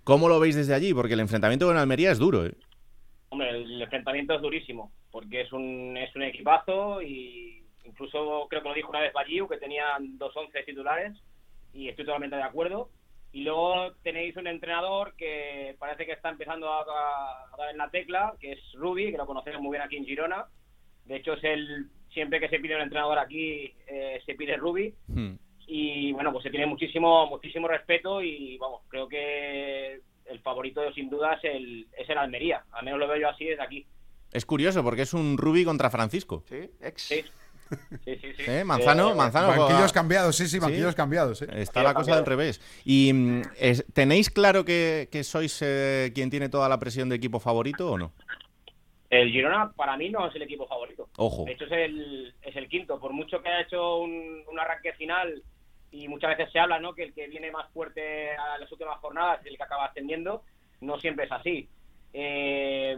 ¿Cómo 0.05 0.29
lo 0.29 0.39
veis 0.39 0.55
desde 0.55 0.73
allí? 0.73 0.93
Porque 0.93 1.15
el 1.15 1.19
enfrentamiento 1.19 1.67
con 1.67 1.75
Almería 1.75 2.11
es 2.11 2.19
duro, 2.19 2.45
¿eh? 2.45 2.53
Hombre, 3.27 3.49
el 3.49 3.81
enfrentamiento 3.81 4.35
es 4.35 4.41
durísimo, 4.41 4.93
porque 5.11 5.41
es 5.41 5.51
un, 5.51 5.97
es 5.97 6.15
un 6.15 6.23
equipazo 6.23 7.01
y 7.01 7.61
incluso 7.83 8.47
creo 8.49 8.63
que 8.63 8.69
lo 8.69 8.75
dijo 8.75 8.89
una 8.89 9.01
vez 9.01 9.11
Balliu, 9.11 9.49
que 9.49 9.57
tenían 9.57 10.17
dos 10.17 10.31
once 10.37 10.63
titulares 10.63 11.13
y 11.73 11.89
estoy 11.89 12.05
totalmente 12.05 12.37
de 12.37 12.43
acuerdo. 12.43 12.89
Y 13.33 13.43
luego 13.43 13.91
tenéis 14.03 14.37
un 14.37 14.47
entrenador 14.47 15.13
que 15.17 15.75
parece 15.79 16.05
que 16.05 16.13
está 16.13 16.29
empezando 16.29 16.71
a, 16.71 16.81
a- 16.81 17.53
a 17.53 17.57
dar 17.57 17.71
en 17.71 17.77
la 17.77 17.89
tecla, 17.89 18.33
que 18.39 18.53
es 18.53 18.59
Rubi, 18.73 19.11
que 19.11 19.17
lo 19.17 19.25
conocemos 19.25 19.59
muy 19.61 19.71
bien 19.71 19.81
aquí 19.81 19.97
en 19.97 20.05
Girona. 20.05 20.45
De 21.05 21.17
hecho, 21.17 21.33
es 21.33 21.43
el 21.43 21.87
siempre 22.13 22.39
que 22.39 22.47
se 22.47 22.59
pide 22.59 22.75
un 22.75 22.81
entrenador 22.83 23.17
aquí, 23.19 23.73
eh, 23.87 24.21
se 24.25 24.35
pide 24.35 24.55
Rubi. 24.55 24.93
Hmm. 25.07 25.33
y 25.65 26.11
bueno, 26.11 26.31
pues 26.31 26.43
se 26.43 26.49
tiene 26.49 26.65
muchísimo 26.67 27.25
muchísimo 27.27 27.67
respeto 27.69 28.21
y 28.21 28.57
vamos, 28.57 28.81
creo 28.89 29.07
que 29.07 30.01
el 30.25 30.39
favorito 30.41 30.91
sin 30.93 31.09
duda 31.09 31.33
es 31.35 31.43
el, 31.45 31.87
es 31.97 32.07
el 32.09 32.17
Almería, 32.17 32.63
al 32.73 32.83
menos 32.85 32.99
lo 32.99 33.07
veo 33.07 33.17
yo 33.21 33.29
así 33.29 33.45
desde 33.45 33.63
aquí. 33.63 33.85
Es 34.31 34.45
curioso 34.45 34.83
porque 34.83 35.03
es 35.03 35.13
un 35.13 35.37
Rubi 35.37 35.63
contra 35.63 35.89
Francisco. 35.89 36.43
Sí, 36.47 36.69
ex. 36.81 37.01
Sí, 37.03 37.23
sí, 38.05 38.15
sí. 38.21 38.33
sí. 38.37 38.43
¿Eh? 38.47 38.63
Manzano, 38.63 39.11
Eh, 39.11 39.15
Manzano. 39.15 39.47
Banquillos 39.47 39.91
cambiados, 39.93 40.35
sí, 40.35 40.47
sí, 40.47 40.59
banquillos 40.59 40.91
Sí. 40.91 40.95
cambiados. 40.95 41.41
¿eh? 41.41 41.47
Está 41.55 41.81
Sí, 41.81 41.85
la 41.85 41.93
cosa 41.93 42.15
del 42.15 42.25
revés. 42.25 42.61
¿Y 42.85 43.11
mm, 43.13 43.41
es- 43.57 43.85
tenéis 43.93 44.29
claro 44.29 44.65
que, 44.65 45.09
que 45.11 45.23
sois 45.23 45.59
eh, 45.61 46.11
quien 46.15 46.29
tiene 46.29 46.49
toda 46.49 46.67
la 46.69 46.79
presión 46.79 47.09
de 47.09 47.15
equipo 47.15 47.39
favorito 47.39 47.91
o 47.91 47.97
no? 47.97 48.11
El 49.09 49.29
Girona 49.31 49.71
para 49.73 49.95
mí 49.95 50.09
no 50.09 50.27
es 50.27 50.35
el 50.35 50.41
equipo 50.41 50.65
favorito. 50.67 51.07
Ojo. 51.17 51.45
De 51.45 51.51
hecho 51.51 51.65
es 51.65 51.71
el, 51.71 52.33
es 52.41 52.55
el 52.55 52.67
quinto, 52.67 52.99
por 52.99 53.13
mucho 53.13 53.41
que 53.41 53.49
haya 53.49 53.61
hecho 53.61 53.97
un, 53.97 54.41
un 54.51 54.59
arranque 54.59 54.93
final 54.93 55.43
y 55.91 56.07
muchas 56.07 56.35
veces 56.35 56.51
se 56.51 56.57
habla 56.59 56.79
¿no? 56.79 56.95
que 56.95 57.03
el 57.03 57.13
que 57.13 57.27
viene 57.27 57.51
más 57.51 57.69
fuerte 57.71 58.31
a 58.35 58.57
las 58.57 58.71
últimas 58.71 58.97
jornadas 58.97 59.41
es 59.41 59.47
el 59.51 59.57
que 59.57 59.63
acaba 59.63 59.85
ascendiendo, 59.85 60.41
no 60.81 60.99
siempre 60.99 61.25
es 61.25 61.31
así. 61.31 61.69
Eh, 62.15 62.95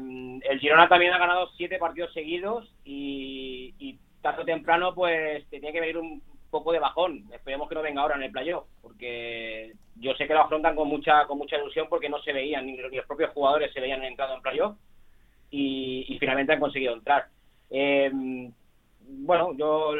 el 0.50 0.60
Girona 0.60 0.88
también 0.88 1.14
ha 1.14 1.18
ganado 1.18 1.50
siete 1.58 1.78
partidos 1.78 2.14
seguidos 2.14 2.72
y, 2.86 3.74
y 3.80 3.98
tarde 4.26 4.42
o 4.42 4.46
temprano 4.46 4.96
pues 4.96 5.46
te 5.50 5.60
tiene 5.60 5.72
que 5.72 5.80
venir 5.82 5.98
un 5.98 6.20
poco 6.50 6.72
de 6.72 6.80
bajón. 6.80 7.26
Esperemos 7.32 7.70
que 7.70 7.76
no 7.76 7.82
venga 7.84 8.02
ahora 8.02 8.16
en 8.16 8.24
el 8.24 8.32
playoff, 8.32 8.66
porque 8.82 9.74
yo 9.98 10.16
sé 10.16 10.26
que 10.28 10.34
lo 10.34 10.42
afrontan 10.42 10.76
con 10.76 10.88
mucha 10.88 11.26
con 11.28 11.38
mucha 11.38 11.58
ilusión 11.58 11.88
porque 11.90 12.10
no 12.10 12.20
se 12.24 12.34
veían, 12.34 12.66
ni 12.66 12.76
los, 12.78 12.90
ni 12.90 12.98
los 12.98 13.06
propios 13.06 13.32
jugadores 13.34 13.72
se 13.72 13.82
veían 13.82 14.04
entrado 14.04 14.34
en 14.36 14.42
playoff 14.42 14.76
y, 15.52 16.06
y 16.10 16.18
finalmente 16.18 16.54
han 16.54 16.60
conseguido 16.60 16.94
entrar. 16.94 17.28
Eh, 17.70 18.10
bueno, 19.02 19.54
yo 19.56 19.94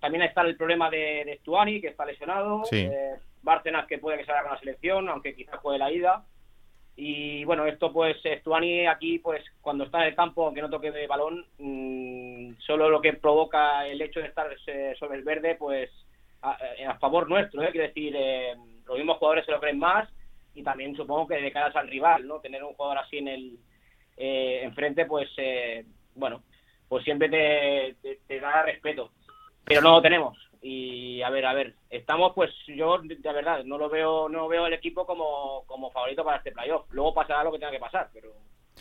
también 0.00 0.24
está 0.24 0.40
el 0.42 0.56
problema 0.56 0.90
de, 0.90 1.22
de 1.24 1.38
Stuani, 1.38 1.80
que 1.80 1.88
está 1.88 2.04
lesionado, 2.04 2.64
Sí. 2.64 2.80
eh, 2.80 3.14
Bárcenas, 3.42 3.86
que 3.86 3.98
puede 3.98 4.18
que 4.18 4.24
salga 4.24 4.42
con 4.42 4.52
la 4.52 4.58
selección, 4.58 5.08
aunque 5.08 5.34
quizás 5.34 5.56
juegue 5.60 5.78
la 5.78 5.92
ida. 5.92 6.24
Y 6.94 7.44
bueno, 7.44 7.66
esto 7.66 7.90
pues 7.92 8.18
Stuani 8.40 8.86
aquí, 8.86 9.18
pues 9.18 9.42
cuando 9.60 9.84
está 9.84 10.02
en 10.02 10.08
el 10.08 10.14
campo, 10.14 10.44
aunque 10.44 10.60
no 10.60 10.68
toque 10.70 10.90
de 10.90 11.06
balón, 11.06 11.46
mm, 11.58 12.54
solo 12.58 12.90
lo 12.90 13.00
que 13.00 13.14
provoca 13.14 13.86
el 13.86 14.00
hecho 14.02 14.20
de 14.20 14.26
estar 14.26 14.48
sobre 14.98 15.18
el 15.18 15.24
verde, 15.24 15.54
pues 15.56 15.90
a, 16.42 16.56
eh, 16.78 16.84
a 16.84 16.98
favor 16.98 17.28
nuestro, 17.28 17.62
¿eh? 17.62 17.68
quiero 17.72 17.86
decir, 17.86 18.14
eh, 18.16 18.54
los 18.86 18.96
mismos 18.98 19.16
jugadores 19.18 19.46
se 19.46 19.52
lo 19.52 19.60
creen 19.60 19.78
más 19.78 20.08
y 20.54 20.62
también 20.62 20.94
supongo 20.94 21.28
que 21.28 21.36
de 21.36 21.50
cara 21.52 21.72
al 21.74 21.88
rival, 21.88 22.26
¿no? 22.26 22.40
Tener 22.40 22.62
un 22.62 22.74
jugador 22.74 22.98
así 22.98 23.18
en 23.18 23.28
el 23.28 23.58
eh, 24.18 24.60
enfrente, 24.64 25.06
pues 25.06 25.30
eh, 25.38 25.84
bueno, 26.14 26.42
pues 26.88 27.04
siempre 27.04 27.28
te- 27.30 28.18
te 28.26 28.38
da 28.40 28.62
respeto. 28.64 29.12
Pero 29.64 29.80
no 29.80 29.92
lo 29.92 30.02
tenemos. 30.02 30.36
Y 30.62 31.20
a 31.22 31.30
ver, 31.30 31.44
a 31.44 31.54
ver, 31.54 31.74
estamos 31.90 32.32
pues 32.34 32.50
yo 32.68 32.98
de 32.98 33.32
verdad 33.32 33.64
no 33.64 33.78
lo 33.78 33.90
veo 33.90 34.28
no 34.28 34.46
veo 34.46 34.66
el 34.66 34.72
equipo 34.72 35.04
como, 35.04 35.64
como 35.66 35.90
favorito 35.90 36.24
para 36.24 36.38
este 36.38 36.52
playoff. 36.52 36.86
Luego 36.90 37.12
pasará 37.12 37.42
lo 37.42 37.50
que 37.50 37.58
tenga 37.58 37.72
que 37.72 37.80
pasar, 37.80 38.08
pero 38.14 38.32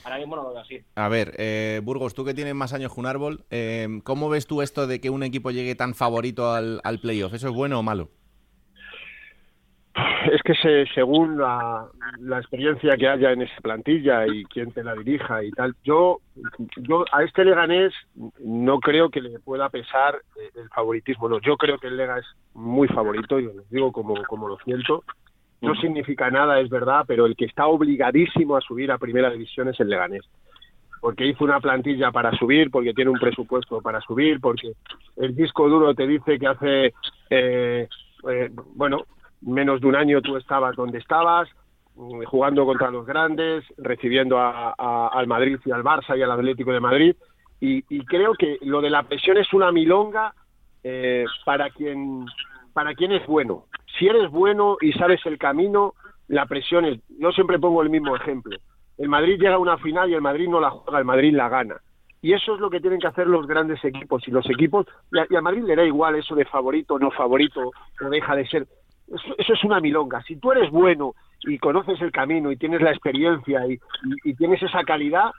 ahora 0.03 0.19
mismo 0.19 0.35
no 0.35 0.43
lo 0.43 0.49
veo 0.51 0.59
así. 0.59 0.79
A 0.95 1.09
ver, 1.09 1.33
eh, 1.39 1.81
Burgos, 1.83 2.13
tú 2.13 2.23
que 2.23 2.35
tienes 2.35 2.53
más 2.53 2.73
años 2.73 2.93
que 2.93 2.99
un 2.99 3.07
árbol, 3.07 3.45
eh, 3.49 3.87
¿cómo 4.03 4.29
ves 4.29 4.45
tú 4.45 4.61
esto 4.61 4.85
de 4.85 5.01
que 5.01 5.09
un 5.09 5.23
equipo 5.23 5.49
llegue 5.49 5.73
tan 5.73 5.95
favorito 5.95 6.51
al, 6.51 6.81
al 6.83 6.99
playoff? 6.99 7.33
¿Eso 7.33 7.47
es 7.47 7.53
bueno 7.55 7.79
o 7.79 7.83
malo? 7.83 8.09
Es 10.31 10.41
que 10.43 10.53
se, 10.55 10.85
según 10.93 11.37
la, 11.37 11.87
la 12.19 12.39
experiencia 12.39 12.95
que 12.95 13.07
haya 13.07 13.31
en 13.31 13.41
esa 13.41 13.59
plantilla 13.61 14.25
y 14.27 14.43
quién 14.45 14.71
te 14.71 14.83
la 14.83 14.93
dirija 14.93 15.43
y 15.43 15.51
tal, 15.51 15.75
yo, 15.83 16.19
yo 16.77 17.05
a 17.11 17.23
este 17.23 17.43
Leganés 17.43 17.93
no 18.39 18.79
creo 18.79 19.09
que 19.09 19.21
le 19.21 19.39
pueda 19.39 19.69
pesar 19.69 20.21
eh, 20.37 20.49
el 20.55 20.69
favoritismo. 20.69 21.27
No, 21.27 21.39
yo 21.39 21.57
creo 21.57 21.77
que 21.77 21.87
el 21.87 21.97
Lega 21.97 22.19
es 22.19 22.25
muy 22.53 22.87
favorito 22.87 23.39
y 23.39 23.47
os 23.47 23.69
digo 23.69 23.91
como, 23.91 24.15
como 24.23 24.47
lo 24.47 24.57
siento. 24.59 25.03
No 25.61 25.75
significa 25.75 26.31
nada, 26.31 26.59
es 26.59 26.69
verdad, 26.69 27.03
pero 27.07 27.27
el 27.27 27.35
que 27.35 27.45
está 27.45 27.67
obligadísimo 27.67 28.55
a 28.55 28.61
subir 28.61 28.91
a 28.91 28.97
primera 28.97 29.29
división 29.29 29.69
es 29.69 29.79
el 29.79 29.89
Leganés. 29.89 30.23
Porque 30.99 31.27
hizo 31.27 31.43
una 31.43 31.59
plantilla 31.59 32.11
para 32.11 32.31
subir, 32.31 32.71
porque 32.71 32.93
tiene 32.93 33.11
un 33.11 33.19
presupuesto 33.19 33.79
para 33.79 34.01
subir, 34.01 34.39
porque 34.39 34.73
el 35.17 35.35
disco 35.35 35.69
duro 35.69 35.93
te 35.93 36.07
dice 36.07 36.39
que 36.39 36.47
hace, 36.47 36.93
eh, 37.29 37.87
eh, 38.27 38.49
bueno, 38.73 39.05
menos 39.41 39.81
de 39.81 39.87
un 39.87 39.95
año 39.95 40.21
tú 40.21 40.37
estabas 40.37 40.75
donde 40.75 40.99
estabas, 40.99 41.49
mm, 41.95 42.23
jugando 42.23 42.65
contra 42.65 42.91
los 42.91 43.05
grandes, 43.05 43.63
recibiendo 43.77 44.37
a- 44.39 44.73
a- 44.77 45.07
al 45.13 45.27
Madrid 45.27 45.59
y 45.65 45.71
al 45.71 45.83
Barça 45.83 46.17
y 46.17 46.21
al 46.21 46.31
Atlético 46.31 46.71
de 46.71 46.79
Madrid. 46.79 47.15
Y, 47.63 47.83
creo 48.05 48.33
que 48.33 48.57
lo 48.61 48.81
de 48.81 48.89
la 48.89 49.03
presión 49.03 49.37
es 49.37 49.53
una 49.53 49.71
milonga 49.71 50.33
eh, 50.83 51.25
para 51.45 51.69
quien 51.69 52.25
para 52.73 52.95
quien 52.95 53.11
es 53.11 53.25
bueno. 53.27 53.65
Si 53.99 54.07
eres 54.07 54.31
bueno 54.31 54.77
y 54.81 54.93
sabes 54.93 55.23
el 55.25 55.37
camino, 55.37 55.93
la 56.27 56.45
presión 56.47 56.85
es. 56.85 56.99
Yo 57.19 57.31
siempre 57.31 57.59
pongo 57.59 57.83
el 57.83 57.89
mismo 57.91 58.15
ejemplo. 58.15 58.57
El 58.97 59.09
Madrid 59.09 59.37
llega 59.39 59.55
a 59.55 59.59
una 59.59 59.77
final 59.77 60.09
y 60.09 60.15
el 60.15 60.21
Madrid 60.21 60.47
no 60.47 60.59
la 60.59 60.71
juega, 60.71 60.97
el 60.97 61.05
Madrid 61.05 61.35
la 61.35 61.49
gana. 61.49 61.75
Y 62.21 62.33
eso 62.33 62.55
es 62.55 62.61
lo 62.61 62.69
que 62.69 62.79
tienen 62.79 62.99
que 62.99 63.07
hacer 63.07 63.27
los 63.27 63.45
grandes 63.45 63.83
equipos. 63.83 64.27
Y 64.27 64.31
los 64.31 64.49
equipos, 64.49 64.85
y 65.29 65.35
a 65.35 65.41
Madrid 65.41 65.63
le 65.65 65.75
da 65.75 65.83
igual 65.83 66.15
eso 66.15 66.33
de 66.33 66.45
favorito, 66.45 66.97
no 66.97 67.11
favorito, 67.11 67.71
o 68.03 68.09
deja 68.09 68.35
de 68.35 68.47
ser. 68.47 68.67
Eso, 69.37 69.53
es 69.53 69.63
una 69.63 69.79
milonga. 69.79 70.21
Si 70.23 70.37
tú 70.37 70.51
eres 70.51 70.69
bueno 70.71 71.13
y 71.41 71.57
conoces 71.57 71.99
el 72.01 72.11
camino 72.11 72.51
y 72.51 72.57
tienes 72.57 72.81
la 72.81 72.91
experiencia 72.91 73.65
y, 73.67 73.73
y- 73.73 74.29
y 74.31 74.35
tienes 74.35 74.61
esa 74.63 74.83
calidad, 74.83 75.31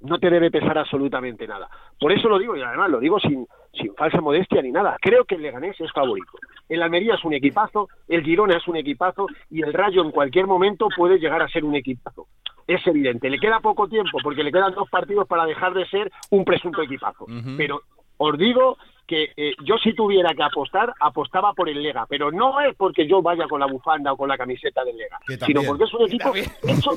no 0.00 0.18
te 0.18 0.30
debe 0.30 0.50
pesar 0.50 0.78
absolutamente 0.78 1.46
nada. 1.46 1.68
Por 1.98 2.12
eso 2.12 2.28
lo 2.28 2.38
digo, 2.38 2.56
y 2.56 2.62
además 2.62 2.88
lo 2.90 3.00
digo 3.00 3.18
sin, 3.18 3.46
sin 3.72 3.94
falsa 3.94 4.20
modestia 4.20 4.62
ni 4.62 4.70
nada. 4.70 4.96
Creo 5.00 5.24
que 5.24 5.34
el 5.34 5.42
Leganés 5.42 5.80
es 5.80 5.90
favorito. 5.92 6.32
El 6.68 6.82
Almería 6.82 7.14
es 7.14 7.24
un 7.24 7.34
equipazo, 7.34 7.88
el 8.06 8.22
Girona 8.22 8.56
es 8.56 8.68
un 8.68 8.76
equipazo 8.76 9.26
y 9.50 9.62
el 9.62 9.72
Rayo 9.72 10.02
en 10.02 10.10
cualquier 10.12 10.46
momento 10.46 10.86
puede 10.96 11.18
llegar 11.18 11.42
a 11.42 11.48
ser 11.48 11.64
un 11.64 11.74
equipazo. 11.74 12.26
Es 12.66 12.86
evidente. 12.86 13.28
Le 13.30 13.38
queda 13.38 13.60
poco 13.60 13.88
tiempo 13.88 14.18
porque 14.22 14.44
le 14.44 14.52
quedan 14.52 14.74
dos 14.74 14.88
partidos 14.90 15.26
para 15.26 15.46
dejar 15.46 15.72
de 15.74 15.86
ser 15.86 16.12
un 16.30 16.44
presunto 16.44 16.80
equipazo. 16.82 17.24
Pero 17.56 17.80
os 18.18 18.38
digo 18.38 18.76
que 19.08 19.32
eh, 19.36 19.54
yo 19.64 19.76
si 19.78 19.94
tuviera 19.94 20.34
que 20.34 20.42
apostar, 20.42 20.92
apostaba 21.00 21.54
por 21.54 21.68
el 21.68 21.82
Lega, 21.82 22.04
pero 22.06 22.30
no 22.30 22.60
es 22.60 22.76
porque 22.76 23.06
yo 23.08 23.22
vaya 23.22 23.48
con 23.48 23.58
la 23.58 23.66
bufanda 23.66 24.12
o 24.12 24.16
con 24.18 24.28
la 24.28 24.36
camiseta 24.38 24.84
del 24.84 24.96
Lega, 24.98 25.18
sino 25.46 25.62
porque 25.66 25.84
es 25.84 25.94
un 25.94 26.06
equipo 26.06 26.32
hecho, 26.68 26.90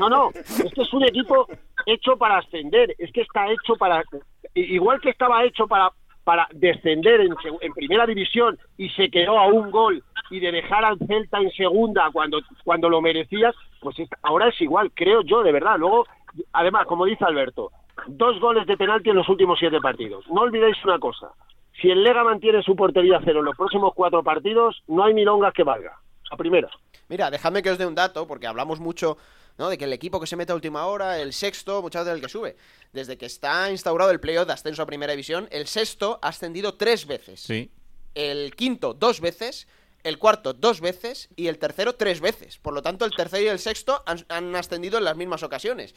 no, 0.00 0.08
no, 0.10 0.30
es 0.34 0.72
que 0.74 0.82
es 0.82 0.92
un 0.92 1.04
equipo 1.04 1.46
hecho 1.86 2.16
para 2.18 2.38
ascender, 2.38 2.94
es 2.98 3.12
que 3.12 3.20
está 3.22 3.48
hecho 3.50 3.76
para, 3.76 4.02
igual 4.54 5.00
que 5.00 5.10
estaba 5.10 5.44
hecho 5.44 5.66
para 5.66 5.90
para 6.24 6.48
descender 6.54 7.20
en, 7.20 7.34
en 7.60 7.72
primera 7.74 8.06
división 8.06 8.58
y 8.78 8.88
se 8.88 9.10
quedó 9.10 9.38
a 9.38 9.46
un 9.46 9.70
gol 9.70 10.02
y 10.30 10.40
de 10.40 10.52
dejar 10.52 10.82
al 10.82 10.96
Celta 11.06 11.38
en 11.38 11.50
segunda 11.52 12.08
cuando 12.12 12.40
cuando 12.64 12.88
lo 12.88 13.02
merecías, 13.02 13.54
pues 13.80 13.98
es- 13.98 14.08
ahora 14.22 14.48
es 14.48 14.58
igual, 14.62 14.90
creo 14.94 15.20
yo, 15.20 15.42
de 15.42 15.52
verdad. 15.52 15.76
Luego, 15.78 16.06
además, 16.54 16.86
como 16.86 17.04
dice 17.04 17.26
Alberto, 17.26 17.70
dos 18.06 18.40
goles 18.40 18.66
de 18.66 18.78
penalti 18.78 19.10
en 19.10 19.16
los 19.16 19.28
últimos 19.28 19.58
siete 19.58 19.80
partidos. 19.82 20.26
No 20.30 20.40
olvidéis 20.40 20.82
una 20.86 20.98
cosa, 20.98 21.28
si 21.80 21.90
el 21.90 22.02
Lega 22.02 22.24
mantiene 22.24 22.62
su 22.62 22.76
portería 22.76 23.18
a 23.18 23.22
cero 23.24 23.40
en 23.40 23.46
los 23.46 23.56
próximos 23.56 23.92
cuatro 23.94 24.22
partidos, 24.22 24.82
no 24.86 25.04
hay 25.04 25.14
milongas 25.14 25.52
que 25.52 25.64
valga. 25.64 25.98
A 26.30 26.36
primera. 26.36 26.70
Mira, 27.08 27.30
dejadme 27.30 27.62
que 27.62 27.70
os 27.70 27.78
dé 27.78 27.86
un 27.86 27.94
dato, 27.94 28.26
porque 28.26 28.46
hablamos 28.46 28.80
mucho 28.80 29.18
¿no? 29.58 29.68
de 29.68 29.78
que 29.78 29.84
el 29.84 29.92
equipo 29.92 30.20
que 30.20 30.26
se 30.26 30.36
mete 30.36 30.52
a 30.52 30.54
última 30.54 30.86
hora, 30.86 31.20
el 31.20 31.32
sexto, 31.32 31.82
muchas 31.82 32.04
veces 32.04 32.16
el 32.16 32.22
que 32.22 32.30
sube. 32.30 32.56
Desde 32.92 33.18
que 33.18 33.26
está 33.26 33.70
instaurado 33.70 34.10
el 34.10 34.20
playoff 34.20 34.46
de 34.46 34.52
ascenso 34.52 34.82
a 34.82 34.86
primera 34.86 35.12
división, 35.12 35.48
el 35.50 35.66
sexto 35.66 36.18
ha 36.22 36.28
ascendido 36.28 36.74
tres 36.74 37.06
veces. 37.06 37.40
Sí. 37.40 37.70
El 38.14 38.54
quinto 38.54 38.94
dos 38.94 39.20
veces, 39.20 39.68
el 40.02 40.18
cuarto 40.18 40.52
dos 40.54 40.80
veces 40.80 41.28
y 41.36 41.48
el 41.48 41.58
tercero 41.58 41.94
tres 41.94 42.20
veces. 42.20 42.58
Por 42.58 42.72
lo 42.72 42.82
tanto, 42.82 43.04
el 43.04 43.12
tercero 43.12 43.44
y 43.44 43.48
el 43.48 43.58
sexto 43.58 44.02
han, 44.06 44.24
han 44.28 44.54
ascendido 44.56 44.98
en 44.98 45.04
las 45.04 45.16
mismas 45.16 45.42
ocasiones. 45.42 45.94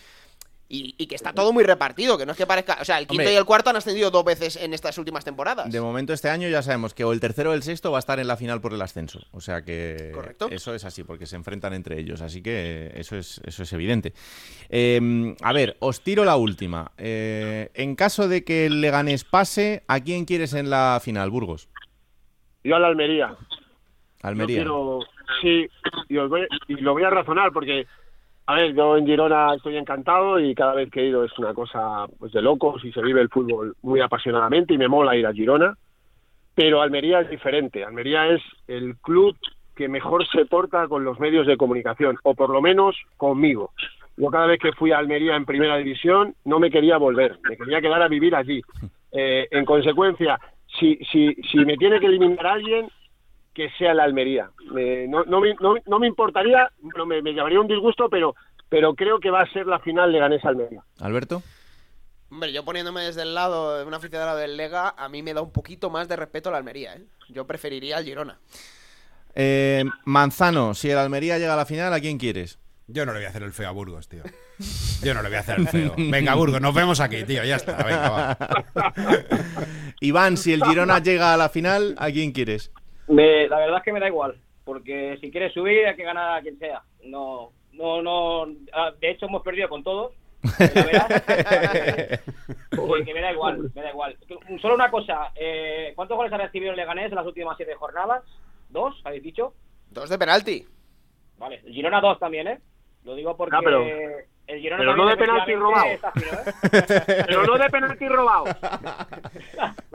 Y, 0.69 0.95
y 0.97 1.07
que 1.07 1.15
está 1.15 1.31
todo 1.31 1.53
muy 1.53 1.63
repartido, 1.63 2.17
que 2.17 2.25
no 2.25 2.33
es 2.33 2.37
que 2.37 2.45
parezca... 2.45 2.77
O 2.81 2.83
sea, 2.83 2.99
el 2.99 3.07
quinto 3.07 3.21
Hombre. 3.21 3.33
y 3.33 3.37
el 3.37 3.45
cuarto 3.45 3.69
han 3.69 3.77
ascendido 3.77 4.11
dos 4.11 4.25
veces 4.25 4.57
en 4.57 4.73
estas 4.73 4.97
últimas 4.97 5.23
temporadas. 5.23 5.71
De 5.71 5.79
momento 5.79 6.11
este 6.11 6.29
año 6.29 6.49
ya 6.49 6.61
sabemos 6.61 6.93
que 6.93 7.05
o 7.05 7.13
el 7.13 7.21
tercero 7.21 7.51
o 7.51 7.53
el 7.53 7.63
sexto 7.63 7.89
va 7.89 7.97
a 7.97 7.99
estar 7.99 8.19
en 8.19 8.27
la 8.27 8.35
final 8.35 8.59
por 8.59 8.73
el 8.73 8.81
ascenso. 8.81 9.21
O 9.31 9.39
sea 9.39 9.61
que 9.61 10.11
Correcto. 10.13 10.49
eso 10.51 10.75
es 10.75 10.83
así, 10.83 11.05
porque 11.05 11.25
se 11.25 11.37
enfrentan 11.37 11.73
entre 11.73 11.97
ellos. 11.99 12.21
Así 12.21 12.41
que 12.43 12.91
eso 12.95 13.15
es, 13.15 13.39
eso 13.45 13.63
es 13.63 13.71
evidente. 13.71 14.13
Eh, 14.69 15.35
a 15.41 15.53
ver, 15.53 15.77
os 15.79 16.01
tiro 16.01 16.25
la 16.25 16.35
última. 16.35 16.91
Eh, 16.97 17.69
en 17.73 17.95
caso 17.95 18.27
de 18.27 18.43
que 18.43 18.65
el 18.65 18.81
Leganés 18.81 19.23
pase, 19.23 19.83
¿a 19.87 20.01
quién 20.01 20.25
quieres 20.25 20.53
en 20.53 20.69
la 20.69 20.99
final, 21.01 21.29
Burgos? 21.29 21.69
Yo 22.65 22.75
a 22.75 22.79
la 22.79 22.87
Almería. 22.87 23.37
Almería. 24.21 24.63
Yo 24.63 24.63
quiero, 24.63 24.99
sí, 25.41 25.69
y, 26.09 26.17
os 26.17 26.29
voy- 26.29 26.47
y 26.67 26.73
lo 26.81 26.91
voy 26.91 27.03
a 27.03 27.09
razonar 27.09 27.53
porque, 27.53 27.85
a 28.49 28.55
ver, 28.55 28.73
yo 28.73 28.95
en 28.95 29.05
Girona 29.05 29.53
estoy 29.55 29.75
encantado 29.75 30.39
y 30.39 30.55
cada 30.55 30.73
vez 30.73 30.89
que 30.89 31.01
he 31.01 31.07
ido 31.07 31.25
es 31.25 31.37
una 31.37 31.53
cosa 31.53 32.07
pues 32.17 32.31
de 32.31 32.41
locos 32.41 32.83
y 32.85 32.93
se 32.93 33.01
vive 33.01 33.19
el 33.19 33.27
fútbol 33.27 33.75
muy 33.81 33.99
apasionadamente 33.99 34.73
y 34.73 34.77
me 34.77 34.87
mola 34.87 35.17
ir 35.17 35.27
a 35.27 35.33
Girona, 35.33 35.75
pero 36.55 36.81
Almería 36.81 37.19
es 37.19 37.29
diferente. 37.29 37.83
Almería 37.83 38.27
es 38.27 38.41
el 38.67 38.95
club 38.99 39.35
que 39.75 39.89
mejor 39.89 40.25
se 40.29 40.45
porta 40.45 40.87
con 40.87 41.03
los 41.03 41.19
medios 41.19 41.45
de 41.45 41.57
comunicación, 41.57 42.17
o 42.23 42.35
por 42.35 42.49
lo 42.49 42.61
menos 42.61 42.95
conmigo. 43.17 43.71
Yo 44.15 44.29
cada 44.29 44.47
vez 44.47 44.59
que 44.59 44.71
fui 44.71 44.93
a 44.93 44.97
Almería 44.97 45.35
en 45.35 45.45
primera 45.45 45.75
división 45.75 46.33
no 46.45 46.59
me 46.59 46.71
quería 46.71 46.97
volver, 46.97 47.37
me 47.47 47.57
quería 47.57 47.81
quedar 47.81 48.01
a 48.01 48.07
vivir 48.07 48.35
allí. 48.35 48.61
Eh, 49.09 49.47
en 49.51 49.63
consecuencia, 49.63 50.37
si, 50.77 50.97
si, 51.09 51.33
si 51.49 51.57
me 51.59 51.77
tiene 51.77 51.97
que 51.99 52.07
eliminar 52.07 52.45
alguien, 52.45 52.89
que 53.57 53.71
sea 53.79 53.91
la 53.95 54.03
Almería. 54.03 54.51
Me- 54.71 55.07
no, 55.07 55.23
no, 55.25 55.41
me, 55.41 55.55
no, 55.59 55.73
no 55.87 55.97
me 55.97 56.05
importaría, 56.05 56.71
no 56.95 57.07
me, 57.07 57.23
me 57.23 57.33
llevaría 57.33 57.59
un 57.59 57.67
disgusto, 57.67 58.07
pero, 58.07 58.35
pero 58.69 58.93
creo 58.93 59.19
que 59.19 59.31
va 59.31 59.41
a 59.41 59.51
ser 59.51 59.65
la 59.65 59.79
final 59.79 60.11
de 60.13 60.19
Ganés 60.19 60.45
Almería. 60.45 60.83
Alberto. 60.99 61.41
Hombre, 62.29 62.53
yo 62.53 62.63
poniéndome 62.63 63.01
desde 63.01 63.23
el 63.23 63.33
lado 63.33 63.79
de 63.79 63.83
un 63.85 63.95
aficionado 63.95 64.37
del 64.37 64.57
Lega, 64.57 64.89
a 64.95 65.09
mí 65.09 65.23
me 65.23 65.33
da 65.33 65.41
un 65.41 65.51
poquito 65.51 65.89
más 65.89 66.07
de 66.07 66.17
respeto 66.17 66.49
a 66.49 66.51
la 66.51 66.59
Almería, 66.59 66.93
¿eh? 66.93 67.01
Yo 67.29 67.47
preferiría 67.47 67.97
al 67.97 68.03
Girona. 68.05 68.37
Eh, 69.33 69.83
Manzano, 70.05 70.75
si 70.75 70.91
el 70.91 70.99
Almería 70.99 71.39
llega 71.39 71.53
a 71.55 71.57
la 71.57 71.65
final, 71.65 71.91
¿a 71.93 71.99
quién 71.99 72.19
quieres? 72.19 72.59
Yo 72.85 73.05
no 73.07 73.11
le 73.13 73.19
voy 73.19 73.25
a 73.25 73.29
hacer 73.29 73.41
el 73.43 73.53
feo 73.53 73.67
a 73.69 73.71
Burgos, 73.71 74.07
tío. 74.07 74.21
Yo 75.03 75.13
no 75.15 75.23
le 75.23 75.29
voy 75.29 75.37
a 75.37 75.41
hacer 75.41 75.59
el 75.59 75.67
feo. 75.67 75.93
Venga, 75.97 76.35
Burgos, 76.35 76.61
nos 76.61 76.75
vemos 76.75 76.99
aquí, 76.99 77.23
tío. 77.23 77.43
Ya 77.43 77.55
está, 77.55 77.75
venga, 77.83 78.09
va. 78.09 78.37
Iván, 79.99 80.37
si 80.37 80.53
el 80.53 80.63
Girona 80.63 80.99
llega 80.99 81.33
a 81.33 81.37
la 81.37 81.49
final, 81.49 81.95
¿a 81.97 82.11
quién 82.11 82.31
quieres? 82.31 82.71
Me- 83.07 83.47
la 83.47 83.59
verdad 83.59 83.77
es 83.77 83.83
que 83.83 83.93
me 83.93 83.99
da 83.99 84.07
igual, 84.07 84.37
porque 84.65 85.17
si 85.21 85.31
quieres 85.31 85.53
subir 85.53 85.85
hay 85.85 85.95
que 85.95 86.03
ganar 86.03 86.37
a 86.37 86.41
quien 86.41 86.57
sea. 86.59 86.81
No, 87.03 87.51
no, 87.73 88.01
no. 88.01 88.47
ah, 88.73 88.91
De 88.99 89.11
hecho 89.11 89.25
hemos 89.27 89.41
perdido 89.43 89.69
con 89.69 89.83
todos. 89.83 90.13
la 90.59 90.83
verdad. 90.83 92.21
Sí, 92.97 93.03
que 93.05 93.13
me 93.13 93.21
da 93.21 93.31
igual, 93.31 93.69
me 93.75 93.81
da 93.81 93.89
igual. 93.89 94.17
Solo 94.61 94.75
una 94.75 94.89
cosa, 94.89 95.31
eh, 95.35 95.91
¿cuántos 95.95 96.15
goles 96.17 96.31
ha 96.33 96.37
recibido 96.37 96.71
el 96.71 96.77
Leganés 96.77 97.09
en 97.09 97.15
las 97.15 97.25
últimas 97.25 97.55
siete 97.57 97.75
jornadas? 97.75 98.23
¿Dos? 98.69 98.99
¿Habéis 99.03 99.23
dicho? 99.23 99.53
Dos 99.91 100.09
de 100.09 100.17
penalti. 100.17 100.65
Vale, 101.37 101.59
Girona 101.67 102.01
dos 102.01 102.17
también, 102.19 102.47
¿eh? 102.47 102.59
Lo 103.03 103.13
digo 103.15 103.35
porque 103.37 103.55
Ah, 103.55 103.61
pero- 103.63 103.83
el 104.47 104.59
Girona 104.61 104.77
pero 104.83 104.95
no 104.95 105.07
de 105.07 105.17
penalti 105.17 105.53
robado. 105.55 105.85
¿eh? 105.91 107.23
Pero 107.27 107.45
no 107.45 107.57
de 107.57 107.69
penalti 107.69 108.07
robado. 108.07 108.45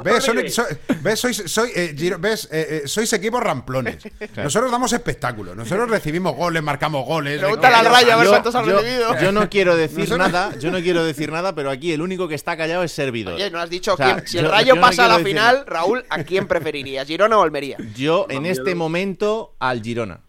¿Ves? 0.04 0.24
Son- 0.24 0.48
so- 0.50 0.66
¿Ves? 1.00 1.20
Sois, 1.20 1.36
soy, 1.46 1.70
eh, 1.74 1.94
Giro- 1.96 2.18
¿ves? 2.18 2.48
Eh, 2.52 2.82
eh, 2.84 2.88
sois 2.88 3.12
equipos 3.12 3.42
ramplones. 3.42 3.98
Nosotros 4.36 4.70
damos 4.70 4.92
espectáculo. 4.92 5.54
Nosotros 5.54 5.88
recibimos 5.88 6.34
goles, 6.36 6.62
marcamos 6.62 7.06
goles. 7.06 7.38
Pregúntale 7.40 7.76
al 7.76 7.84
venga, 7.84 7.96
Rayo 7.98 8.12
a 8.12 8.16
ver 8.16 8.24
Yo- 8.26 8.30
cuántos 8.30 8.54
han 8.54 8.64
yo- 8.66 8.78
recibido. 8.78 9.20
yo 9.20 9.32
no 9.32 9.48
quiero 9.48 9.76
decir 9.76 10.00
Nosotros- 10.00 10.32
nada, 10.32 10.58
yo 10.58 10.70
no 10.70 10.80
quiero 10.80 11.04
decir 11.04 11.30
nada, 11.32 11.54
pero 11.54 11.70
aquí 11.70 11.92
el 11.92 12.02
único 12.02 12.28
que 12.28 12.34
está 12.34 12.56
callado 12.56 12.82
es 12.82 12.92
Servidor. 12.92 13.34
Oye, 13.34 13.50
no 13.50 13.58
has 13.60 13.70
dicho 13.70 13.94
O 13.94 13.96
sea, 13.96 14.14
quién- 14.16 14.26
si 14.26 14.38
el 14.38 14.44
yo- 14.44 14.50
Rayo 14.50 14.74
no 14.74 14.80
pasa 14.80 15.04
a 15.04 15.08
la 15.08 15.18
final, 15.20 15.54
nada. 15.54 15.64
Raúl, 15.66 16.04
¿a 16.10 16.22
quién 16.24 16.46
preferirías? 16.48 17.06
¿Girona 17.06 17.38
o 17.38 17.42
Almería? 17.42 17.76
Yo 17.94 18.26
en 18.28 18.46
este 18.46 18.74
momento 18.74 19.54
al 19.58 19.82
Girona. 19.82 20.20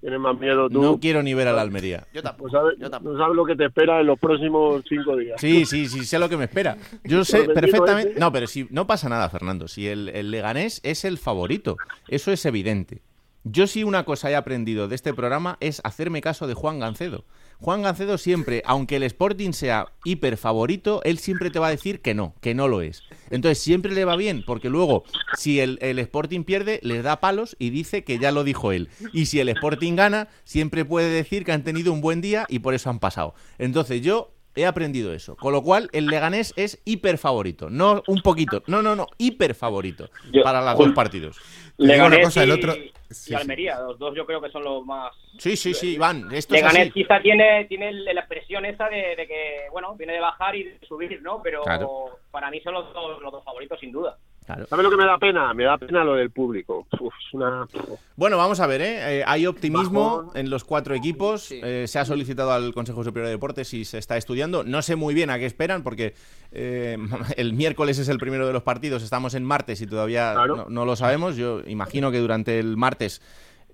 Tienes 0.00 0.20
más 0.20 0.38
miedo 0.38 0.68
tú. 0.68 0.80
No 0.80 1.00
quiero 1.00 1.22
ni 1.22 1.34
ver 1.34 1.48
al 1.48 1.58
Almería. 1.58 2.06
Yo 2.12 2.22
tampoco. 2.22 2.50
No 2.50 2.58
sabes, 2.58 2.78
yo 2.78 2.88
tampoco. 2.88 3.14
no 3.14 3.18
sabes 3.18 3.36
lo 3.36 3.44
que 3.44 3.56
te 3.56 3.64
espera 3.66 4.00
en 4.00 4.06
los 4.06 4.18
próximos 4.18 4.84
cinco 4.88 5.16
días. 5.16 5.40
Sí, 5.40 5.64
sí, 5.64 5.88
sí, 5.88 6.04
sé 6.04 6.18
lo 6.18 6.28
que 6.28 6.36
me 6.36 6.44
espera. 6.44 6.76
Yo 7.04 7.24
sé 7.24 7.44
perfectamente. 7.44 8.12
ese. 8.12 8.20
No, 8.20 8.30
pero 8.30 8.46
si 8.46 8.68
no 8.70 8.86
pasa 8.86 9.08
nada, 9.08 9.28
Fernando. 9.28 9.66
Si 9.66 9.88
el, 9.88 10.08
el 10.10 10.30
Leganés 10.30 10.80
es 10.84 11.04
el 11.04 11.18
favorito, 11.18 11.76
eso 12.06 12.30
es 12.30 12.44
evidente. 12.46 13.02
Yo 13.44 13.66
sí 13.66 13.82
una 13.82 14.04
cosa 14.04 14.30
he 14.30 14.36
aprendido 14.36 14.88
de 14.88 14.94
este 14.94 15.14
programa 15.14 15.56
es 15.60 15.80
hacerme 15.84 16.20
caso 16.20 16.46
de 16.46 16.54
Juan 16.54 16.78
Gancedo. 16.78 17.24
Juan 17.60 17.82
Gancedo 17.82 18.18
siempre, 18.18 18.62
aunque 18.66 18.96
el 18.96 19.02
Sporting 19.02 19.50
sea 19.52 19.86
hiper 20.04 20.36
favorito, 20.36 21.00
él 21.04 21.18
siempre 21.18 21.50
te 21.50 21.58
va 21.58 21.66
a 21.66 21.70
decir 21.70 22.00
que 22.00 22.14
no, 22.14 22.34
que 22.40 22.54
no 22.54 22.68
lo 22.68 22.82
es. 22.82 23.02
Entonces 23.30 23.58
siempre 23.58 23.92
le 23.92 24.04
va 24.04 24.14
bien, 24.16 24.44
porque 24.46 24.68
luego, 24.70 25.02
si 25.36 25.58
el, 25.58 25.78
el 25.82 25.98
Sporting 25.98 26.44
pierde, 26.44 26.78
le 26.84 27.02
da 27.02 27.18
palos 27.20 27.56
y 27.58 27.70
dice 27.70 28.04
que 28.04 28.18
ya 28.20 28.30
lo 28.30 28.44
dijo 28.44 28.70
él. 28.70 28.88
Y 29.12 29.26
si 29.26 29.40
el 29.40 29.48
Sporting 29.48 29.96
gana, 29.96 30.28
siempre 30.44 30.84
puede 30.84 31.10
decir 31.10 31.44
que 31.44 31.50
han 31.52 31.64
tenido 31.64 31.92
un 31.92 32.00
buen 32.00 32.20
día 32.20 32.46
y 32.48 32.60
por 32.60 32.74
eso 32.74 32.90
han 32.90 33.00
pasado. 33.00 33.34
Entonces 33.58 34.02
yo 34.02 34.32
he 34.54 34.64
aprendido 34.66 35.12
eso. 35.12 35.36
Con 35.36 35.52
lo 35.52 35.62
cual, 35.62 35.88
el 35.92 36.06
Leganés 36.06 36.52
es 36.56 36.80
hiper 36.84 37.16
favorito. 37.18 37.70
No 37.70 38.02
un 38.08 38.22
poquito, 38.22 38.62
no, 38.66 38.82
no, 38.82 38.96
no, 38.96 39.06
hiper 39.16 39.54
favorito 39.54 40.10
Yo- 40.32 40.42
para 40.42 40.60
los 40.64 40.76
dos 40.78 40.94
partidos. 40.94 41.36
Leganés 41.78 42.24
cosa, 42.24 42.42
el 42.42 42.48
y, 42.48 42.52
otro- 42.52 42.76
y 42.76 42.92
sí. 43.10 43.34
Almería, 43.34 43.78
los 43.80 43.98
dos 43.98 44.14
yo 44.16 44.26
creo 44.26 44.40
que 44.40 44.50
son 44.50 44.64
los 44.64 44.84
más... 44.84 45.12
Sí, 45.38 45.56
sí, 45.56 45.72
sí, 45.74 45.94
Iván. 45.94 46.28
Esto 46.32 46.54
es 46.54 46.60
Leganés 46.62 46.90
así. 46.90 46.92
quizá 46.92 47.20
tiene, 47.20 47.64
tiene 47.66 47.88
el- 47.88 48.04
la 48.04 48.26
presión 48.26 48.64
esa 48.66 48.88
de, 48.88 49.14
de 49.16 49.26
que, 49.26 49.66
bueno, 49.70 49.94
viene 49.96 50.12
de 50.14 50.20
bajar 50.20 50.56
y 50.56 50.64
de 50.64 50.78
subir, 50.86 51.22
¿no? 51.22 51.40
Pero 51.42 51.62
Claro. 51.62 52.18
para 52.30 52.50
mí 52.50 52.60
son 52.60 52.74
los 52.74 52.92
dos, 52.92 53.22
los 53.22 53.32
dos 53.32 53.44
favoritos, 53.44 53.78
sin 53.80 53.92
duda. 53.92 54.18
Claro. 54.48 54.66
¿Sabes 54.66 54.82
lo 54.82 54.90
que 54.90 54.96
me 54.96 55.04
da 55.04 55.18
pena? 55.18 55.52
Me 55.52 55.64
da 55.64 55.76
pena 55.76 56.02
lo 56.04 56.14
del 56.14 56.30
público. 56.30 56.86
Uf, 56.98 57.12
es 57.26 57.34
una... 57.34 57.68
Bueno, 58.16 58.38
vamos 58.38 58.60
a 58.60 58.66
ver, 58.66 58.80
¿eh? 58.80 59.18
Eh, 59.18 59.24
hay 59.26 59.46
optimismo 59.46 60.22
Bajón. 60.22 60.36
en 60.38 60.48
los 60.48 60.64
cuatro 60.64 60.94
equipos. 60.94 61.42
Sí. 61.42 61.60
Eh, 61.62 61.84
se 61.86 61.98
ha 61.98 62.06
solicitado 62.06 62.50
al 62.52 62.72
Consejo 62.72 63.04
Superior 63.04 63.26
de 63.26 63.32
Deportes 63.32 63.74
y 63.74 63.84
se 63.84 63.98
está 63.98 64.16
estudiando. 64.16 64.64
No 64.64 64.80
sé 64.80 64.96
muy 64.96 65.12
bien 65.12 65.28
a 65.28 65.38
qué 65.38 65.44
esperan, 65.44 65.82
porque 65.82 66.14
eh, 66.52 66.96
el 67.36 67.52
miércoles 67.52 67.98
es 67.98 68.08
el 68.08 68.16
primero 68.16 68.46
de 68.46 68.54
los 68.54 68.62
partidos. 68.62 69.02
Estamos 69.02 69.34
en 69.34 69.44
martes 69.44 69.82
y 69.82 69.86
todavía 69.86 70.32
Claro. 70.32 70.56
no, 70.56 70.66
no 70.70 70.84
lo 70.86 70.96
sabemos. 70.96 71.36
Yo 71.36 71.60
imagino 71.66 72.10
que 72.10 72.18
durante 72.18 72.58
el 72.58 72.78
martes 72.78 73.20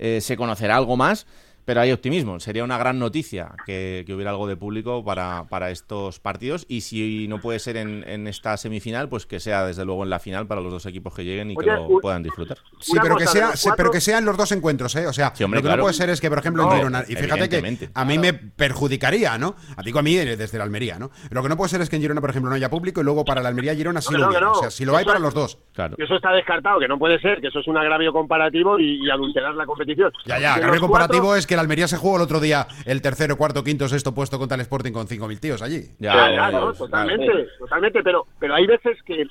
eh, 0.00 0.20
se 0.20 0.36
conocerá 0.36 0.74
algo 0.76 0.96
más. 0.96 1.28
Pero 1.64 1.80
hay 1.80 1.92
optimismo. 1.92 2.40
Sería 2.40 2.62
una 2.64 2.76
gran 2.78 2.98
noticia 2.98 3.52
que, 3.66 4.04
que 4.06 4.14
hubiera 4.14 4.30
algo 4.30 4.46
de 4.46 4.56
público 4.56 5.04
para, 5.04 5.44
para 5.48 5.70
estos 5.70 6.20
partidos. 6.20 6.66
Y 6.68 6.82
si 6.82 7.26
no 7.28 7.40
puede 7.40 7.58
ser 7.58 7.76
en, 7.76 8.04
en 8.08 8.26
esta 8.26 8.56
semifinal, 8.56 9.08
pues 9.08 9.24
que 9.26 9.40
sea 9.40 9.64
desde 9.66 9.84
luego 9.84 10.04
en 10.04 10.10
la 10.10 10.18
final 10.18 10.46
para 10.46 10.60
los 10.60 10.70
dos 10.72 10.86
equipos 10.86 11.14
que 11.14 11.24
lleguen 11.24 11.50
y 11.52 11.56
que 11.56 11.66
lo 11.66 11.86
un- 11.86 12.00
puedan 12.00 12.22
disfrutar. 12.22 12.58
Sí, 12.80 12.92
pero 13.02 13.16
que, 13.16 13.26
sea, 13.26 13.56
se- 13.56 13.70
pero 13.70 13.76
cuatro- 13.76 13.90
que 13.92 14.00
sean 14.00 14.24
los 14.24 14.36
dos 14.36 14.52
encuentros, 14.52 14.94
¿eh? 14.96 15.06
O 15.06 15.12
sea, 15.12 15.32
Sí, 15.34 15.42
hombre, 15.44 15.58
lo 15.58 15.62
que 15.62 15.66
claro. 15.68 15.78
no 15.78 15.84
puede 15.84 15.94
ser 15.94 16.10
es 16.10 16.20
que, 16.20 16.28
por 16.28 16.38
ejemplo, 16.38 16.64
No, 16.64 16.70
en 16.72 16.76
Girona, 16.78 17.04
y 17.08 17.14
fíjate 17.16 17.48
que 17.48 17.88
a 17.94 18.04
mí 18.04 18.18
me 18.18 18.34
perjudicaría, 18.34 19.38
¿no? 19.38 19.54
A 19.76 19.82
ti, 19.82 19.92
a 19.96 20.02
mí, 20.02 20.16
eh, 20.16 20.36
desde 20.36 20.58
la 20.58 20.64
Almería, 20.64 20.98
¿no? 20.98 21.10
Lo 21.30 21.42
que 21.42 21.48
no 21.48 21.56
puede 21.56 21.68
ser 21.68 21.80
es 21.80 21.88
que 21.88 21.96
en 21.96 22.02
Girona, 22.02 22.20
por 22.20 22.30
ejemplo, 22.30 22.50
no 22.50 22.56
haya 22.56 22.68
público 22.70 23.00
y 23.00 23.04
luego 23.04 23.24
para 23.24 23.42
la 23.42 23.48
Almería 23.48 23.74
Girona 23.74 24.00
sí 24.00 24.12
No, 24.12 24.18
lo 24.18 24.24
no, 24.24 24.30
hubiera. 24.30 24.50
O 24.50 24.54
sea, 24.56 24.70
si 24.70 24.84
lo 24.84 24.96
hay 24.96 25.04
para 25.04 25.18
los 25.18 25.34
dos. 25.34 25.58
Claro. 25.72 25.96
Eso 25.98 26.14
está 26.16 26.32
descartado, 26.32 26.78
que 26.80 26.88
no 26.88 26.98
puede 26.98 27.18
ser, 27.20 27.40
que 27.40 27.48
eso 27.48 27.60
es 27.60 27.68
un 27.68 27.76
agravio 27.76 28.12
comparativo 28.12 28.78
y, 28.78 29.04
y 29.06 29.10
adulterar 29.10 29.54
la 29.54 29.66
competición. 29.66 30.12
Ya, 30.26 30.38
ya, 30.38 30.58
los 30.58 30.80
comparativo 30.80 31.24
cuatro- 31.24 31.36
es 31.36 31.46
que 31.46 31.53
la 31.56 31.62
Almería 31.62 31.88
se 31.88 31.96
jugó 31.96 32.16
el 32.16 32.22
otro 32.22 32.40
día 32.40 32.66
el 32.86 33.02
tercero, 33.02 33.36
cuarto, 33.36 33.64
quinto, 33.64 33.88
sexto 33.88 34.14
puesto 34.14 34.38
contra 34.38 34.54
el 34.56 34.60
Sporting 34.62 34.92
con 34.92 35.06
5.000 35.06 35.40
tíos 35.40 35.62
allí. 35.62 35.82
Ya, 35.98 36.14
no, 36.50 36.72
ya. 36.72 36.78
totalmente, 36.78 37.48
totalmente, 37.58 38.02
pero, 38.02 38.26
pero 38.38 38.54
hay 38.54 38.66
veces 38.66 38.98
que, 39.04 39.22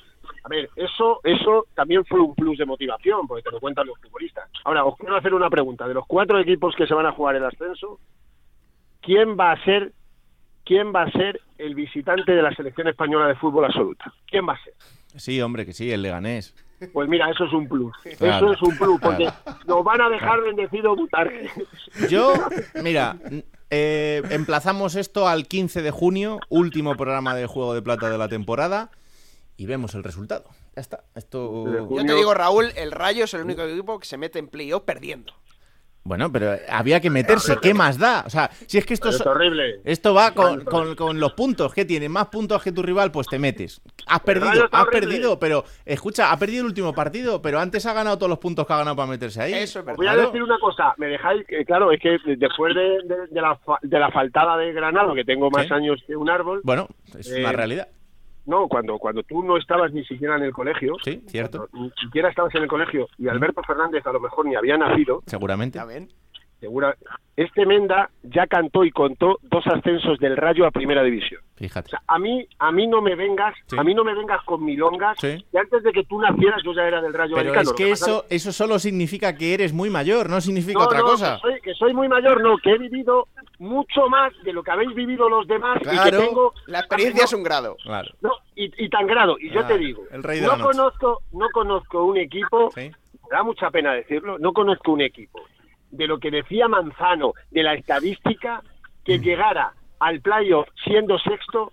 a 0.44 0.50
ver, 0.50 0.70
eso, 0.76 1.20
eso 1.24 1.68
también 1.74 2.04
fue 2.06 2.20
un 2.20 2.36
plus 2.36 2.58
de 2.58 2.66
motivación, 2.66 3.28
porque 3.28 3.44
te 3.44 3.52
lo 3.52 3.60
cuentan 3.60 3.88
los 3.88 4.00
futbolistas. 4.00 4.50
Ahora, 4.66 4.86
os 4.86 4.98
quiero 4.98 5.16
hacer 5.16 5.34
una 5.34 5.50
pregunta. 5.50 5.88
De 5.88 5.94
los 5.94 6.06
cuatro 6.06 6.40
equipos 6.40 6.76
que 6.76 6.88
se 6.88 6.94
van 6.94 7.06
a 7.06 7.12
jugar 7.12 7.36
el 7.36 7.46
ascenso, 7.46 8.00
¿quién 9.02 9.38
va 9.38 9.52
a 9.52 9.64
ser, 9.64 9.94
quién 10.66 10.94
va 10.94 11.04
a 11.04 11.12
ser 11.12 11.40
el 11.58 11.76
visitante 11.76 12.32
de 12.34 12.42
la 12.42 12.54
selección 12.54 12.88
española 12.88 13.28
de 13.28 13.36
fútbol 13.36 13.66
absoluta? 13.66 14.14
¿Quién 14.28 14.48
va 14.48 14.54
a 14.54 14.64
ser? 14.64 14.74
Sí, 15.15 15.41
hombre, 15.41 15.65
que 15.65 15.73
sí, 15.73 15.91
el 15.91 16.02
Leganés. 16.02 16.56
Pues 16.91 17.08
mira, 17.08 17.30
eso 17.30 17.45
es 17.45 17.54
un 17.54 17.67
plus. 17.67 17.95
Claro, 18.17 18.52
eso 18.52 18.54
es 18.54 18.62
un 18.62 18.78
plus, 18.78 18.99
porque 18.99 19.26
claro. 19.26 19.60
nos 19.67 19.84
van 19.84 20.02
a 20.02 20.10
dejar 20.10 20.41
bendecido 20.41 20.95
Butarque. 20.95 21.49
Yo, 22.10 22.34
mira, 22.82 23.17
eh, 23.69 24.21
emplazamos 24.32 24.95
esto 24.95 25.28
al 25.28 25.47
15 25.47 25.82
de 25.82 25.91
junio, 25.91 26.39
último 26.49 26.95
programa 26.95 27.36
de 27.36 27.47
Juego 27.47 27.73
de 27.73 27.82
Plata 27.82 28.10
de 28.10 28.17
la 28.17 28.28
temporada, 28.28 28.91
y 29.56 29.65
vemos 29.65 29.95
el 29.95 30.04
resultado. 30.04 30.45
Ya 30.76 30.82
está. 30.82 31.04
Esto. 31.15 31.89
Yo 31.89 32.06
te 32.06 32.15
digo, 32.15 32.34
Raúl, 32.34 32.71
el 32.76 32.91
Rayo 32.91 33.26
es 33.26 33.34
el 33.34 33.41
único 33.41 33.62
equipo 33.62 33.99
que 33.99 34.08
se 34.08 34.17
mete 34.17 34.39
en 34.39 34.47
playoff 34.47 34.84
perdiendo. 34.84 35.34
Bueno, 36.06 36.30
pero 36.30 36.58
había 36.70 37.00
que 37.00 37.10
meterse. 37.10 37.56
¿Qué 37.62 37.74
más 37.74 37.98
da? 37.98 38.24
O 38.28 38.30
sea, 38.30 38.50
si 38.68 38.78
es 38.78 38.86
que 38.86 38.94
esto 38.94 39.08
Es 39.08 39.16
es. 39.16 39.26
horrible. 39.26 39.80
Esto 39.86 40.13
va 40.13 40.32
con, 40.34 40.66
con- 40.66 40.96
con 40.96 41.18
los 41.18 41.32
puntos. 41.32 41.74
¿Qué 41.74 41.86
tiene? 41.86 42.10
Más 42.10 42.28
puntos 42.28 42.62
que 42.62 42.74
tu 42.74 42.82
rival, 42.84 43.10
pues 43.10 43.28
te 43.28 43.39
metes. 43.39 43.82
Has 44.08 44.20
perdido, 44.20 44.68
has 44.70 44.82
horrible. 44.84 45.00
perdido, 45.08 45.39
pero 45.39 45.63
escucha, 45.86 46.32
ha 46.34 46.38
perdido 46.38 46.62
el 46.62 46.68
último 46.68 46.94
partido, 46.94 47.42
pero 47.42 47.58
antes 47.58 47.86
ha 47.86 47.94
ganado 47.94 48.18
todos 48.18 48.30
los 48.30 48.39
puntos 48.39 48.68
que 48.68 48.74
ha 48.74 48.78
ganado 48.80 48.98
para 48.98 49.08
meterse 49.10 49.42
ahí. 49.42 49.54
Eso 49.54 49.80
es 49.80 49.86
verdad. 49.86 49.96
voy 49.98 50.08
a 50.08 50.16
decir 50.18 50.44
una 50.44 50.60
cosa, 50.60 50.94
me 50.98 51.08
dejáis, 51.08 51.46
que, 51.48 51.63
claro, 51.63 51.89
es 51.94 52.02
que 52.02 52.18
después 52.36 52.76
de, 52.76 52.82
de- 53.06 53.28
de 53.32 53.42
la, 53.42 53.56
fa- 53.56 53.80
de 53.82 53.98
la 54.00 54.12
faltada 54.12 54.58
de 54.58 54.74
Granado, 54.74 55.13
que 55.16 55.24
tengo 55.24 55.50
más 55.52 55.68
Sí. 55.68 55.74
años 55.74 56.04
que 56.06 56.18
un 56.18 56.30
árbol, 56.30 56.60
Bueno, 56.66 56.89
es 57.18 57.28
una 57.32 57.52
Eh, 57.52 57.54
realidad. 57.54 57.88
No, 58.46 58.68
cuando, 58.68 58.98
cuando 58.98 59.24
tú 59.24 59.44
no 59.44 59.58
estabas 59.58 59.92
ni 59.94 60.04
siquiera 60.06 60.36
en 60.38 60.44
el 60.44 60.54
colegio, 60.54 60.96
Sí, 61.04 61.22
cierto. 61.28 61.68
ni 61.74 61.90
siquiera 62.02 62.30
estabas 62.30 62.54
en 62.56 62.64
el 62.64 62.68
colegio, 62.68 63.08
y 63.18 63.28
Alberto 63.28 63.62
Fernández 63.64 64.06
a 64.06 64.12
lo 64.12 64.20
mejor 64.20 64.46
ni 64.46 64.56
había 64.56 64.78
nacido, 64.78 65.22
Seguramente. 65.26 65.80
Segura, 66.60 66.96
este 67.36 67.66
Menda 67.66 68.10
ya 68.24 68.48
cantó 68.48 68.86
y 68.86 68.92
contó 68.92 69.38
dos 69.42 69.66
ascensos 69.68 70.18
del 70.20 70.38
Rayo 70.38 70.66
a 70.66 70.72
Primera 70.72 71.04
División. 71.04 71.42
O 71.56 71.58
Fíjate. 71.58 71.90
sea, 71.90 72.02
a 72.08 72.18
mí, 72.18 72.48
a 72.58 72.72
mí 72.72 72.88
no 72.88 73.02
me 73.02 73.16
vengas, 73.16 73.54
Sí. 73.68 73.76
a 73.78 73.84
mí 73.84 73.94
no 73.94 74.06
me 74.06 74.16
vengas 74.16 74.42
con 74.46 74.64
milongas, 74.64 75.18
Sí. 75.20 75.44
que 75.52 75.60
antes 75.60 75.84
de 75.84 75.92
que 75.92 76.06
tú 76.06 76.22
nacieras 76.22 76.62
yo 76.64 76.74
ya 76.74 76.84
era 76.88 77.02
del 77.02 77.14
Rayo 77.14 77.36
Pero 77.36 77.50
Vallecano. 77.52 77.70
es 77.70 77.74
que 77.76 77.90
pasa 77.90 78.06
eso, 78.06 78.26
eso 78.30 78.52
solo 78.54 78.80
significa 78.80 79.36
que 79.36 79.54
eres 79.54 79.74
muy 79.74 79.90
mayor, 79.90 80.30
no 80.30 80.40
significa 80.40 80.80
No, 80.80 80.86
otra 80.86 81.00
no, 81.00 81.06
cosa. 81.06 81.36
Que 81.36 81.42
soy, 81.52 81.62
que 81.62 81.74
soy 81.74 81.94
muy 81.94 82.08
mayor, 82.08 82.42
no, 82.42 82.58
que 82.58 82.72
he 82.72 82.78
vivido 82.78 83.28
mucho 83.63 84.08
más 84.10 84.32
de 84.43 84.54
lo 84.54 84.62
que 84.63 84.71
habéis 84.71 84.93
vivido 84.93 85.30
los 85.30 85.47
demás 85.47 85.78
y 85.82 85.86
Claro. 85.86 86.04
que 86.19 86.26
tengo... 86.28 86.54
La 86.67 86.80
experiencia 86.80 87.21
no, 87.21 87.26
es 87.26 87.34
un 87.34 87.43
grado. 87.43 87.76
Claro. 87.84 88.12
no, 88.21 88.32
y, 88.56 88.86
y 88.86 88.89
tan 88.89 89.08
grado. 89.08 89.38
Y 89.39 89.49
yo 89.52 89.65
te 89.65 89.78
digo, 89.78 90.04
el 90.12 90.21
rey 90.23 90.39
de 90.39 90.47
no 90.47 90.60
conozco, 90.60 91.21
no 91.32 91.47
conozco 91.54 92.04
un 92.04 92.17
equipo, 92.17 92.71
Sí. 92.76 92.91
me 92.91 93.30
da 93.32 93.43
mucha 93.43 93.71
pena 93.71 93.93
decirlo, 93.93 94.38
no 94.38 94.54
conozco 94.54 94.91
un 94.91 95.02
equipo 95.02 95.41
de 95.91 96.08
lo 96.08 96.17
que 96.19 96.32
decía 96.32 96.67
Manzano, 96.67 97.34
de 97.52 97.63
la 97.63 97.73
estadística, 97.76 98.62
que 99.06 99.17
Mm. 99.19 99.21
llegara 99.21 99.73
al 99.99 100.19
playoff 100.21 100.67
siendo 100.84 101.17
sexto 101.19 101.71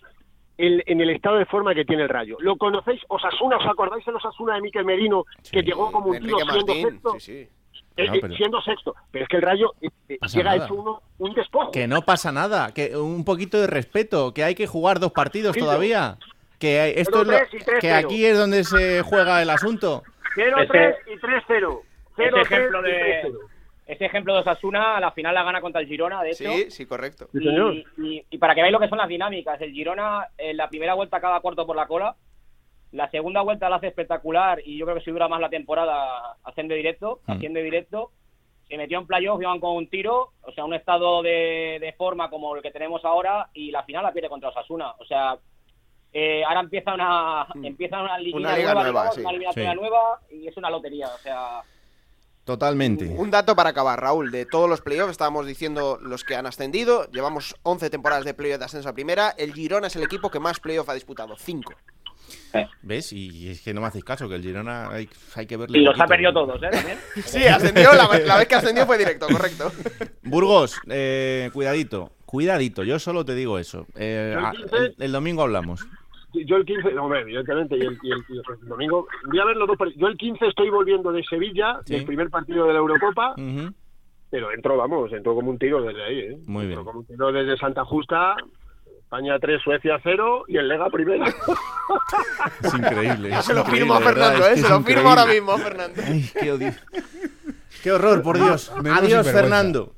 en, 0.58 0.82
en 0.86 1.00
el 1.00 1.10
estado 1.10 1.38
de 1.38 1.46
forma 1.46 1.74
que 1.74 1.84
tiene 1.86 2.02
el 2.02 2.08
Rayo. 2.10 2.36
¿Lo 2.40 2.56
conocéis? 2.56 3.00
Osasuna, 3.08 3.56
¿os 3.56 3.66
acordáis 3.66 4.04
de 4.04 4.12
Osasuna 4.12 4.54
de 4.56 4.60
Miquel 4.60 4.84
Merino, 4.84 5.24
que 5.50 5.62
llegó 5.62 5.90
como 5.90 6.10
un 6.10 6.20
tío 6.20 6.36
siendo 6.38 6.74
sexto? 6.74 7.12
Sí, 7.18 7.20
sí. 7.44 7.48
Eh, 7.96 8.06
No, 8.06 8.12
pero- 8.20 8.34
siendo 8.36 8.60
sexto. 8.62 8.94
Pero 9.10 9.24
es 9.24 9.28
que 9.28 9.36
el 9.36 9.42
Rayo 9.42 9.72
eh, 9.82 9.88
eh, 10.08 10.18
Pasa 10.20 10.38
llega 10.38 10.52
nada. 10.52 10.64
hecho 10.64 10.74
uno, 10.74 11.02
un 11.18 11.34
despojo. 11.34 11.70
Que 11.72 11.86
no 11.86 12.02
pasa 12.02 12.32
nada, 12.32 12.72
que 12.72 12.96
un 12.96 13.24
poquito 13.24 13.60
de 13.60 13.66
respeto, 13.66 14.32
que 14.32 14.44
hay 14.44 14.54
que 14.54 14.66
jugar 14.66 15.00
dos 15.00 15.12
partidos 15.12 15.54
Sí, 15.54 15.60
todavía. 15.60 16.16
Que 16.58 16.80
hay- 16.80 16.92
esto 16.96 17.22
es 17.22 17.26
lo- 17.26 17.32
0-3 17.34 17.54
y 17.54 17.58
3-0. 17.64 17.80
que 17.80 17.92
aquí 17.92 18.24
es 18.24 18.38
donde 18.38 18.64
se 18.64 19.02
juega 19.02 19.42
el 19.42 19.50
asunto. 19.50 20.02
0-3 20.34 20.94
y 21.06 21.18
3-0. 21.18 21.82
Ese 22.16 22.30
0-3 22.30 22.42
ejemplo 22.46 22.82
de 22.82 22.90
3-0. 22.92 23.38
ese 23.86 24.04
ejemplo 24.04 24.34
de 24.34 24.40
Osasuna, 24.40 24.96
a 24.96 25.00
la 25.00 25.10
final 25.10 25.34
la 25.34 25.42
gana 25.42 25.60
contra 25.60 25.80
el 25.80 25.88
Girona, 25.88 26.22
de 26.22 26.30
hecho. 26.30 26.44
Sí, 26.52 26.70
sí, 26.70 26.86
correcto. 26.86 27.28
Y, 27.34 27.84
y- 27.98 28.24
y 28.30 28.38
para 28.38 28.54
que 28.54 28.60
veáis 28.60 28.72
lo 28.72 28.78
que 28.78 28.88
son 28.88 28.98
las 28.98 29.08
dinámicas, 29.08 29.60
el 29.60 29.72
Girona 29.72 30.28
en 30.38 30.56
la 30.56 30.68
primera 30.68 30.94
vuelta 30.94 31.16
acaba 31.16 31.40
cuarto 31.40 31.66
por 31.66 31.74
la 31.76 31.86
cola, 31.86 32.14
la 32.92 33.10
segunda 33.10 33.40
vuelta 33.42 33.68
la 33.68 33.76
hace 33.76 33.88
espectacular 33.88 34.60
y 34.64 34.76
yo 34.78 34.84
creo 34.86 34.96
que 34.98 35.04
si 35.04 35.10
dura 35.10 35.28
más 35.28 35.40
la 35.40 35.48
temporada 35.50 36.36
haciendo 36.44 36.74
directo, 36.74 37.20
Mm. 37.26 37.38
directo, 37.38 38.10
se 38.68 38.76
metió 38.76 38.98
en 38.98 39.06
playoff, 39.06 39.40
iban 39.42 39.58
con 39.60 39.76
un 39.76 39.88
tiro, 39.88 40.32
o 40.42 40.52
sea, 40.52 40.64
un 40.64 40.74
estado 40.74 41.22
de, 41.22 41.78
de 41.80 41.92
forma 41.94 42.30
como 42.30 42.54
el 42.56 42.62
que 42.62 42.70
tenemos 42.70 43.04
ahora 43.04 43.48
y 43.54 43.70
la 43.70 43.82
final 43.84 44.02
la 44.04 44.12
pierde 44.12 44.28
contra 44.28 44.48
Osasuna, 44.50 44.92
o 44.98 45.04
sea, 45.04 45.36
eh, 46.12 46.42
ahora 46.44 46.60
empieza 46.60 46.94
una 46.94 47.46
empieza 47.62 48.02
una, 48.02 48.18
liga 48.18 48.38
nueva, 48.74 48.84
digamos, 48.84 49.14
sí. 49.14 49.20
una 49.20 49.30
eliminatoria 49.30 49.70
Sí. 49.72 49.76
nueva 49.78 50.20
y 50.30 50.46
es 50.48 50.56
una 50.56 50.70
lotería, 50.70 51.08
o 51.08 51.18
sea, 51.18 51.62
Totalmente. 52.44 53.04
Un 53.06 53.30
dato 53.30 53.54
para 53.54 53.70
acabar, 53.70 54.00
Raúl. 54.00 54.30
De 54.32 54.44
todos 54.46 54.68
los 54.68 54.80
playoffs, 54.80 55.12
estábamos 55.12 55.46
diciendo 55.46 55.98
los 56.02 56.24
que 56.24 56.34
han 56.34 56.46
ascendido. 56.46 57.08
Llevamos 57.12 57.54
11 57.62 57.90
temporadas 57.90 58.24
de 58.24 58.34
playoff 58.34 58.58
de 58.58 58.64
ascenso 58.64 58.88
a 58.88 58.92
primera. 58.92 59.30
El 59.36 59.52
Girona 59.52 59.86
es 59.86 59.94
el 59.94 60.02
equipo 60.02 60.30
que 60.30 60.40
más 60.40 60.58
playoff 60.58 60.88
ha 60.88 60.94
disputado. 60.94 61.36
5. 61.36 61.72
¿Ves? 62.82 63.12
Y 63.12 63.48
es 63.48 63.62
que 63.62 63.72
no 63.74 63.80
me 63.80 63.86
hacéis 63.88 64.04
caso, 64.04 64.28
que 64.28 64.34
el 64.36 64.42
Girona 64.42 64.88
hay, 64.90 65.08
hay 65.36 65.46
que 65.46 65.56
verle. 65.56 65.78
y 65.78 65.82
los 65.82 65.98
ha 66.00 66.06
perdido 66.06 66.32
todos, 66.32 66.62
¿eh? 66.62 66.68
También. 66.70 66.98
Sí, 67.24 67.44
ascendió. 67.46 67.92
La, 67.94 68.08
la 68.26 68.36
vez 68.38 68.48
que 68.48 68.54
ascendió 68.54 68.86
fue 68.86 68.98
directo, 68.98 69.26
correcto. 69.28 69.70
Domingo 70.22 70.80
eh, 70.88 71.50
cuidadito, 71.52 72.12
cuidadito, 72.26 72.82
yo 72.84 72.98
solo 72.98 73.24
te 73.24 73.34
digo 73.34 73.58
eso. 73.58 73.86
Eh, 73.96 74.34
el 74.38 74.44
a- 74.44 74.50
15 74.52 74.76
el, 74.76 74.94
el 74.98 75.12
domingo 75.12 75.42
hablamos. 75.42 75.86
Yo 76.32 76.56
el 76.56 76.64
15, 76.64 76.92
no, 76.92 77.04
hombre, 77.06 77.22
evidentemente, 77.22 77.76
y 77.76 77.80
el, 77.80 77.98
y 78.02 78.12
el- 78.12 78.24
y 78.28 78.36
el 78.38 78.68
domingo. 78.68 79.08
Voy 79.26 79.38
a 79.40 79.44
ver 79.44 79.56
los 79.56 79.66
dos. 79.66 79.76
Yo 79.96 80.06
el 80.06 80.16
15 80.16 80.46
estoy 80.46 80.70
volviendo 80.70 81.10
de 81.10 81.24
Sevilla, 81.24 81.80
Sí. 81.84 81.94
del 81.94 82.04
primer 82.04 82.30
partido 82.30 82.66
de 82.66 82.72
la 82.72 82.78
Eurocopa, 82.78 83.34
pero 84.30 84.52
entró, 84.52 84.76
vamos, 84.76 85.12
entró 85.12 85.34
como 85.34 85.50
un 85.50 85.58
tiro 85.58 85.82
desde 85.82 86.04
ahí, 86.04 86.18
¿eh? 86.20 86.38
Muy 86.46 86.66
bien. 86.66 86.78
Entró 86.78 86.84
como 86.84 87.00
un 87.00 87.06
tiro 87.06 87.32
desde 87.32 87.56
Santa 87.56 87.84
Justa, 87.84 88.36
España 89.10 89.40
3, 89.40 89.60
Suecia 89.60 89.98
0 90.04 90.44
y 90.46 90.56
el 90.56 90.68
Lega 90.68 90.88
primero. 90.88 91.24
Es 92.62 92.74
increíble. 92.74 93.42
Se 93.42 93.52
lo 93.52 93.62
increíble, 93.62 93.80
firmo 93.80 93.94
a 93.94 94.00
Fernando, 94.00 94.46
¿eh? 94.46 94.56
Se 94.56 94.68
lo 94.68 94.82
firmo 94.82 95.08
ahora 95.08 95.26
mismo, 95.26 95.58
Fernando. 95.58 96.00
Ay, 96.06 96.30
qué 96.40 96.52
odio. 96.52 96.72
Qué 97.82 97.90
horror, 97.90 98.22
por 98.22 98.38
Dios. 98.38 98.72
Adiós. 98.88 99.26
Fernando. 99.26 99.94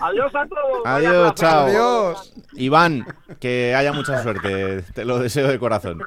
Adiós 0.00 0.34
a 0.34 0.46
todos. 0.46 0.86
Adiós, 0.86 1.34
chao. 1.34 1.66
Adiós. 1.66 2.32
Iván, 2.54 3.04
que 3.40 3.74
haya 3.74 3.92
mucha 3.92 4.22
suerte. 4.22 4.84
Te 4.94 5.04
lo 5.04 5.18
deseo 5.18 5.46
de 5.46 5.58
corazón. 5.58 6.02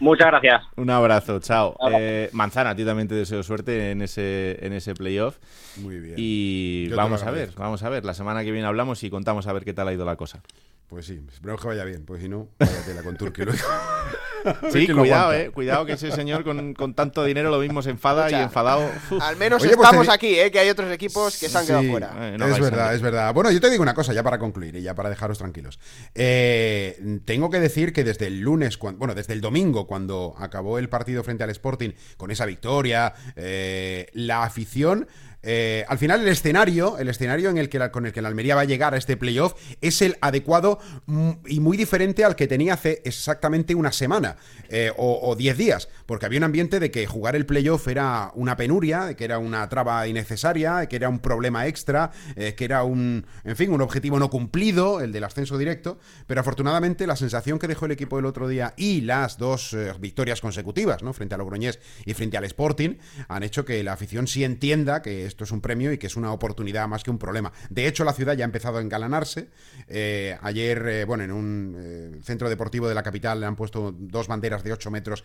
Muchas 0.00 0.26
gracias. 0.26 0.62
Un 0.76 0.90
abrazo, 0.90 1.40
chao. 1.40 1.76
Eh, 1.92 2.28
Manzana, 2.32 2.70
a 2.70 2.74
ti 2.74 2.84
también 2.84 3.08
te 3.08 3.14
deseo 3.14 3.42
suerte 3.42 3.90
en 3.90 4.02
ese, 4.02 4.58
en 4.60 4.74
ese 4.74 4.92
playoff. 4.92 5.38
Muy 5.78 5.98
bien. 5.98 6.14
Y 6.18 6.88
Yo 6.88 6.96
vamos 6.96 7.22
a 7.22 7.30
ver, 7.30 7.52
vamos 7.56 7.82
a 7.82 7.88
ver. 7.88 8.04
La 8.04 8.12
semana 8.12 8.44
que 8.44 8.50
viene 8.52 8.66
hablamos 8.66 9.02
y 9.02 9.08
contamos 9.08 9.46
a 9.46 9.52
ver 9.54 9.64
qué 9.64 9.72
tal 9.72 9.88
ha 9.88 9.94
ido 9.94 10.04
la 10.04 10.16
cosa. 10.16 10.42
Pues 10.90 11.06
sí, 11.06 11.20
esperemos 11.32 11.60
que 11.60 11.68
vaya 11.68 11.84
bien, 11.84 12.04
pues 12.04 12.20
si 12.20 12.28
no, 12.28 12.48
vaya 12.58 12.84
tela 12.84 13.02
con 13.04 13.16
Turquía. 13.16 13.44
luego. 13.44 13.60
Sí, 14.72 14.88
cuidado, 14.88 15.34
eh. 15.34 15.50
Cuidado 15.50 15.84
que 15.84 15.92
ese 15.92 16.10
señor 16.10 16.44
con, 16.44 16.72
con 16.72 16.94
tanto 16.94 17.24
dinero 17.24 17.50
lo 17.50 17.58
mismo 17.58 17.82
se 17.82 17.90
enfada 17.90 18.30
y 18.30 18.34
enfadado. 18.34 18.90
uf. 19.10 19.20
Al 19.20 19.36
menos 19.36 19.62
Oye, 19.62 19.76
pues 19.76 19.86
estamos 19.86 20.06
te 20.06 20.12
aquí, 20.14 20.38
¿eh? 20.38 20.50
Que 20.50 20.58
hay 20.60 20.70
otros 20.70 20.90
equipos 20.90 21.38
que 21.38 21.50
se 21.50 21.58
han 21.58 21.66
quedado 21.66 21.82
Sí, 21.82 21.90
fuera. 21.90 22.10
Eh, 22.18 22.38
no 22.38 22.46
es 22.46 22.58
verdad, 22.58 22.94
es 22.94 23.02
verdad. 23.02 23.34
Bueno, 23.34 23.50
yo 23.50 23.60
te 23.60 23.68
digo 23.68 23.82
una 23.82 23.92
cosa, 23.92 24.14
ya 24.14 24.22
para 24.22 24.38
concluir 24.38 24.76
y 24.76 24.80
ya 24.82 24.94
para 24.94 25.10
dejaros 25.10 25.36
tranquilos. 25.36 25.78
Eh, 26.14 27.20
tengo 27.26 27.50
que 27.50 27.60
decir 27.60 27.92
que 27.92 28.02
desde 28.02 28.28
el 28.28 28.40
lunes, 28.40 28.78
bueno, 28.78 29.14
desde 29.14 29.34
el 29.34 29.42
domingo, 29.42 29.86
cuando 29.86 30.34
acabó 30.38 30.78
el 30.78 30.88
partido 30.88 31.22
frente 31.22 31.44
al 31.44 31.50
Sporting 31.50 31.90
con 32.16 32.30
esa 32.30 32.46
victoria, 32.46 33.12
eh, 33.36 34.06
la 34.14 34.44
afición. 34.44 35.06
Eh, 35.42 35.84
al 35.88 35.98
final 35.98 36.20
el 36.20 36.28
escenario, 36.28 36.98
el 36.98 37.08
escenario 37.08 37.50
en 37.50 37.58
el 37.58 37.68
que 37.68 37.78
la- 37.78 37.90
con 37.92 38.06
el 38.06 38.12
que 38.12 38.22
la 38.22 38.28
Almería 38.28 38.54
va 38.54 38.62
a 38.62 38.64
llegar 38.64 38.94
a 38.94 38.98
este 38.98 39.16
playoff 39.16 39.54
es 39.80 40.02
el 40.02 40.16
adecuado 40.20 40.78
mm, 41.06 41.30
y 41.46 41.60
muy 41.60 41.76
diferente 41.76 42.24
al 42.24 42.36
que 42.36 42.46
tenía 42.46 42.74
hace 42.74 43.02
exactamente 43.04 43.74
una 43.74 43.92
semana 43.92 44.36
eh, 44.68 44.92
o 44.96 45.20
o 45.22 45.36
diez 45.36 45.56
días, 45.56 45.88
porque 46.06 46.26
había 46.26 46.38
un 46.38 46.44
ambiente 46.44 46.80
de 46.80 46.90
que 46.90 47.06
jugar 47.06 47.36
el 47.36 47.46
playoff 47.46 47.86
era 47.88 48.30
una 48.34 48.56
penuria, 48.56 49.04
de 49.06 49.16
que 49.16 49.24
era 49.24 49.38
una 49.38 49.68
traba 49.68 50.06
innecesaria, 50.08 50.76
de 50.78 50.88
que 50.88 50.96
era 50.96 51.08
un 51.08 51.18
problema 51.20 51.66
extra, 51.66 52.10
eh, 52.36 52.54
que 52.54 52.64
era 52.64 52.84
un, 52.84 53.26
en 53.44 53.56
fin, 53.56 53.72
un 53.72 53.80
objetivo 53.82 54.18
no 54.18 54.30
cumplido, 54.30 55.00
el 55.00 55.12
del 55.12 55.24
ascenso 55.24 55.58
directo, 55.58 55.98
pero 56.26 56.40
afortunadamente 56.40 57.06
la 57.06 57.16
sensación 57.16 57.58
que 57.58 57.66
dejó 57.68 57.86
el 57.86 57.92
equipo 57.92 58.18
el 58.18 58.26
otro 58.26 58.48
día 58.48 58.74
y 58.76 59.00
las 59.02 59.38
dos 59.38 59.72
eh, 59.72 59.92
victorias 60.00 60.40
consecutivas, 60.40 61.02
¿no? 61.02 61.12
Frente 61.12 61.34
al 61.34 61.40
Logroñés 61.40 61.78
y 62.04 62.14
frente 62.14 62.36
al 62.36 62.44
Sporting, 62.44 62.96
han 63.28 63.42
hecho 63.42 63.64
que 63.64 63.82
la 63.82 63.92
afición 63.92 64.26
sí 64.26 64.44
entienda 64.44 65.02
que 65.02 65.26
esto 65.30 65.44
es 65.44 65.52
un 65.52 65.60
premio 65.60 65.92
y 65.92 65.98
que 65.98 66.06
es 66.06 66.16
una 66.16 66.32
oportunidad 66.32 66.86
más 66.88 67.02
que 67.02 67.10
un 67.10 67.18
problema. 67.18 67.52
De 67.70 67.86
hecho, 67.86 68.04
la 68.04 68.12
ciudad 68.12 68.34
ya 68.34 68.44
ha 68.44 68.46
empezado 68.46 68.78
a 68.78 68.80
engalanarse. 68.82 69.48
Eh, 69.88 70.36
ayer, 70.42 70.86
eh, 70.86 71.04
bueno, 71.04 71.24
en 71.24 71.32
un 71.32 71.76
eh, 71.78 72.20
centro 72.22 72.48
deportivo 72.48 72.88
de 72.88 72.94
la 72.94 73.02
capital 73.02 73.40
le 73.40 73.46
han 73.46 73.56
puesto 73.56 73.92
dos 73.96 74.28
banderas 74.28 74.62
de 74.62 74.72
8 74.72 74.90
metros 74.90 75.24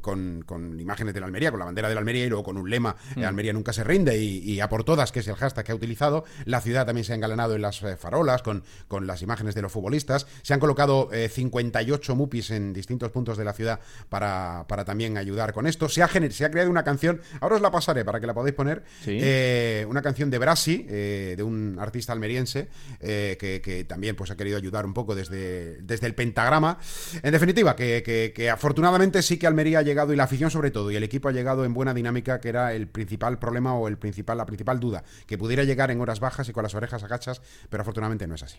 con, 0.00 0.42
con 0.46 0.80
imágenes 0.80 1.14
de 1.14 1.20
la 1.20 1.26
Almería, 1.26 1.50
con 1.50 1.58
la 1.58 1.66
bandera 1.66 1.88
de 1.88 1.94
la 1.94 2.00
Almería 2.00 2.24
y 2.24 2.28
luego 2.28 2.44
con 2.44 2.56
un 2.56 2.70
lema, 2.70 2.96
eh, 3.16 3.24
Almería 3.24 3.52
nunca 3.52 3.72
se 3.72 3.84
rinde 3.84 4.18
y, 4.18 4.38
y 4.38 4.60
a 4.60 4.68
por 4.68 4.84
todas, 4.84 5.12
que 5.12 5.20
es 5.20 5.28
el 5.28 5.34
hashtag 5.34 5.64
que 5.64 5.72
ha 5.72 5.74
utilizado. 5.74 6.24
La 6.44 6.60
ciudad 6.60 6.86
también 6.86 7.04
se 7.04 7.12
ha 7.12 7.16
engalanado 7.16 7.54
en 7.54 7.62
las 7.62 7.80
farolas 7.98 8.42
con, 8.42 8.64
con 8.88 9.06
las 9.06 9.22
imágenes 9.22 9.54
de 9.54 9.62
los 9.62 9.72
futbolistas. 9.72 10.26
Se 10.42 10.54
han 10.54 10.60
colocado 10.60 11.08
eh, 11.12 11.28
58 11.28 12.14
mupis 12.14 12.50
en 12.50 12.72
distintos 12.72 13.10
puntos 13.10 13.36
de 13.36 13.44
la 13.44 13.52
ciudad 13.52 13.80
para, 14.08 14.64
para 14.68 14.84
también 14.84 15.16
ayudar 15.18 15.52
con 15.52 15.66
esto. 15.66 15.88
Se 15.88 16.02
ha, 16.02 16.08
se 16.08 16.44
ha 16.44 16.50
creado 16.50 16.70
una 16.70 16.84
canción, 16.84 17.20
ahora 17.40 17.56
os 17.56 17.62
la 17.62 17.70
pasaré 17.70 18.04
para 18.04 18.20
que 18.20 18.26
la 18.26 18.34
podáis 18.34 18.54
poner, 18.54 18.83
Eh, 19.20 19.86
una 19.88 20.02
canción 20.02 20.30
de 20.30 20.38
Brasi, 20.38 20.86
eh, 20.88 21.34
de 21.36 21.42
un 21.42 21.76
artista 21.80 22.12
almeriense, 22.12 22.68
eh, 23.00 23.36
que, 23.38 23.60
que 23.60 23.84
también 23.84 24.16
pues, 24.16 24.30
ha 24.30 24.36
querido 24.36 24.56
ayudar 24.56 24.86
un 24.86 24.94
poco 24.94 25.14
desde, 25.14 25.80
desde 25.82 26.06
el 26.06 26.14
pentagrama. 26.14 26.78
En 27.22 27.32
definitiva, 27.32 27.76
que, 27.76 28.02
que- 28.04 28.32
que 28.34 28.50
afortunadamente 28.50 29.22
sí 29.22 29.38
que 29.38 29.46
Almería 29.46 29.80
ha 29.80 29.82
llegado, 29.82 30.12
y 30.12 30.16
la 30.16 30.24
afición 30.24 30.50
sobre 30.50 30.70
todo, 30.70 30.90
y 30.90 30.96
el 30.96 31.02
equipo 31.02 31.28
ha 31.28 31.32
llegado 31.32 31.64
en 31.64 31.74
buena 31.74 31.94
dinámica, 31.94 32.40
que 32.40 32.48
era 32.48 32.72
el 32.74 32.86
principal 32.88 33.38
problema 33.38 33.74
o 33.74 33.88
el 33.88 33.98
principal, 33.98 34.38
la 34.38 34.46
principal 34.46 34.80
duda, 34.80 35.04
que 35.26 35.38
pudiera 35.38 35.64
llegar 35.64 35.90
en 35.90 36.00
horas 36.00 36.20
bajas 36.20 36.48
y 36.48 36.52
con 36.52 36.62
las 36.62 36.74
orejas 36.74 37.02
agachas, 37.02 37.42
pero 37.70 37.82
afortunadamente 37.82 38.26
no 38.26 38.34
es 38.34 38.42
así. 38.42 38.58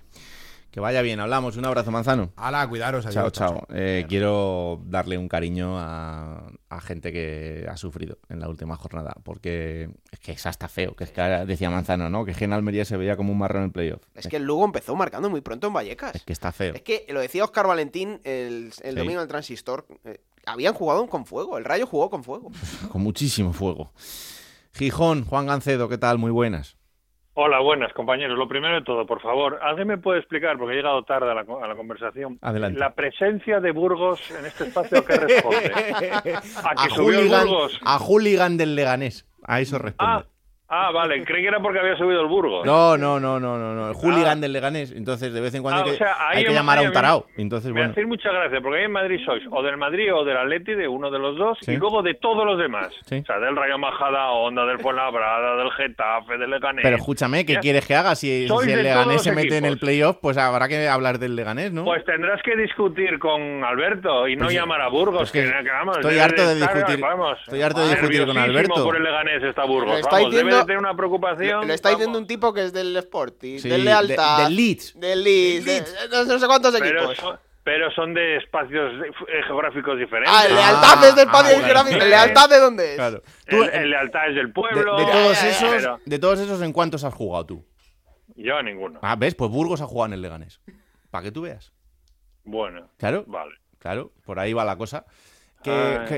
Que 0.72 0.82
vaya 0.82 1.02
bien, 1.02 1.22
hablamos. 1.22 1.56
Un 1.56 1.66
abrazo, 1.66 1.90
Manzano. 1.90 2.32
Hala, 2.36 2.68
cuidaros. 2.68 3.06
Chao, 3.06 3.22
adiós, 3.28 3.32
chao. 3.32 3.66
Eh, 3.74 4.06
quiero 4.10 4.82
darle 4.86 5.18
un 5.18 5.30
cariño 5.30 5.80
a, 5.80 6.52
a 6.70 6.82
gente 6.82 7.14
que 7.14 7.66
ha 7.70 7.78
sufrido 7.78 8.18
en 8.28 8.42
la 8.42 8.50
última 8.50 8.76
jornada, 8.76 9.16
porque 9.24 9.90
es 10.12 10.20
que 10.20 10.34
es 10.34 10.46
hasta 10.46 10.68
feo, 10.68 10.94
que 10.96 11.06
es 11.06 11.12
que 11.12 11.22
decía 11.22 11.70
Manzano, 11.70 12.10
¿no? 12.10 12.26
Que 12.26 12.36
en 12.44 12.52
Almería 12.52 12.84
se 12.84 12.98
veía 12.98 13.16
como 13.16 13.32
un 13.32 13.38
marrón 13.38 13.62
en 13.62 13.66
el 13.68 13.72
playoff. 13.72 14.02
Es 14.16 14.28
que 14.28 14.36
el 14.36 14.44
Lugo 14.44 14.66
empezó 14.66 14.96
marcando 14.98 15.30
muy 15.30 15.40
pronto 15.40 15.68
en 15.68 15.74
Vallecas. 15.74 16.14
Es 16.16 16.24
que 16.24 16.34
está 16.34 16.52
feo. 16.52 16.74
Es 16.74 16.82
que 16.82 17.06
lo 17.08 17.22
decía 17.22 17.46
Oscar 17.46 17.68
Valentín 17.68 18.20
el, 18.26 18.74
el 18.84 18.94
Sí. 18.96 19.00
domingo 19.00 19.20
en 19.20 19.24
el 19.24 19.28
Transistor. 19.30 19.86
eh, 20.04 20.20
habían 20.46 20.74
jugado 20.74 21.08
con 21.08 21.26
fuego. 21.26 21.58
El 21.58 21.64
Rayo 21.64 21.88
jugó 21.88 22.10
con 22.10 22.24
fuego. 22.26 22.52
Con 22.92 23.02
muchísimo 23.02 23.54
fuego. 23.54 23.94
Gijón, 24.74 25.24
Juan 25.24 25.46
Gancedo, 25.48 25.88
¿qué 25.88 25.98
tal? 25.98 26.18
Muy 26.18 26.32
buenas. 26.32 26.76
Hola, 27.38 27.60
buenas 27.60 27.92
compañeros. 27.92 28.38
Lo 28.38 28.48
primero 28.48 28.76
de 28.76 28.82
todo, 28.84 29.06
por 29.06 29.22
favor, 29.22 29.60
¿alguien 29.62 29.90
me 29.90 29.98
puede 29.98 30.20
explicar, 30.20 30.58
porque 30.58 30.74
he 30.74 30.78
llegado 30.78 31.04
tarde 31.04 31.30
a 31.30 31.34
la, 31.34 31.42
a 31.42 31.68
la 31.68 31.76
conversación, 31.76 32.40
Adelante. 32.42 32.80
la 32.80 32.94
presencia 32.94 33.60
de 33.60 33.72
Burgos 33.72 34.22
en 34.32 34.46
este 34.46 34.64
espacio 34.66 35.00
a 35.00 35.06
qué 35.06 35.18
responde? 35.18 35.72
¿A 36.14 36.22
que 36.24 36.32
A 36.34 36.90
subió 36.92 37.18
hooligan, 37.20 37.46
Burgos? 37.48 37.80
a 37.84 37.98
hooligan 38.00 38.56
del 38.58 38.76
Leganés. 38.76 39.28
A 39.44 39.60
eso 39.60 39.78
responde. 39.78 40.14
Ah, 40.14 40.26
ah, 40.70 40.92
vale, 40.92 41.22
creí 41.26 41.42
que 41.44 41.48
era 41.48 41.60
porque 41.60 41.80
había 41.80 41.96
subido 41.98 42.22
el 42.22 42.28
Burgos. 42.28 42.66
No, 42.66 42.98
no, 42.98 43.20
no, 43.20 43.40
no, 43.40 43.58
no, 43.58 43.74
no. 43.74 43.90
El 43.90 43.96
hooligan 43.96 44.42
del 44.42 44.54
Leganés. 44.54 44.92
Entonces, 44.92 45.34
de 45.34 45.42
vez 45.42 45.54
en 45.56 45.62
cuando 45.62 45.82
Ah, 45.82 45.84
hay 45.84 45.90
que, 45.90 45.96
o 45.96 45.98
sea, 45.98 46.16
hay 46.30 46.46
que 46.46 46.54
llamar 46.54 46.78
a 46.80 46.82
un 46.84 46.92
tarao. 46.92 47.26
Entonces, 47.38 47.72
Me 47.72 47.80
bueno. 47.80 47.92
hacéis 47.92 48.08
mucha 48.08 48.32
gracia, 48.32 48.60
porque 48.62 48.80
ahí 48.80 48.86
en 48.86 48.92
Madrid 48.92 49.20
sois 49.26 49.44
o 49.52 49.62
del 49.64 49.78
Madrid 49.78 50.14
o 50.14 50.24
del 50.26 50.38
Atleti, 50.38 50.74
de 50.74 50.88
uno 50.88 51.10
de 51.12 51.20
los 51.20 51.38
dos, 51.38 51.58
Sí. 51.62 51.74
y 51.74 51.78
luego 51.78 52.02
de 52.02 52.14
todos 52.16 52.46
los 52.46 52.58
demás. 52.58 52.90
Sí. 53.06 53.20
O 53.22 53.26
sea, 53.26 53.40
del 53.40 53.56
Rayo 53.56 53.78
Majada, 53.78 54.32
Onda 54.32 54.66
del 54.66 54.80
Fuenlabrada, 54.80 55.56
del 55.58 55.72
Getafe, 55.72 56.38
del 56.38 56.50
Leganés. 56.50 56.84
Pero 56.84 56.98
escúchame, 56.98 57.46
¿qué 57.46 57.54
Ya- 57.54 57.60
quieres 57.60 57.86
que 57.88 57.96
haga? 57.96 58.16
Si, 58.16 58.48
si 58.48 58.72
el 58.72 58.84
Leganés 58.84 59.22
se 59.24 59.32
mete 59.34 59.58
en 59.58 59.66
el 59.66 59.78
playoff, 59.78 60.18
pues 60.22 60.38
habrá 60.38 60.68
que 60.68 60.88
hablar 60.88 61.20
del 61.20 61.36
Leganés, 61.36 61.72
¿no? 61.72 61.84
Pues 61.86 62.04
tendrás 62.06 62.42
que 62.44 62.56
discutir 62.56 63.20
con 63.20 63.64
Alberto 63.64 64.28
y 64.28 64.36
no 64.36 64.46
Pues 64.46 64.56
llamar 64.56 64.82
a 64.82 64.88
Burgos. 64.90 65.18
Pues 65.20 65.32
que 65.32 65.44
que, 65.46 65.64
que, 65.64 65.70
vamos, 65.72 65.98
estoy 65.98 66.20
harto 66.20 66.48
de 66.48 66.54
estar, 66.54 66.76
discutir- 66.76 67.00
vamos, 67.02 67.38
estoy 67.46 67.62
harto 67.62 67.80
de 67.82 67.90
discutir 67.90 68.26
con 68.26 68.38
Alberto. 68.38 68.84
por 68.84 68.96
el 68.96 69.04
Leganés 69.04 69.44
está 69.44 69.64
Burgos. 69.66 70.02
Vamos, 70.02 70.55
diciendo- 70.56 70.60
de 70.60 70.66
tener 70.66 70.78
una 70.80 70.96
preocupación. 70.96 71.62
Lo, 71.62 71.66
lo 71.68 71.74
está 71.74 71.90
diciendo 71.90 72.18
un 72.18 72.28
tipo 72.28 72.54
que 72.54 72.64
es 72.66 72.74
del 72.74 72.96
Sporting, 72.98 73.60
Sí, 73.60 73.70
del 73.70 73.80
de- 73.82 73.86
Lealtad. 73.86 74.44
del 74.44 74.56
Leeds. 74.56 75.00
Del 75.00 75.24
Leeds. 75.24 75.66
Leeds. 75.66 75.94
de- 75.94 76.10
no, 76.10 76.24
no 76.26 76.40
sé 76.40 76.48
cuántos 76.48 76.76
pero 76.80 77.00
equipos. 77.10 77.18
son, 77.18 77.40
pero 77.64 77.92
son 77.92 78.14
de 78.14 78.38
espacios 78.38 78.92
eh, 79.28 79.42
geográficos 79.48 79.98
diferentes. 79.98 80.34
Ah, 80.36 80.46
el 80.46 80.54
Ah, 80.54 80.56
Lealtad 80.56 81.04
es 81.10 81.16
del 81.16 81.28
espacio 81.28 81.50
ah, 81.50 81.60
bueno. 81.60 81.66
geográfico. 81.66 82.04
¿El. 82.04 82.10
Lealtad 82.10 82.50
de 82.50 82.60
dónde 82.60 82.90
es? 82.92 82.96
Claro. 82.96 83.24
El, 83.46 83.58
Tú, 83.58 83.64
el 83.64 83.90
Lealtad 83.90 84.30
es 84.30 84.36
del 84.36 84.48
de, 84.48 84.54
pueblo. 84.54 84.98
de 84.98 85.06
todos 85.06 85.36
ya, 85.36 85.42
ya, 85.44 85.50
esos, 85.50 85.70
pero 85.70 86.00
de 86.06 86.20
todos 86.20 86.40
esos, 86.40 86.62
¿en 86.62 86.74
cuántos 86.74 87.04
has 87.04 87.14
jugado 87.14 87.46
tú? 87.46 87.66
Yo 88.36 88.58
a 88.58 88.64
ninguno. 88.64 89.00
Ah, 89.02 89.16
¿ves? 89.16 89.34
Pues 89.36 89.50
Burgos 89.50 89.80
ha 89.82 89.86
jugado 89.86 90.08
en 90.08 90.14
el 90.14 90.22
Leganés. 90.22 90.60
Para 91.10 91.24
que 91.24 91.32
tú 91.32 91.42
veas. 91.44 91.72
Bueno, 92.44 92.90
Claro, 92.98 93.24
vale. 93.28 93.56
claro. 93.80 94.12
Por 94.26 94.40
ahí 94.40 94.52
va 94.54 94.66
la 94.66 94.78
cosa. 94.78 95.06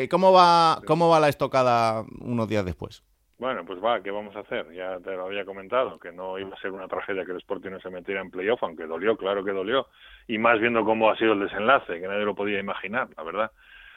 ¿cómo, 0.09 0.33
va, 0.33 0.81
¿Cómo 0.85 1.07
va 1.09 1.19
la 1.21 1.29
estocada 1.29 2.03
unos 2.19 2.47
días 2.49 2.65
después? 2.65 3.03
Bueno, 3.39 3.63
pues 3.65 3.83
va, 3.83 4.01
¿qué 4.01 4.09
vamos 4.09 4.35
a 4.35 4.39
hacer? 4.39 4.71
Ya 4.73 4.97
te 4.99 5.11
lo 5.11 5.25
había 5.25 5.45
comentado, 5.45 5.99
que 5.99 6.11
no 6.11 6.39
iba 6.39 6.55
a 6.55 6.59
ser 6.59 6.71
una 6.71 6.87
tragedia 6.87 7.23
que 7.23 7.31
el 7.31 7.37
Sporting 7.37 7.69
no 7.69 7.79
se 7.79 7.91
metiera 7.91 8.19
en 8.21 8.31
playoff, 8.31 8.63
aunque 8.63 8.87
dolió, 8.87 9.15
claro 9.15 9.43
que 9.43 9.51
dolió. 9.51 9.87
Y 10.27 10.39
más 10.39 10.59
viendo 10.59 10.83
cómo 10.83 11.11
ha 11.11 11.17
sido 11.17 11.33
el 11.33 11.41
desenlace, 11.41 11.99
que 11.99 12.07
nadie 12.07 12.25
lo 12.25 12.33
podía 12.33 12.59
imaginar, 12.59 13.09
la 13.15 13.23
verdad. 13.23 13.51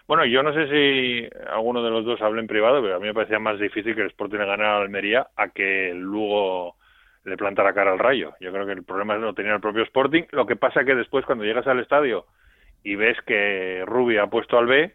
Bueno, 0.06 0.26
yo 0.26 0.42
no 0.42 0.52
sé 0.52 0.68
si 0.68 1.28
alguno 1.50 1.82
de 1.82 1.90
los 1.90 2.04
dos 2.04 2.20
habla 2.20 2.40
en 2.40 2.48
privado, 2.48 2.82
pero 2.82 2.96
a 2.96 2.98
mí 2.98 3.06
me 3.06 3.14
parecía 3.14 3.38
más 3.38 3.58
difícil 3.58 3.94
que 3.94 4.02
el 4.02 4.08
Sporting 4.08 4.38
ganara 4.38 4.76
a 4.76 4.82
Almería 4.82 5.28
a 5.34 5.48
que 5.48 5.90
el 5.90 6.00
Lugo 6.00 6.76
le 7.24 7.36
plantara 7.38 7.72
cara 7.72 7.92
al 7.92 7.98
Rayo. 7.98 8.34
Yo 8.40 8.52
creo 8.52 8.66
que 8.66 8.72
el 8.72 8.84
problema 8.84 9.16
lo 9.16 9.32
tenía 9.32 9.54
el 9.54 9.60
propio 9.60 9.84
Sporting. 9.84 10.24
Lo 10.32 10.44
que 10.44 10.56
pasa 10.56 10.84
que 10.84 10.94
después, 10.94 11.24
cuando 11.24 11.44
llegas 11.44 11.66
al 11.66 11.80
estadio 11.80 12.26
y 12.82 12.94
ves 12.94 13.16
que 13.22 13.84
Rubi 13.86 14.18
ha 14.18 14.26
puesto 14.26 14.58
al 14.58 14.66
B, 14.66 14.94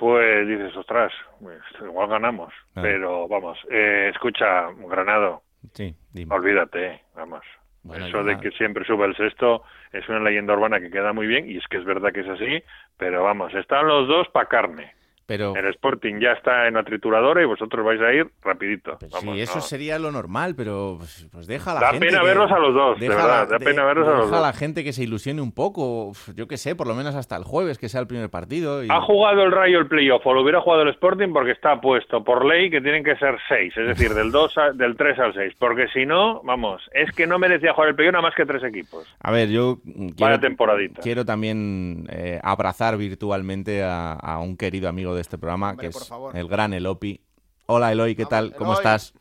pues 0.00 0.48
dices, 0.48 0.74
ostras, 0.76 1.12
pues, 1.40 1.60
igual 1.80 2.08
ganamos. 2.08 2.52
Ah. 2.74 2.80
Pero 2.82 3.28
vamos, 3.28 3.58
eh, 3.70 4.10
escucha, 4.12 4.68
Granado, 4.88 5.42
Sí, 5.74 5.94
dime. 6.12 6.34
olvídate, 6.34 6.86
eh, 6.86 7.02
vamos. 7.14 7.42
Bueno, 7.82 8.06
Eso 8.06 8.24
de 8.24 8.38
que 8.40 8.50
siempre 8.52 8.84
sube 8.84 9.06
el 9.06 9.16
sexto 9.16 9.62
es 9.92 10.06
una 10.08 10.20
leyenda 10.20 10.54
urbana 10.54 10.80
que 10.80 10.90
queda 10.90 11.12
muy 11.12 11.26
bien 11.26 11.50
y 11.50 11.58
es 11.58 11.66
que 11.68 11.76
es 11.78 11.84
verdad 11.84 12.12
que 12.12 12.20
es 12.20 12.28
así, 12.28 12.62
pero 12.96 13.22
vamos, 13.24 13.54
están 13.54 13.86
los 13.86 14.08
dos 14.08 14.28
pa' 14.28 14.46
carne. 14.46 14.94
Pero... 15.30 15.54
El 15.54 15.66
Sporting 15.68 16.18
ya 16.18 16.32
está 16.32 16.66
en 16.66 16.74
la 16.74 16.82
trituradora 16.82 17.40
y 17.40 17.44
vosotros 17.44 17.86
vais 17.86 18.00
a 18.00 18.12
ir 18.12 18.26
rapidito. 18.42 18.98
Vamos, 19.12 19.36
sí, 19.36 19.40
eso 19.40 19.54
no. 19.56 19.60
sería 19.60 19.96
lo 20.00 20.10
normal, 20.10 20.54
pero 20.56 20.96
pues, 20.98 21.28
pues 21.30 21.46
deja 21.46 21.70
a 21.70 21.74
la 21.74 21.80
Da 21.80 21.90
gente. 21.92 22.06
pena 22.06 22.18
que- 22.20 22.26
verlos 22.26 22.50
a 22.50 22.58
los 22.58 22.74
dos, 22.74 22.98
de 22.98 23.08
verdad, 23.08 23.28
la- 23.28 23.46
da 23.46 23.58
pena 23.60 23.84
verlos 23.84 24.08
a 24.08 24.10
los 24.10 24.20
deja 24.26 24.36
a 24.36 24.38
dos. 24.40 24.46
la 24.48 24.52
gente 24.52 24.82
que 24.82 24.92
se 24.92 25.04
ilusione 25.04 25.40
un 25.40 25.52
poco, 25.52 26.10
yo 26.34 26.48
qué 26.48 26.56
sé, 26.56 26.74
por 26.74 26.88
lo 26.88 26.96
menos 26.96 27.14
hasta 27.14 27.36
el 27.36 27.44
jueves, 27.44 27.78
que 27.78 27.88
sea 27.88 28.00
el 28.00 28.08
primer 28.08 28.28
partido. 28.28 28.82
y- 28.82 28.88
Ha 28.90 29.00
jugado 29.02 29.44
el 29.44 29.52
Rayo 29.52 29.78
el 29.78 29.86
playoff 29.86 30.26
o 30.26 30.34
lo 30.34 30.42
hubiera 30.42 30.60
jugado 30.60 30.82
el 30.82 30.88
Sporting 30.88 31.32
porque 31.32 31.52
está 31.52 31.80
puesto 31.80 32.24
por 32.24 32.44
ley 32.44 32.68
que 32.68 32.80
tienen 32.80 33.04
que 33.04 33.14
ser 33.16 33.36
seis, 33.48 33.72
es 33.76 33.86
decir, 33.86 34.12
del 34.14 34.32
2 34.32 34.58
a- 34.58 34.72
del 34.72 34.96
3 34.96 35.16
al 35.20 35.32
6, 35.32 35.54
porque 35.60 35.86
si 35.92 36.06
no, 36.06 36.42
vamos, 36.42 36.82
es 36.92 37.12
que 37.12 37.28
no 37.28 37.38
merecía 37.38 37.72
jugar 37.72 37.90
el 37.90 37.94
playoff 37.94 38.14
nada 38.14 38.22
más 38.22 38.34
que 38.34 38.44
tres 38.44 38.64
equipos. 38.64 39.06
A 39.20 39.30
ver, 39.30 39.48
yo 39.48 39.78
quiero, 40.16 40.40
temporadita. 40.40 41.00
quiero 41.02 41.24
también 41.24 42.06
eh, 42.10 42.40
abrazar 42.42 42.96
virtualmente 42.96 43.84
a, 43.84 44.14
a 44.14 44.40
un 44.40 44.56
querido 44.56 44.88
amigo 44.88 45.14
de 45.14 45.19
este 45.20 45.38
programa, 45.38 45.70
Hombre, 45.70 45.88
que 45.90 45.96
es 45.96 46.08
favor. 46.08 46.36
el 46.36 46.48
gran 46.48 46.72
Elopi. 46.72 47.20
Hola 47.66 47.92
Eloy, 47.92 48.14
¿qué 48.16 48.24
Vamos, 48.24 48.30
tal? 48.30 48.54
¿Cómo 48.56 48.72
estás? 48.74 49.14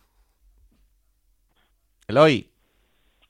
Eloy, 2.07 2.49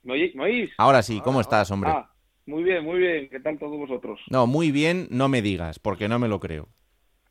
¿Me 0.02 0.14
oís? 0.14 0.34
¿Me 0.34 0.44
oís? 0.44 0.70
ahora 0.78 1.02
sí, 1.02 1.20
¿cómo 1.20 1.40
estás, 1.40 1.70
hombre? 1.70 1.90
Ah, 1.90 2.10
muy 2.46 2.62
bien, 2.62 2.82
muy 2.84 2.98
bien. 2.98 3.28
¿Qué 3.28 3.38
tal 3.40 3.58
todos 3.58 3.76
vosotros? 3.76 4.18
No, 4.30 4.46
muy 4.46 4.70
bien, 4.70 5.06
no 5.10 5.28
me 5.28 5.42
digas, 5.42 5.78
porque 5.78 6.08
no 6.08 6.18
me 6.18 6.28
lo 6.28 6.40
creo. 6.40 6.68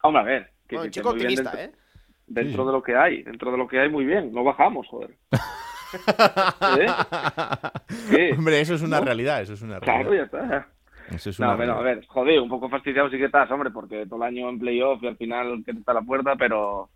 Hombre, 0.04 0.22
a 0.22 0.26
ver. 0.26 0.54
que- 0.68 0.76
Bueno, 0.76 0.82
que 0.84 0.88
un 0.88 0.92
chico 0.92 1.10
optimista, 1.10 1.52
dentro, 1.56 1.60
¿eh? 1.60 1.72
Dentro 2.28 2.66
de 2.68 2.72
lo 2.72 2.84
que 2.84 2.96
hay, 2.96 3.24
dentro 3.24 3.52
de 3.52 3.58
lo 3.58 3.68
que 3.68 3.80
hay, 3.80 3.90
muy 3.90 4.06
bien. 4.06 4.32
No 4.32 4.44
bajamos, 4.44 4.88
joder. 4.88 5.18
¿Eh? 6.80 6.86
¿Qué? 8.12 8.34
Hombre, 8.38 8.62
eso 8.62 8.76
es 8.76 8.84
una 8.84 9.00
¿No? 9.00 9.06
realidad, 9.06 9.42
eso 9.42 9.54
es 9.54 9.62
una 9.64 9.80
Claro, 9.80 10.12
realidad. 10.12 10.30
ya 10.32 10.40
está. 10.48 10.70
Eso 11.12 11.30
es 11.30 11.40
No, 11.40 11.56
bueno, 11.58 11.74
a 11.74 11.82
ver, 11.82 12.06
joder, 12.08 12.40
un 12.40 12.50
poco 12.50 12.70
fastidiado 12.70 13.10
sí 13.10 13.18
que 13.18 13.26
estás, 13.26 13.50
hombre, 13.52 13.72
porque 13.72 14.06
todo 14.06 14.18
el 14.18 14.28
año 14.28 14.50
en 14.50 14.60
playoff 14.60 15.02
y 15.04 15.08
al 15.08 15.18
final 15.18 15.64
que 15.66 15.72
está 15.72 15.94
la 15.94 16.02
puerta, 16.02 16.36
pero 16.36 16.90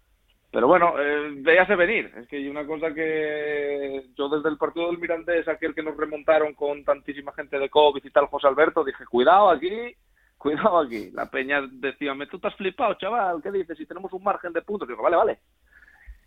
pero 0.54 0.68
bueno, 0.68 0.94
eh, 1.00 1.76
venir. 1.76 2.12
Es 2.16 2.28
que 2.28 2.38
hay 2.38 2.48
una 2.48 2.64
cosa 2.68 2.94
que 2.94 4.04
yo 4.16 4.30
desde 4.30 4.50
el 4.50 4.58
partido 4.58 4.86
del 4.86 5.00
Mirandés, 5.00 5.48
aquel 5.48 5.74
que 5.74 5.82
nos 5.82 5.98
remontaron 5.98 6.54
con 6.54 6.84
tantísima 6.84 7.34
gente 7.34 7.58
de 7.58 7.72
COVID 7.72 8.06
y 8.06 8.10
tal, 8.12 8.28
José 8.28 8.48
Alberto, 8.48 8.84
dije, 8.84 9.04
cuidado 9.08 9.50
aquí, 9.50 9.96
cuidado 10.38 10.78
aquí. 10.78 11.10
La 11.12 11.26
peña 11.26 11.64
decía, 11.72 12.14
me 12.14 12.28
tú 12.28 12.40
has 12.44 12.56
flipado, 12.56 12.94
chaval, 13.00 13.42
¿qué 13.42 13.52
dices? 13.52 13.76
Si 13.76 13.88
tenemos 13.88 14.14
un 14.14 14.24
margen 14.24 14.54
de 14.54 14.62
puntos. 14.62 14.88
Digo, 14.88 15.02
vale, 15.02 15.16
vale. 15.16 15.40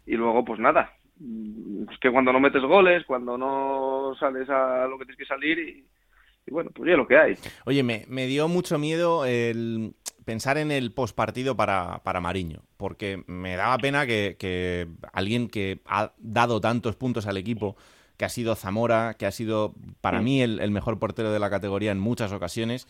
Y 0.07 0.17
luego, 0.17 0.45
pues 0.45 0.59
nada, 0.59 0.91
es 1.21 1.99
que 2.01 2.11
cuando 2.11 2.33
no 2.33 2.41
metes 2.41 2.63
goles, 2.63 3.05
cuando 3.07 3.39
no 3.39 4.13
sales 4.19 4.51
a 4.51 4.89
lo 4.89 4.99
que 4.99 5.05
tienes 5.05 5.19
que 5.19 5.25
salir 5.25 5.57
y, 5.57 5.87
y 6.47 6.53
bueno, 6.53 6.71
pues 6.75 6.87
ya 6.87 6.93
es 6.93 6.99
lo 6.99 7.07
que 7.07 7.17
hay. 7.19 7.35
Oye, 7.65 7.83
me, 7.83 8.05
me 8.09 8.27
dio 8.27 8.49
mucho 8.49 8.79
miedo 8.79 9.25
el 9.25 9.95
pensar 10.25 10.59
en 10.59 10.71
el 10.73 10.93
postpartido 10.93 11.57
para, 11.57 12.03
para 12.03 12.21
Mariño, 12.21 12.63
porque 12.77 13.23
me 13.27 13.57
daba 13.57 13.79
pena 13.79 14.07
que, 14.07 14.37
que 14.39 14.89
alguien 15.13 15.49
que 15.49 15.81
ha 15.87 16.13
dado 16.19 16.61
tantos 16.61 16.97
puntos 16.97 17.27
al 17.27 17.37
equipo, 17.37 17.77
que 18.17 18.25
ha 18.25 18.29
sido 18.29 18.55
Zamora, 18.57 19.15
que 19.19 19.27
ha 19.27 19.31
sido 19.31 19.75
para 20.01 20.21
Mm. 20.21 20.25
mí 20.25 20.43
el, 20.43 20.61
el 20.61 20.71
mejor 20.71 20.99
portero 20.99 21.31
de 21.33 21.39
la 21.39 21.51
categoría 21.51 21.93
en 21.93 22.01
muchas 22.01 22.33
ocasiones, 22.33 22.89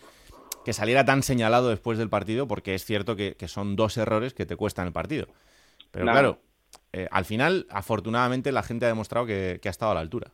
que 0.64 0.72
saliera 0.72 1.04
tan 1.04 1.22
señalado 1.22 1.68
después 1.68 1.98
del 1.98 2.08
partido, 2.08 2.48
porque 2.48 2.74
es 2.74 2.84
cierto 2.84 3.16
que, 3.16 3.34
que 3.36 3.48
son 3.48 3.76
dos 3.76 3.96
errores 3.98 4.32
que 4.34 4.46
te 4.46 4.56
cuestan 4.56 4.86
el 4.86 4.92
partido. 4.92 5.26
Pero 5.90 6.06
claro, 6.06 6.40
eh, 6.92 7.06
al 7.10 7.24
final, 7.24 7.66
afortunadamente, 7.70 8.50
la 8.50 8.62
gente 8.62 8.86
ha 8.86 8.88
demostrado 8.88 9.26
que, 9.26 9.58
que 9.62 9.68
ha 9.68 9.70
estado 9.70 9.92
a 9.92 9.94
la 9.94 10.00
altura. 10.00 10.32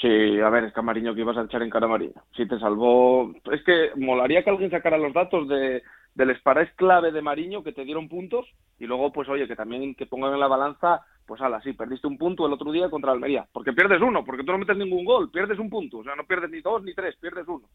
Sí, 0.00 0.40
a 0.40 0.48
ver, 0.50 0.64
es 0.64 0.72
que 0.72 0.80
a 0.80 0.82
Mariño 0.82 1.14
que 1.14 1.22
ibas 1.22 1.36
a 1.36 1.42
echar 1.42 1.62
en 1.62 1.70
cara 1.70 1.86
a 1.86 1.88
Mariño. 1.88 2.22
Si 2.36 2.46
te 2.46 2.58
salvó. 2.58 3.32
Es 3.50 3.62
que 3.64 3.90
molaría 3.96 4.44
que 4.44 4.50
alguien 4.50 4.70
sacara 4.70 4.98
los 4.98 5.12
datos 5.12 5.48
de, 5.48 5.82
del 6.14 6.30
Esparés 6.30 6.72
clave 6.74 7.10
de 7.10 7.22
Mariño 7.22 7.62
que 7.62 7.72
te 7.72 7.84
dieron 7.84 8.08
puntos 8.08 8.46
y 8.78 8.86
luego, 8.86 9.12
pues 9.12 9.28
oye, 9.28 9.48
que 9.48 9.56
también 9.56 9.94
que 9.94 10.06
pongan 10.06 10.34
en 10.34 10.40
la 10.40 10.46
balanza, 10.46 11.04
pues 11.26 11.40
ala, 11.40 11.60
sí, 11.62 11.72
perdiste 11.72 12.06
un 12.06 12.18
punto 12.18 12.46
el 12.46 12.52
otro 12.52 12.70
día 12.70 12.90
contra 12.90 13.12
Almería. 13.12 13.46
Porque 13.52 13.72
pierdes 13.72 14.00
uno, 14.00 14.24
porque 14.24 14.44
tú 14.44 14.52
no 14.52 14.58
metes 14.58 14.76
ningún 14.76 15.04
gol, 15.04 15.30
pierdes 15.30 15.58
un 15.58 15.70
punto. 15.70 15.98
O 15.98 16.04
sea, 16.04 16.14
no 16.14 16.24
pierdes 16.24 16.50
ni 16.50 16.60
dos 16.60 16.82
ni 16.82 16.94
tres, 16.94 17.16
pierdes 17.16 17.46
uno. 17.48 17.68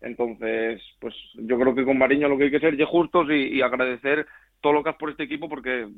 Entonces, 0.00 0.80
pues 1.00 1.14
yo 1.34 1.58
creo 1.58 1.74
que 1.74 1.84
con 1.84 1.98
Mariño 1.98 2.28
lo 2.28 2.38
que 2.38 2.44
hay 2.44 2.50
que 2.50 2.60
ser 2.60 2.80
es 2.80 2.88
justos 2.88 3.26
y, 3.30 3.58
y 3.58 3.62
agradecer 3.62 4.26
todo 4.60 4.72
lo 4.72 4.82
que 4.82 4.90
has 4.90 4.96
por 4.96 5.10
este 5.10 5.24
equipo 5.24 5.48
porque 5.48 5.88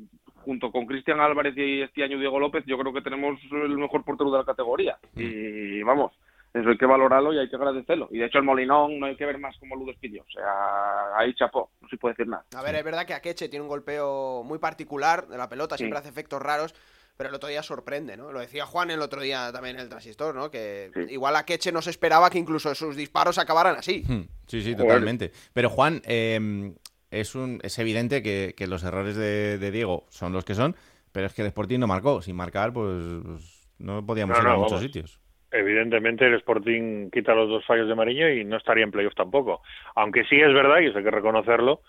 junto 0.45 0.71
con 0.71 0.85
Cristian 0.85 1.19
Álvarez 1.19 1.55
y 1.57 1.81
este 1.81 2.03
año 2.03 2.19
Diego 2.19 2.39
López 2.39 2.63
yo 2.65 2.77
creo 2.77 2.93
que 2.93 3.01
tenemos 3.01 3.39
el 3.51 3.77
mejor 3.77 4.03
portero 4.03 4.31
de 4.31 4.37
la 4.39 4.45
categoría. 4.45 4.97
Y 5.15 5.81
vamos 5.83 6.11
eso 6.53 6.69
hay 6.69 6.77
que 6.77 6.85
valorarlo 6.85 7.33
y 7.33 7.39
hay 7.39 7.49
que 7.49 7.55
agradecerlo. 7.55 8.07
Y 8.11 8.19
de 8.19 8.25
hecho 8.25 8.37
el 8.37 8.43
Molinón 8.43 8.99
no 8.99 9.07
hay 9.07 9.15
que 9.15 9.25
ver 9.25 9.39
más 9.39 9.57
como 9.57 9.75
Ludo 9.75 9.91
pidió 9.99 10.21
o 10.21 10.31
sea 10.31 11.17
ahí 11.17 11.33
chapó 11.33 11.71
no 11.81 11.87
se 11.89 11.97
puede 11.97 12.13
decir 12.13 12.27
nada. 12.27 12.45
A 12.55 12.61
ver, 12.61 12.75
es 12.75 12.83
verdad 12.83 13.07
que 13.07 13.15
Akeche 13.15 13.49
tiene 13.49 13.63
un 13.63 13.69
golpeo 13.69 14.43
muy 14.43 14.59
particular 14.59 15.27
de 15.27 15.37
la 15.37 15.49
pelota, 15.49 15.77
siempre 15.77 15.97
Sí. 15.97 16.01
hace 16.01 16.09
efectos 16.09 16.39
raros, 16.41 16.75
pero 17.17 17.29
el 17.29 17.35
otro 17.35 17.49
día 17.49 17.61
sorprende, 17.63 18.17
¿no? 18.17 18.31
Lo 18.31 18.39
decía 18.39 18.65
Juan 18.65 18.89
el 18.91 19.01
otro 19.01 19.21
día 19.21 19.51
también 19.51 19.75
en 19.75 19.81
el 19.83 19.89
transistor, 19.89 20.33
¿no? 20.35 20.49
Que 20.49 20.91
igual 21.09 21.35
Akeche 21.35 21.71
no 21.71 21.81
se 21.81 21.89
esperaba 21.91 22.29
que 22.29 22.39
incluso 22.39 22.73
sus 22.75 22.95
disparos 22.95 23.37
acabaran 23.37 23.75
así. 23.75 24.03
Hmm, 24.07 24.23
Sí, 24.47 24.61
sí, 24.61 24.75
totalmente. 24.75 25.31
Pero 25.53 25.69
Juan, 25.69 26.01
eh, 26.05 26.73
es, 27.11 27.35
un, 27.35 27.59
es 27.63 27.77
evidente 27.79 28.21
que, 28.23 28.53
que 28.57 28.67
los 28.67 28.83
errores 28.83 29.15
de, 29.15 29.57
de 29.57 29.71
Diego 29.71 30.05
son 30.09 30.33
los 30.33 30.43
que 30.45 30.53
son, 30.55 30.75
pero 31.11 31.27
es 31.27 31.33
que 31.33 31.41
el 31.43 31.47
Sporting 31.49 31.79
no 31.79 31.87
marcó. 31.87 32.21
Sin 32.21 32.35
marcar, 32.35 32.73
pues, 32.73 33.03
pues 33.23 33.67
no 33.79 34.05
podíamos 34.05 34.35
No, 34.37 34.43
ir 34.43 34.49
a 34.49 34.55
muchos 34.55 34.71
vamos. 34.71 34.83
sitios. 34.83 35.19
Evidentemente 35.51 36.25
el 36.25 36.33
Sporting 36.35 37.11
quita 37.11 37.35
los 37.35 37.47
dos 37.47 37.63
fallos 37.65 37.87
de 37.87 37.93
Mariño 37.93 38.27
y 38.31 38.43
no 38.43 38.57
estaría 38.57 38.83
en 38.83 38.91
playoff 38.91 39.13
tampoco. 39.15 39.61
Aunque 39.95 40.23
sí 40.25 40.35
es 40.35 40.51
verdad, 40.53 40.79
y 40.81 40.87
eso 40.87 40.97
hay 40.97 41.03
que 41.03 41.11
reconocerlo, 41.11 41.81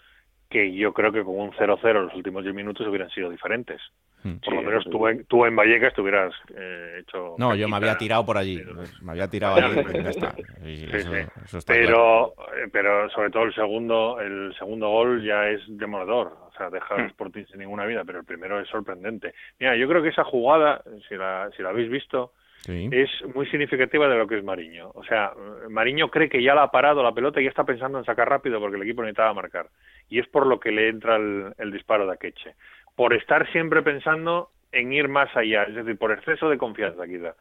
que 0.55 0.73
yo 0.75 0.93
creo 0.93 1.11
que 1.11 1.25
con 1.25 1.37
un 1.39 1.51
0-0 1.53 1.93
los 2.05 2.15
últimos 2.15 2.45
10 2.45 2.55
minutos 2.55 2.87
hubieran 2.87 3.11
sido 3.11 3.29
diferentes. 3.29 3.81
Hmm. 4.23 4.37
Por 4.37 4.55
lo 4.55 4.63
menos 4.63 4.85
tú, 4.91 5.07
en- 5.09 5.25
tú 5.27 5.45
en 5.45 5.55
Vallecas 5.57 5.93
te 5.95 6.01
hubieras 6.01 6.33
eh, 6.57 7.01
hecho... 7.01 7.35
No, 7.39 7.55
yo 7.57 7.69
me 7.69 7.77
había 7.77 7.99
tirado 7.99 8.25
por 8.25 8.39
allí. 8.39 8.63
Me 9.03 9.13
había 9.13 9.29
tirado 9.29 9.57
allí. 9.57 9.81
y 9.81 10.03
ya 10.03 10.11
está. 10.11 10.35
Y 10.65 10.77
Sí, 10.77 10.89
eso, 10.93 11.13
sí. 11.13 11.19
eso 11.45 11.59
está 11.59 11.75
claro. 11.75 12.35
pero, 12.37 12.57
eh, 12.57 12.69
pero 12.73 13.11
sobre 13.11 13.31
todo 13.31 13.43
el 13.43 13.55
segundo, 13.55 14.19
el 14.21 14.55
segundo 14.59 14.89
gol 14.89 15.23
ya 15.25 15.49
es 15.49 15.61
demoledor. 15.67 16.29
O 16.49 16.53
sea, 16.57 16.71
deja 16.71 16.95
Hmm. 16.97 17.01
al 17.01 17.07
Sporting 17.09 17.45
sin 17.51 17.59
ninguna 17.59 17.85
vida, 17.85 18.05
pero 18.07 18.21
el 18.21 18.25
primero 18.25 18.61
es 18.61 18.69
sorprendente. 18.69 19.35
Mira, 19.59 19.77
yo 19.77 19.89
creo 19.89 20.03
que 20.03 20.09
esa 20.11 20.25
jugada, 20.25 20.83
si 21.09 21.17
la, 21.17 21.51
si 21.57 21.63
la 21.63 21.71
habéis 21.71 21.91
visto, 21.91 22.33
Es 22.93 23.11
muy 23.35 23.47
significativa 23.47 24.09
de 24.09 24.17
lo 24.17 24.27
que 24.27 24.39
es 24.39 24.45
Mariño. 24.45 24.91
O 24.95 25.05
sea, 25.05 25.33
Mariño 25.69 26.11
cree 26.11 26.29
que 26.29 26.43
ya 26.43 26.55
la 26.55 26.65
ha 26.65 26.71
parado 26.71 27.03
la 27.03 27.13
pelota 27.13 27.41
y 27.41 27.45
ya 27.45 27.51
está 27.51 27.65
pensando 27.65 27.99
en 27.99 28.05
sacar 28.05 28.29
rápido 28.29 28.61
porque 28.61 28.77
el 28.77 28.83
equipo 28.83 29.03
necesitaba 29.03 29.35
marcar. 29.35 29.67
Y 30.09 30.19
es 30.19 30.27
por 30.29 30.47
lo 30.47 30.61
que 30.61 30.71
le 30.71 30.89
entra 30.89 31.17
el, 31.17 31.53
el 31.59 31.73
disparo 31.73 32.07
de 32.07 32.15
Akeche. 32.15 32.55
Por 32.97 33.13
estar 33.15 33.51
siempre 33.53 33.83
pensando 33.83 34.51
en 34.73 34.93
ir 34.93 35.09
más 35.09 35.35
allá, 35.37 35.65
es 35.65 35.75
decir, 35.75 35.97
por 35.99 36.13
exceso 36.13 36.49
de 36.49 36.59
confianza 36.59 37.07
quizá. 37.07 37.35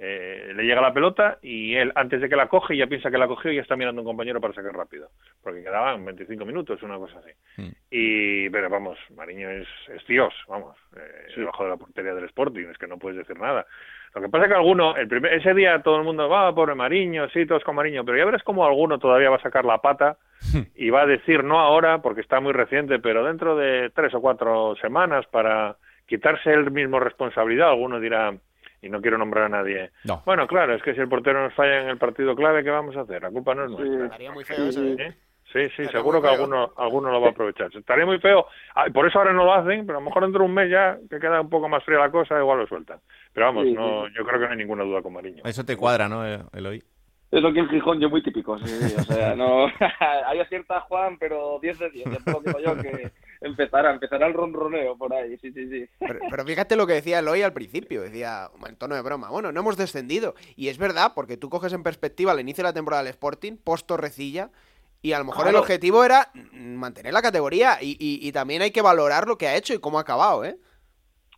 Eh, 0.00 0.52
le 0.54 0.62
llega 0.62 0.80
la 0.80 0.92
pelota 0.92 1.38
y 1.42 1.74
él, 1.74 1.90
antes 1.96 2.20
de 2.20 2.28
que 2.28 2.36
la 2.36 2.46
coge, 2.46 2.76
ya 2.76 2.86
piensa 2.86 3.10
que 3.10 3.18
la 3.18 3.26
cogió 3.26 3.50
y 3.50 3.56
ya 3.56 3.62
está 3.62 3.76
mirando 3.76 4.00
a 4.00 4.02
un 4.02 4.06
compañero 4.06 4.40
para 4.40 4.54
sacar 4.54 4.72
rápido. 4.72 5.10
Porque 5.42 5.62
quedaban 5.62 6.04
25 6.04 6.44
minutos, 6.44 6.80
una 6.84 6.96
cosa 6.98 7.18
así. 7.18 7.30
Hmm. 7.56 7.72
Y, 7.90 8.48
pero 8.50 8.70
vamos, 8.70 8.96
Mariño 9.16 9.50
es, 9.50 9.66
es 9.88 10.06
Dios, 10.06 10.32
vamos, 10.46 10.76
eh, 10.96 11.32
debajo 11.36 11.64
de 11.64 11.70
la 11.70 11.76
portería 11.76 12.14
del 12.14 12.26
Sporting, 12.26 12.66
es 12.70 12.78
que 12.78 12.86
no 12.86 12.98
puedes 12.98 13.18
decir 13.18 13.38
nada. 13.40 13.66
Lo 14.14 14.22
que 14.22 14.28
pasa 14.28 14.44
es 14.44 14.50
que 14.50 14.56
alguno, 14.56 14.96
el 14.96 15.08
primer, 15.08 15.34
ese 15.34 15.52
día 15.52 15.82
todo 15.82 15.96
el 15.96 16.04
mundo 16.04 16.28
va, 16.28 16.54
pobre 16.54 16.74
Mariño, 16.74 17.28
sí, 17.30 17.44
todos 17.44 17.64
con 17.64 17.74
Mariño, 17.74 18.04
pero 18.04 18.18
ya 18.18 18.24
verás 18.24 18.42
cómo 18.42 18.64
alguno 18.64 18.98
todavía 18.98 19.30
va 19.30 19.36
a 19.36 19.42
sacar 19.42 19.64
la 19.64 19.78
pata 19.78 20.16
y 20.76 20.90
va 20.90 21.02
a 21.02 21.06
decir 21.06 21.44
no 21.44 21.58
ahora, 21.58 22.00
porque 22.00 22.20
está 22.20 22.40
muy 22.40 22.52
reciente, 22.52 23.00
pero 23.00 23.24
dentro 23.24 23.56
de 23.56 23.90
tres 23.90 24.14
o 24.14 24.20
cuatro 24.20 24.76
semanas 24.76 25.26
para 25.26 25.76
quitarse 26.06 26.52
él 26.52 26.70
mismo 26.70 27.00
responsabilidad, 27.00 27.68
alguno 27.68 28.00
dirá, 28.00 28.34
y 28.80 28.88
no 28.88 29.00
quiero 29.00 29.18
nombrar 29.18 29.44
a 29.44 29.48
nadie, 29.48 29.90
No. 30.04 30.22
bueno, 30.24 30.46
claro, 30.46 30.74
es 30.74 30.82
que 30.82 30.94
si 30.94 31.00
el 31.00 31.08
portero 31.08 31.42
nos 31.42 31.54
falla 31.54 31.82
en 31.82 31.88
el 31.88 31.98
partido 31.98 32.34
clave, 32.36 32.62
¿qué 32.62 32.70
vamos 32.70 32.96
a 32.96 33.00
hacer? 33.00 33.22
La 33.22 33.30
culpa 33.30 33.54
no 33.54 33.64
es 33.64 33.70
nuestra. 33.70 34.04
Estaría 34.06 34.32
muy 34.32 34.44
feo 34.44 34.64
eso, 34.66 34.84
¿eh? 34.84 35.14
Sí, 35.52 35.60
sí, 35.60 35.82
Estaría 35.82 35.92
seguro 35.92 36.20
que 36.20 36.28
alguno, 36.28 36.72
alguno 36.76 37.10
lo 37.10 37.22
va 37.22 37.28
a 37.28 37.30
aprovechar. 37.30 37.74
Estaría 37.74 38.04
muy 38.04 38.18
feo. 38.18 38.46
Ah, 38.74 38.84
por 38.92 39.06
eso 39.08 39.18
ahora 39.18 39.32
no 39.32 39.44
lo 39.44 39.54
hacen, 39.54 39.86
pero 39.86 39.98
a 39.98 40.00
lo 40.02 40.04
mejor 40.04 40.22
dentro 40.24 40.40
de 40.40 40.46
un 40.46 40.54
mes 40.54 40.70
ya, 40.70 40.98
que 41.08 41.18
queda 41.18 41.40
un 41.40 41.48
poco 41.48 41.70
más 41.70 41.82
fría 41.84 41.98
la 41.98 42.10
cosa, 42.10 42.38
igual 42.38 42.58
lo 42.58 42.66
sueltan. 42.66 43.00
Pero 43.32 43.46
vamos, 43.46 43.64
Sí, 43.64 43.72
no, 43.72 44.06
yo 44.08 44.24
creo 44.26 44.40
que 44.40 44.44
no 44.46 44.50
hay 44.52 44.58
ninguna 44.58 44.84
duda 44.84 45.00
con 45.00 45.14
Mariño. 45.14 45.42
Eso 45.46 45.64
te 45.64 45.76
cuadra, 45.76 46.06
¿no, 46.06 46.26
eh, 46.26 46.40
Eloy? 46.52 46.82
Eso 47.30 47.46
aquí 47.48 47.58
en 47.58 47.68
Gijón 47.68 48.00
yo 48.00 48.08
muy 48.08 48.22
típico, 48.22 48.58
sí, 48.58 48.66
sí, 48.66 48.94
o 48.98 49.02
sea, 49.02 49.34
no, 49.36 49.66
hay 50.26 50.40
acierta 50.40 50.80
Juan, 50.80 51.18
pero 51.18 51.58
10 51.60 51.78
de 51.78 51.90
10, 51.90 52.04
ya 52.10 52.18
te 52.24 52.30
lo 52.32 52.40
digo 52.40 52.58
yo 52.58 52.76
que 52.82 53.10
empezará, 53.40 53.92
empezará 53.92 54.26
el 54.26 54.34
ronroneo 54.34 54.96
por 54.96 55.12
ahí, 55.12 55.36
sí, 55.38 55.52
sí, 55.52 55.68
sí. 55.68 55.86
Pero, 55.98 56.18
pero 56.30 56.44
fíjate 56.44 56.76
lo 56.76 56.86
que 56.86 56.94
decía 56.94 57.18
Eloy 57.20 57.42
al 57.42 57.52
principio, 57.52 58.02
decía 58.02 58.50
en 58.66 58.76
tono 58.76 58.94
de 58.94 59.02
broma, 59.02 59.30
bueno, 59.30 59.52
no 59.52 59.60
hemos 59.60 59.76
descendido. 59.76 60.34
Y 60.56 60.68
es 60.68 60.78
verdad, 60.78 61.12
porque 61.14 61.36
tú 61.36 61.48
coges 61.48 61.72
en 61.72 61.82
perspectiva 61.82 62.32
el 62.32 62.40
inicio 62.40 62.62
de 62.62 62.68
la 62.70 62.74
temporada 62.74 63.02
del 63.02 63.10
Sporting, 63.10 63.56
post 63.56 63.86
Torrecilla, 63.86 64.50
y 65.00 65.12
a 65.12 65.18
lo 65.18 65.24
mejor 65.26 65.46
el 65.46 65.54
objetivo 65.56 66.04
era 66.04 66.28
mantener 66.52 67.12
la 67.12 67.22
categoría. 67.22 67.78
Y, 67.80 67.92
y- 68.00 68.26
y 68.26 68.32
también 68.32 68.62
hay 68.62 68.72
que 68.72 68.82
valorar 68.82 69.28
lo 69.28 69.38
que 69.38 69.46
ha 69.46 69.56
hecho 69.56 69.72
y 69.74 69.78
cómo 69.78 69.98
ha 69.98 70.02
acabado, 70.02 70.44
¿eh? 70.44 70.56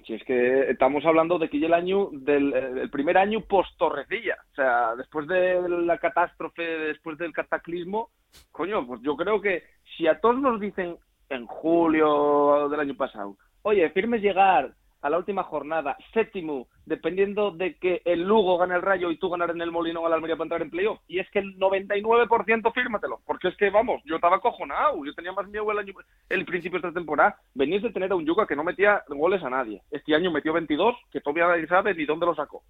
Si 0.07 0.15
es 0.15 0.25
que 0.25 0.71
estamos 0.71 1.05
hablando 1.05 1.39
de 1.39 1.51
que 1.51 1.59
el 1.59 1.75
año 1.75 2.09
del 2.11 2.55
eh, 2.55 2.81
el 2.83 2.91
primer 2.91 3.19
año 3.19 3.43
post 3.43 3.77
Torrecilla, 3.77 4.39
o 4.51 4.55
sea, 4.55 4.97
después 4.97 5.29
de 5.29 5.61
la 5.69 5.99
catástrofe, 5.99 6.63
después 6.63 7.19
del 7.19 7.35
cataclismo, 7.35 8.11
coño, 8.51 8.87
pues 8.87 9.03
yo 9.03 9.15
creo 9.15 9.43
que 9.43 9.63
si 9.97 10.07
a 10.07 10.19
todos 10.19 10.41
nos 10.41 10.59
dicen 10.59 10.97
en 11.31 11.47
julio 11.47 12.69
del 12.69 12.81
año 12.81 12.95
pasado. 12.95 13.37
Oye, 13.63 13.89
firmes 13.91 14.21
llegar 14.21 14.75
a 15.03 15.09
la 15.09 15.17
última 15.17 15.45
jornada, 15.45 15.97
séptimo, 16.13 16.69
dependiendo 16.85 17.53
de 17.53 17.77
que 17.77 18.03
el 18.05 18.23
Lugo 18.23 18.59
gane 18.59 18.75
el 18.75 18.83
Rayo 18.83 19.11
y 19.11 19.17
tú 19.17 19.31
ganar 19.31 19.51
en 19.51 19.61
el 19.63 19.71
Molino 19.71 20.05
a 20.05 20.11
la 20.11 20.17
Almería 20.17 20.37
para 20.37 20.45
entrar 20.45 20.63
en 20.63 20.71
playoff. 20.71 21.01
Y 21.09 21.21
es 21.21 21.31
que 21.31 21.39
el 21.39 21.59
99% 21.59 22.73
fírmatelo, 22.75 23.21
porque 23.25 23.49
es 23.49 23.57
que, 23.57 23.71
vamos, 23.71 24.03
yo 24.05 24.17
estaba 24.17 24.41
cojonado, 24.41 25.03
yo 25.05 25.15
tenía 25.15 25.33
más 25.33 25.49
miedo 25.49 25.71
el, 25.71 25.79
año, 25.79 25.95
el 26.29 26.45
principio 26.45 26.79
de 26.79 26.89
esta 26.89 26.99
temporada. 26.99 27.37
Venís 27.55 27.83
de 27.83 27.93
tener 27.93 28.13
a 28.13 28.17
un 28.17 28.27
Yuca 28.27 28.47
que 28.47 28.57
no 28.57 28.65
metía 28.65 29.03
goles 29.09 29.43
a 29.43 29.49
nadie. 29.49 29.83
Este 29.91 30.15
año 30.15 30.31
metió 30.31 30.53
22, 30.53 30.95
que 31.11 31.21
todavía 31.21 31.49
nadie 31.49 31.67
sabe 31.67 31.95
ni 31.95 32.05
dónde 32.05 32.27
lo 32.27 32.35
sacó. 32.35 32.63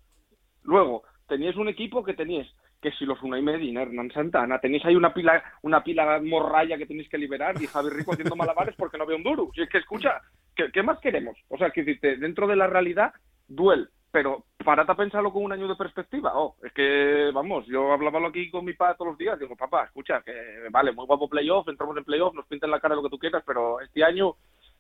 Luego, 0.63 1.03
teníais 1.27 1.57
un 1.57 1.69
equipo 1.69 2.05
que 2.05 2.15
teníais 2.15 2.47
que 2.81 2.91
si 2.93 3.05
los 3.05 3.22
Unai 3.22 3.43
Medina, 3.43 3.83
Hernán 3.83 4.11
Santana, 4.11 4.59
tenéis 4.59 4.85
ahí 4.85 4.97
una 4.97 5.12
pila, 5.12 5.43
una 5.62 5.83
pila 5.85 6.20
morralla 6.22 6.78
que 6.78 6.87
tenéis 6.87 7.09
que 7.09 7.18
liberar 7.18 7.61
y 7.61 7.66
Javi 7.66 7.91
Rico 7.91 8.12
haciendo 8.12 8.37
malabares 8.37 8.74
porque 8.76 8.97
no 8.97 9.07
ve 9.07 9.14
un 9.14 9.22
duro. 9.22 9.51
Si 9.55 9.61
es 9.61 9.68
que 9.68 9.78
escucha, 9.78 10.20
¿qué, 10.55 10.83
más 10.83 10.99
queremos? 11.01 11.37
O 11.49 11.59
sea, 11.59 11.70
que 11.70 11.83
dentro 11.85 12.47
de 12.47 12.57
la 12.57 12.66
realidad, 12.66 13.12
duel, 13.47 13.91
pero 14.11 14.45
parate 14.64 14.93
a 14.93 14.97
pensarlo 14.97 15.33
con 15.33 15.45
un 15.45 15.53
año 15.53 15.68
de 15.68 15.76
perspectiva. 15.76 16.33
Oh, 16.35 16.57
es 16.64 16.72
que, 16.72 17.31
vamos, 17.33 17.66
yo 17.66 17.93
hablaba 17.93 18.26
aquí 18.28 18.51
con 18.51 18.64
mi 18.64 18.72
papá 18.72 18.95
todos 18.95 19.11
los 19.11 19.18
días, 19.18 19.39
digo, 19.39 19.57
papá, 19.57 19.85
escucha, 19.85 20.22
que 20.22 20.33
vale, 20.70 20.93
muy 20.93 21.07
guapo 21.07 21.28
playoff, 21.28 21.68
entramos 21.68 21.97
en 21.97 22.05
playoff, 22.05 22.35
nos 22.35 22.47
pintan 22.47 22.70
la 22.70 22.81
cara 22.81 22.95
lo 22.95 23.03
que 23.03 23.11
tú 23.11 23.18
quieras, 23.18 23.43
pero 23.47 23.81
este 23.81 24.03
año, 24.03 24.37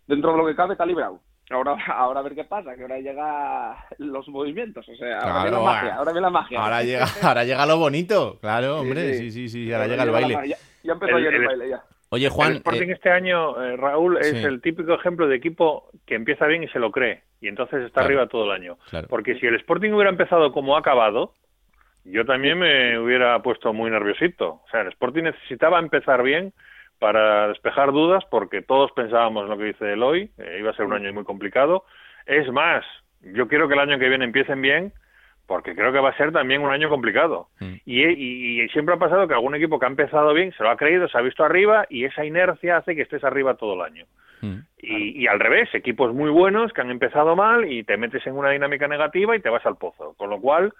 dentro 0.06 0.32
de 0.32 0.38
lo 0.38 0.46
que 0.46 0.56
cabe, 0.56 0.72
está 0.72 0.86
librado. 0.86 1.20
Ahora, 1.50 1.76
ahora 1.94 2.20
a 2.20 2.22
ver 2.22 2.34
qué 2.34 2.44
pasa, 2.44 2.74
que 2.76 2.82
ahora 2.82 2.98
llega 2.98 3.84
los 3.98 4.28
movimientos, 4.28 4.88
o 4.88 4.94
sea, 4.94 5.18
ahora 5.18 5.42
viene 5.42 5.56
la 5.56 5.62
magia, 5.64 5.94
ahora 5.96 6.12
viene 6.12 6.24
la 6.26 6.30
magia. 6.30 6.62
Ahora 6.62 6.82
llega, 6.82 7.06
ahora 7.22 7.44
llega 7.44 7.66
lo 7.66 7.78
bonito, 7.78 8.38
claro, 8.40 8.80
hombre, 8.80 9.14
sí, 9.14 9.30
sí, 9.30 9.48
sí, 9.48 9.72
ahora, 9.72 9.88
llega 9.88 10.04
el 10.04 10.10
baile. 10.10 10.56
Ya, 10.82 10.92
empezó 10.92 11.16
el, 11.18 11.26
el, 11.26 11.46
baile, 11.46 11.68
ya. 11.68 11.82
Oye, 12.10 12.28
Juan. 12.28 12.50
El 12.50 12.56
Sporting 12.58 12.88
eh, 12.88 12.92
este 12.92 13.10
año, 13.10 13.62
eh, 13.62 13.76
Raúl, 13.76 14.18
es 14.18 14.34
el 14.44 14.60
típico 14.60 14.94
ejemplo 14.94 15.28
de 15.28 15.36
equipo 15.36 15.90
que 16.06 16.14
empieza 16.14 16.46
bien 16.46 16.62
y 16.62 16.68
se 16.68 16.78
lo 16.78 16.90
cree, 16.90 17.22
y 17.40 17.48
entonces 17.48 17.84
está 17.84 18.02
arriba 18.02 18.28
todo 18.28 18.44
el 18.44 18.52
año. 18.52 18.78
Porque 19.08 19.38
si 19.38 19.46
el 19.46 19.56
Sporting 19.56 19.92
hubiera 19.92 20.10
empezado 20.10 20.52
como 20.52 20.76
ha 20.76 20.80
acabado, 20.80 21.34
yo 22.04 22.24
también 22.24 22.58
me 22.58 22.98
hubiera 22.98 23.40
puesto 23.42 23.72
muy 23.72 23.90
nerviosito. 23.90 24.62
O 24.64 24.66
sea, 24.70 24.82
el 24.82 24.88
Sporting 24.88 25.24
necesitaba 25.24 25.78
empezar 25.78 26.22
bien 26.22 26.52
para 27.00 27.48
despejar 27.48 27.92
dudas, 27.92 28.22
porque 28.30 28.60
todos 28.60 28.92
pensábamos 28.92 29.48
lo 29.48 29.56
que 29.58 29.64
dice 29.64 29.94
Eloy, 29.94 30.30
eh, 30.38 30.56
iba 30.60 30.70
a 30.70 30.74
ser 30.74 30.84
un 30.84 30.92
año 30.92 31.12
muy 31.12 31.24
complicado. 31.24 31.84
Es 32.26 32.52
más, 32.52 32.84
yo 33.22 33.48
quiero 33.48 33.66
que 33.66 33.74
el 33.74 33.80
año 33.80 33.98
que 33.98 34.08
viene 34.08 34.26
empiecen 34.26 34.60
bien, 34.60 34.92
porque 35.46 35.74
creo 35.74 35.92
que 35.92 35.98
va 35.98 36.10
a 36.10 36.16
ser 36.16 36.30
también 36.30 36.60
un 36.62 36.70
año 36.70 36.90
complicado. 36.90 37.48
Mm. 37.58 37.74
Y, 37.86 38.68
siempre 38.68 38.94
ha 38.94 38.98
pasado 38.98 39.26
que 39.26 39.34
algún 39.34 39.54
equipo 39.54 39.78
que 39.78 39.86
ha 39.86 39.88
empezado 39.88 40.32
bien 40.34 40.52
se 40.52 40.62
lo 40.62 40.70
ha 40.70 40.76
creído, 40.76 41.08
se 41.08 41.16
ha 41.16 41.22
visto 41.22 41.42
arriba 41.42 41.86
y 41.88 42.04
esa 42.04 42.24
inercia 42.24 42.76
hace 42.76 42.94
que 42.94 43.02
estés 43.02 43.24
arriba 43.24 43.54
todo 43.54 43.74
el 43.74 43.80
año. 43.80 44.04
Mm. 44.42 44.58
Y, 44.78 45.22
y, 45.22 45.26
al 45.26 45.40
revés, 45.40 45.74
equipos 45.74 46.14
muy 46.14 46.30
buenos 46.30 46.70
que 46.74 46.82
han 46.82 46.90
empezado 46.90 47.34
mal 47.34 47.72
y 47.72 47.82
te 47.82 47.96
metes 47.96 48.26
en 48.26 48.36
una 48.36 48.50
dinámica 48.50 48.86
negativa 48.86 49.34
y 49.34 49.40
te 49.40 49.48
vas 49.48 49.64
al 49.64 49.78
pozo. 49.78 50.14
Con 50.18 50.28
lo 50.28 50.38
cual, 50.38 50.74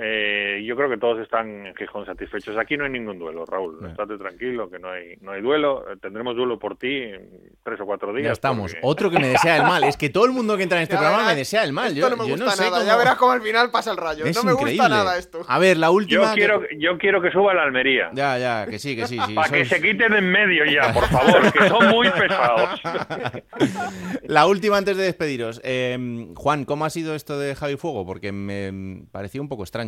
eh, 0.00 0.62
yo 0.64 0.76
creo 0.76 0.88
que 0.88 0.96
todos 0.96 1.18
están 1.18 1.66
en 1.66 1.74
Gijón 1.74 2.06
satisfechos. 2.06 2.56
Aquí 2.56 2.76
no 2.76 2.84
hay 2.84 2.90
ningún 2.90 3.18
duelo, 3.18 3.44
Raúl. 3.44 3.84
Estate 3.84 4.16
tranquilo, 4.16 4.70
que 4.70 4.78
no 4.78 4.90
hay, 4.90 5.16
no 5.20 5.32
hay 5.32 5.42
duelo. 5.42 5.90
Eh, 5.90 5.96
tendremos 6.00 6.36
duelo 6.36 6.56
por 6.56 6.76
ti 6.76 7.02
en 7.02 7.28
tres 7.64 7.80
o 7.80 7.84
cuatro 7.84 8.12
días. 8.12 8.26
Ya 8.26 8.32
estamos. 8.32 8.76
Otro 8.82 9.10
que 9.10 9.18
me 9.18 9.26
desea 9.26 9.56
el 9.56 9.62
mal. 9.64 9.82
Es 9.82 9.96
que 9.96 10.08
todo 10.08 10.26
el 10.26 10.32
mundo 10.32 10.56
que 10.56 10.62
entra 10.62 10.78
en 10.78 10.84
este 10.84 10.96
programa 10.96 11.26
me 11.26 11.34
desea 11.34 11.64
el 11.64 11.72
mal. 11.72 11.94
Yo, 11.96 12.08
no 12.08 12.16
me 12.16 12.30
gusta 12.30 12.44
gusta 12.44 12.70
nada. 12.70 12.84
Ya 12.84 12.96
verás 12.96 13.16
cómo 13.16 13.32
al 13.32 13.42
final 13.42 13.72
pasa 13.72 13.90
el 13.90 13.96
rayo. 13.96 14.24
no 14.32 14.44
me 14.44 14.52
gusta 14.52 14.88
nada 14.88 15.18
esto. 15.18 15.44
A 15.48 15.58
ver, 15.58 15.76
la 15.76 15.90
última. 15.90 16.28
Yo 16.28 16.34
quiero, 16.34 16.62
yo 16.78 16.98
quiero 16.98 17.20
que 17.20 17.32
suba 17.32 17.52
la 17.54 17.64
Almería. 17.64 18.10
Ya, 18.12 18.38
ya, 18.38 18.66
que 18.66 18.78
sí, 18.78 18.94
que 18.94 19.06
sí. 19.08 19.18
sí. 19.26 19.34
Para 19.34 19.48
que 19.48 19.64
se 19.64 19.82
quiten 19.82 20.12
en 20.12 20.30
medio 20.30 20.64
ya, 20.64 20.92
por 20.92 21.06
favor, 21.08 21.52
que 21.52 21.68
son 21.68 21.88
muy 21.88 22.08
pesados. 22.10 22.80
la 24.22 24.46
última 24.46 24.76
antes 24.76 24.96
de 24.96 25.02
despediros. 25.02 25.60
Eh, 25.64 26.28
Juan, 26.36 26.64
¿cómo 26.64 26.84
ha 26.84 26.90
sido 26.90 27.16
esto 27.16 27.36
de 27.36 27.56
Javi 27.56 27.76
Fuego? 27.76 28.06
Porque 28.06 28.30
me 28.30 29.02
pareció 29.10 29.42
un 29.42 29.48
poco 29.48 29.64
extraño. 29.64 29.87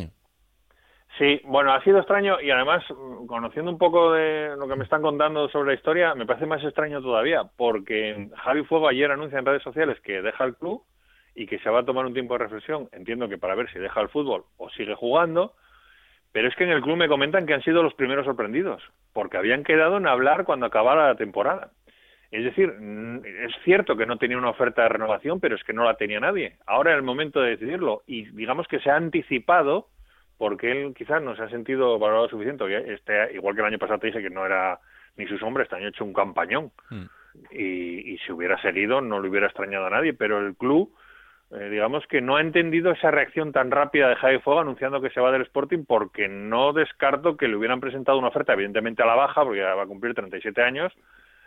Sí, 1.21 1.39
bueno, 1.45 1.75
ha 1.75 1.85
sido 1.85 1.99
extraño 1.99 2.41
y 2.41 2.51
además, 2.51 2.83
conociendo 3.27 3.71
un 3.71 3.77
poco 3.77 4.13
de 4.13 4.57
lo 4.57 4.67
que 4.67 4.75
me 4.75 4.85
están 4.85 5.03
contando 5.03 5.51
sobre 5.51 5.73
la 5.73 5.75
historia, 5.75 6.15
me 6.15 6.25
parece 6.25 6.47
más 6.47 6.65
extraño 6.65 7.03
todavía, 7.03 7.43
porque 7.59 8.31
Javi 8.39 8.65
Fuego 8.65 8.89
ayer 8.89 9.11
anuncia 9.11 9.39
en 9.39 9.45
redes 9.45 9.63
sociales 9.63 10.01
que 10.01 10.23
deja 10.23 10.45
el 10.45 10.57
club 10.57 10.83
y 11.35 11.47
que 11.47 11.59
se 11.59 11.69
va 11.69 11.81
a 11.81 11.85
tomar 11.85 12.07
un 12.07 12.15
tiempo 12.15 12.33
de 12.33 12.45
reflexión, 12.45 12.89
entiendo 12.93 13.29
que 13.29 13.37
para 13.37 13.55
ver 13.55 13.71
si 13.71 13.79
deja 13.79 14.01
el 14.01 14.09
fútbol 14.09 14.45
o 14.57 14.71
sigue 14.71 14.95
jugando, 14.95 15.53
pero 16.33 16.49
es 16.49 16.57
que 16.57 16.65
en 16.65 16.71
el 16.71 16.81
club 16.81 16.97
me 16.97 17.07
comentan 17.09 17.45
que 17.45 17.53
han 17.53 17.63
sido 17.63 17.83
los 17.83 17.93
primeros 17.93 18.25
sorprendidos, 18.25 18.83
porque 19.13 19.37
habían 19.37 19.63
quedado 19.63 19.99
en 19.99 20.07
hablar 20.07 20.47
cuando 20.47 20.65
acabara 20.65 21.09
la 21.09 21.17
temporada. 21.17 21.73
Es 22.31 22.45
decir, 22.45 22.73
es 23.45 23.53
cierto 23.63 23.95
que 23.95 24.07
no 24.07 24.17
tenía 24.17 24.39
una 24.39 24.49
oferta 24.49 24.85
de 24.85 24.89
renovación, 24.89 25.39
pero 25.39 25.55
es 25.55 25.65
que 25.65 25.75
no 25.75 25.85
la 25.85 25.99
tenía 25.99 26.19
nadie. 26.19 26.57
Ahora 26.65 26.93
es 26.93 26.97
el 26.97 27.03
momento 27.03 27.43
de 27.43 27.51
decidirlo 27.51 28.05
y 28.07 28.25
digamos 28.31 28.67
que 28.69 28.81
se 28.81 28.89
ha 28.89 28.97
anticipado 28.97 29.89
porque 30.41 30.73
él 30.73 30.95
quizás 30.97 31.21
no 31.21 31.37
se 31.37 31.43
ha 31.43 31.51
sentido 31.51 31.99
valorado 31.99 32.31
suficiente. 32.31 32.65
Este, 32.95 33.35
igual 33.35 33.55
que 33.55 33.61
el 33.61 33.67
año 33.67 33.79
pasado 33.79 33.99
te 33.99 34.07
dije 34.07 34.23
que 34.23 34.31
no 34.31 34.47
era 34.47 34.81
ni 35.19 35.27
sus 35.27 35.43
hombres, 35.43 35.67
este 35.67 35.77
año 35.77 35.89
hecho 35.89 36.03
un 36.03 36.15
campañón. 36.15 36.73
Mm. 36.89 37.05
Y, 37.51 38.17
si 38.25 38.33
hubiera 38.33 38.59
seguido 38.63 39.03
no 39.03 39.21
le 39.21 39.29
hubiera 39.29 39.49
extrañado 39.49 39.85
a 39.85 39.91
nadie, 39.91 40.15
pero 40.15 40.39
el 40.39 40.57
club, 40.57 40.95
eh, 41.51 41.69
digamos 41.69 42.07
que 42.07 42.23
no 42.23 42.37
ha 42.37 42.41
entendido 42.41 42.91
esa 42.91 43.11
reacción 43.11 43.53
tan 43.53 43.71
rápida 43.71 44.09
de 44.09 44.17
Javi 44.17 44.39
Fuego 44.39 44.61
anunciando 44.61 45.03
que 45.03 45.11
se 45.11 45.21
va 45.21 45.31
del 45.31 45.43
Sporting 45.43 45.85
porque 45.87 46.27
no 46.27 46.73
descarto 46.73 47.37
que 47.37 47.47
le 47.47 47.57
hubieran 47.57 47.81
presentado 47.81 48.17
una 48.17 48.29
oferta, 48.29 48.55
evidentemente 48.55 49.03
a 49.03 49.07
la 49.07 49.17
baja, 49.17 49.45
porque 49.45 49.61
ya 49.61 49.75
va 49.75 49.83
a 49.83 49.89
cumplir 49.89 50.15
37 50.15 50.63
años, 50.63 50.91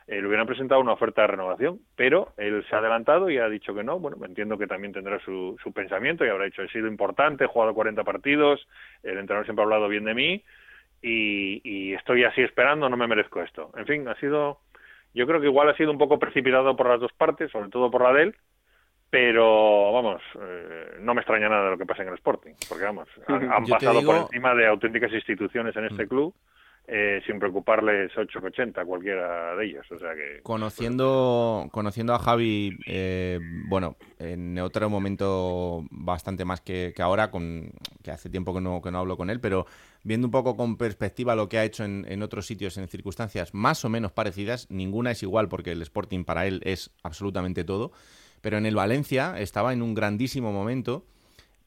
eh, 0.08 0.22
le 0.22 0.28
hubieran 0.28 0.48
presentado 0.48 0.82
una 0.82 0.94
oferta 0.94 1.22
de 1.22 1.28
renovación, 1.28 1.80
pero 1.96 2.34
él 2.38 2.66
se 2.70 2.76
ha 2.76 2.80
adelantado 2.80 3.30
y 3.30 3.38
ha 3.38 3.48
dicho 3.48 3.74
que 3.74 3.84
no. 3.84 4.00
Bueno, 4.00 4.18
entiendo 4.26 4.58
que 4.58 4.68
también 4.68 4.94
tendrá 4.94 5.20
su, 5.20 5.58
su 5.64 5.72
pensamiento 5.72 6.26
y 6.26 6.30
habrá 6.30 6.46
dicho, 6.46 6.62
he 6.62 6.70
sido 6.70 6.88
importante, 6.88 7.46
he 7.46 7.48
jugado 7.48 7.74
40 7.74 8.04
partidos, 8.04 8.68
el 9.04 9.18
entrenador 9.18 9.46
siempre 9.46 9.64
ha 9.64 9.66
hablado 9.66 9.88
bien 9.88 10.06
de 10.06 10.14
mí 10.14 10.44
y, 11.04 11.94
estoy 11.94 12.24
así 12.24 12.42
esperando, 12.42 12.90
no 12.90 12.98
me 12.98 13.08
merezco 13.08 13.42
esto. 13.42 13.72
En 13.78 13.86
fin, 13.86 14.08
ha 14.08 14.16
sido, 14.16 14.60
yo 15.14 15.28
creo 15.28 15.42
que 15.42 15.48
igual 15.48 15.70
ha 15.70 15.76
sido 15.76 15.92
un 15.92 15.98
poco 15.98 16.18
precipitado 16.18 16.76
por 16.76 16.88
las 16.88 17.00
dos 17.00 17.12
partes, 17.14 17.52
sobre 17.52 17.70
todo 17.70 17.92
por 17.92 18.02
la 18.02 18.14
de 18.14 18.24
él, 18.24 18.36
pero 19.10 19.92
vamos, 19.92 20.22
eh, 20.42 20.98
no 21.02 21.14
me 21.14 21.22
extraña 21.22 21.50
nada 21.50 21.66
de 21.66 21.72
lo 21.72 21.78
que 21.78 21.86
pasa 21.86 22.02
en 22.02 22.10
el 22.10 22.16
Sporting, 22.16 22.54
porque 22.68 22.86
vamos, 22.86 23.08
han, 23.28 23.66
pasado 23.66 24.04
por 24.04 24.16
encima 24.16 24.56
de 24.56 24.66
auténticas 24.66 25.12
instituciones 25.12 25.76
en 25.76 25.86
este 25.86 26.06
mm. 26.06 26.10
club 26.10 26.34
eh, 26.86 27.22
sin 27.26 27.40
preocuparles 27.40 28.12
8 28.18 28.42
que 28.42 28.48
80 28.48 28.84
cualquiera 28.86 29.56
de 29.56 29.66
ellos. 29.66 29.90
O 29.90 29.98
sea 29.98 30.14
que, 30.16 30.42
conociendo, 30.44 31.70
conociendo 31.72 32.14
a 32.14 32.20
Javi, 32.20 32.78
eh, 32.88 33.40
bueno, 33.70 33.96
en 34.20 34.60
otro 34.60 34.90
momento 34.90 35.86
bastante 35.92 36.44
más 36.44 36.60
que, 36.60 36.94
ahora, 37.00 37.32
con, 37.32 37.72
que 38.04 38.12
hace 38.12 38.30
tiempo 38.30 38.54
que 38.54 38.60
no, 38.60 38.82
que 38.82 38.92
no 38.92 39.00
hablo 39.00 39.16
con 39.16 39.30
él, 39.30 39.40
pero 39.40 39.66
viendo 40.04 40.28
un 40.28 40.32
poco 40.32 40.58
con 40.58 40.76
perspectiva 40.76 41.36
lo 41.36 41.48
que 41.48 41.58
ha 41.58 41.64
hecho 41.64 41.86
en 41.86 42.22
otros 42.22 42.46
sitios 42.46 42.78
en 42.78 42.90
circunstancias 42.90 43.54
más 43.54 43.86
o 43.86 43.90
menos 43.90 44.12
parecidas, 44.12 44.70
ninguna 44.70 45.12
es 45.12 45.24
igual 45.24 45.48
porque 45.48 45.72
el 45.72 45.82
Sporting 45.82 46.26
para 46.26 46.48
él 46.48 46.62
es 46.66 46.92
absolutamente 47.02 47.64
todo, 47.64 47.94
pero 48.42 48.58
en 48.58 48.66
el 48.66 48.76
Valencia 48.76 49.40
estaba 49.40 49.72
en 49.72 49.82
un 49.82 49.94
grandísimo 49.94 50.52
momento, 50.52 51.06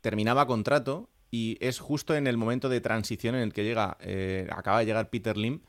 terminaba 0.03 0.47
contrato 0.47 1.09
y 1.37 1.59
es 1.61 1.81
justo 1.81 2.15
en 2.15 2.27
el 2.27 2.39
momento 2.39 2.71
de 2.71 2.81
transición 2.81 3.35
en 3.35 3.43
el 3.43 3.53
que 3.53 3.63
llega, 3.63 3.99
eh, 4.01 4.49
acaba 4.51 4.79
de 4.79 4.87
llegar 4.87 5.11
Peter 5.11 5.37
Lim 5.37 5.61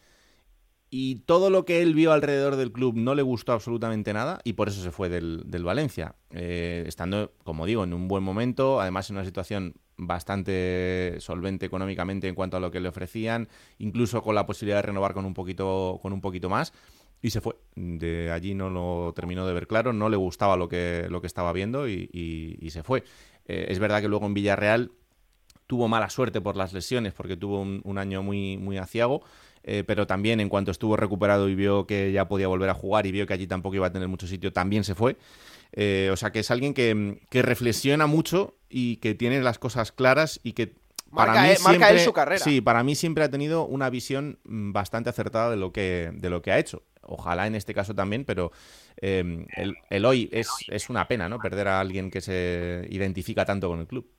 y 0.90 1.16
todo 1.26 1.50
lo 1.50 1.66
que 1.66 1.82
él 1.82 1.94
vio 1.94 2.14
alrededor 2.14 2.56
del 2.56 2.72
club 2.72 2.96
no 2.96 3.16
le 3.16 3.22
gustó 3.22 3.52
absolutamente 3.52 4.14
nada 4.14 4.40
y 4.46 4.54
por 4.54 4.70
eso 4.70 4.82
se 4.82 4.92
fue 4.92 5.10
del, 5.10 5.44
Valencia, 5.66 6.16
eh, 6.32 6.86
estando, 6.88 7.34
como 7.44 7.66
digo, 7.66 7.84
en 7.84 7.94
un 7.94 8.08
buen 8.08 8.24
momento, 8.24 8.80
además 8.80 9.10
en 9.10 9.18
una 9.18 9.26
situación 9.26 9.76
bastante 9.98 11.18
solvente 11.20 11.66
económicamente 11.66 12.30
en 12.30 12.36
cuanto 12.36 12.56
a 12.56 12.62
lo 12.62 12.72
que 12.72 12.80
le 12.80 12.88
ofrecían, 12.88 13.50
incluso 13.78 14.22
con 14.22 14.36
la 14.36 14.46
posibilidad 14.46 14.78
de 14.78 14.84
renovar 14.84 15.14
con 15.14 15.26
un 15.26 15.34
poquito, 15.34 16.00
con 16.02 16.14
un 16.14 16.22
poquito 16.22 16.50
más. 16.50 16.72
Y 17.20 17.32
se 17.32 17.42
fue. 17.42 17.56
De 17.76 18.32
allí 18.32 18.54
no 18.54 18.70
lo 18.70 19.12
terminó 19.16 19.48
de 19.48 19.54
ver 19.54 19.66
claro, 19.66 19.92
no 19.92 20.08
le 20.08 20.18
gustaba 20.18 20.56
lo 20.56 20.70
que, 20.70 21.08
lo 21.10 21.20
que 21.20 21.26
estaba 21.26 21.52
viendo 21.52 21.90
y, 21.90 22.70
se 22.70 22.84
fue. 22.84 23.04
Eh, 23.48 23.66
es 23.70 23.80
verdad 23.80 24.02
que 24.02 24.08
luego 24.08 24.28
en 24.28 24.36
Villarreal 24.36 24.92
tuvo 25.68 25.88
mala 25.88 26.10
suerte 26.10 26.42
por 26.42 26.56
las 26.56 26.74
lesiones 26.74 27.14
porque 27.14 27.38
tuvo 27.38 27.62
un, 27.62 27.98
año 27.98 28.24
muy, 28.24 28.58
muy 28.58 28.78
aciago. 28.78 29.22
Eh, 29.70 29.84
pero 29.86 30.08
también 30.08 30.40
en 30.40 30.48
cuanto 30.48 30.72
estuvo 30.72 30.96
recuperado 30.96 31.50
y 31.50 31.56
vio 31.56 31.86
que 31.86 32.14
ya 32.14 32.30
podía 32.30 32.48
volver 32.48 32.70
a 32.70 32.74
jugar 32.74 33.06
y 33.06 33.12
vio 33.12 33.28
que 33.28 33.34
allí 33.34 33.48
tampoco 33.48 33.76
iba 33.76 33.88
a 33.88 33.92
tener 33.92 34.08
mucho 34.08 34.26
sitio, 34.26 34.54
también 34.54 34.86
se 34.86 34.96
fue. 34.96 35.18
Eh, 35.74 36.10
o 36.12 36.16
sea 36.16 36.32
que 36.32 36.40
es 36.40 36.52
alguien 36.52 36.74
que, 36.74 37.20
reflexiona 37.32 38.08
mucho 38.08 38.56
y 38.70 38.98
que 38.98 39.14
tiene 39.14 39.42
las 39.42 39.60
cosas 39.60 39.92
claras 39.92 40.40
y 40.42 40.54
que 40.54 40.74
para 41.14 41.34
marca, 41.34 41.44
mí 41.44 41.50
él, 41.50 41.58
siempre, 41.58 42.00
su 42.00 42.14
carrera. 42.14 42.44
Sí, 42.44 42.62
para 42.62 42.82
mí 42.84 42.96
siempre 42.96 43.26
ha 43.26 43.30
tenido 43.30 43.66
una 43.66 43.90
visión 43.90 44.40
mm, 44.46 44.72
bastante 44.72 45.10
acertada 45.10 45.50
de 45.50 45.58
lo 45.58 45.74
que, 45.74 46.12
de 46.14 46.30
lo 46.30 46.42
que 46.42 46.54
ha 46.54 46.60
hecho. 46.60 46.84
Ojalá 47.02 47.46
en 47.48 47.56
este 47.56 47.74
caso 47.74 47.94
también, 47.94 48.24
pero 48.24 48.54
eh, 49.02 49.46
el, 49.56 49.76
el, 49.90 50.06
hoy 50.06 50.30
es, 50.32 50.50
es 50.68 50.90
una 50.90 51.10
pena, 51.10 51.28
¿no? 51.28 51.40
Perder 51.40 51.68
a 51.68 51.82
alguien 51.82 52.10
que 52.10 52.22
se 52.22 52.88
identifica 52.90 53.44
tanto 53.44 53.68
con 53.68 53.80
el 53.80 53.88
club. 53.88 54.10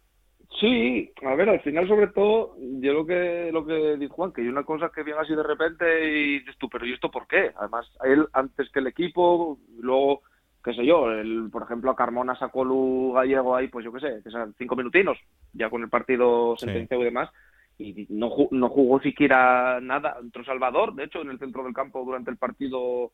Sí, 0.50 1.12
a 1.24 1.34
ver, 1.34 1.48
al 1.50 1.60
final 1.60 1.86
sobre 1.86 2.08
todo, 2.08 2.56
yo 2.58 2.92
lo 2.92 3.06
que 3.06 3.50
lo 3.52 3.64
que 3.66 3.96
dijo 3.96 4.14
Juan, 4.14 4.32
que 4.32 4.40
hay 4.40 4.48
una 4.48 4.64
cosa 4.64 4.90
que 4.92 5.02
viene 5.02 5.20
así 5.20 5.34
de 5.34 5.42
repente 5.42 6.10
y 6.10 6.38
dices 6.40 6.56
tú, 6.58 6.68
pero 6.68 6.86
¿y 6.86 6.92
esto 6.92 7.10
por 7.10 7.26
qué? 7.26 7.52
Además, 7.56 7.88
a 8.00 8.08
él 8.08 8.26
antes 8.32 8.70
que 8.70 8.80
el 8.80 8.86
equipo, 8.86 9.58
luego, 9.78 10.22
qué 10.64 10.72
sé 10.74 10.84
yo, 10.84 11.10
el, 11.12 11.50
por 11.52 11.62
ejemplo, 11.62 11.90
a 11.90 11.96
Carmona 11.96 12.34
sacó 12.34 12.64
Lu 12.64 13.12
Gallego 13.12 13.54
ahí, 13.54 13.68
pues 13.68 13.84
yo 13.84 13.92
qué 13.92 14.00
sé, 14.00 14.20
que 14.24 14.30
sean 14.30 14.54
cinco 14.58 14.74
minutinos, 14.74 15.18
ya 15.52 15.70
con 15.70 15.82
el 15.82 15.90
partido 15.90 16.56
Sí. 16.56 16.64
sentenciado 16.64 17.02
y 17.02 17.04
demás, 17.04 17.30
y 17.78 18.06
no, 18.08 18.30
no 18.50 18.68
jugó 18.70 19.00
siquiera 19.00 19.80
nada. 19.80 20.16
Entró 20.20 20.44
Salvador, 20.44 20.94
de 20.94 21.04
hecho, 21.04 21.20
en 21.20 21.30
el 21.30 21.38
centro 21.38 21.62
del 21.62 21.74
campo 21.74 22.04
durante 22.04 22.30
el 22.30 22.36
partido 22.36 23.12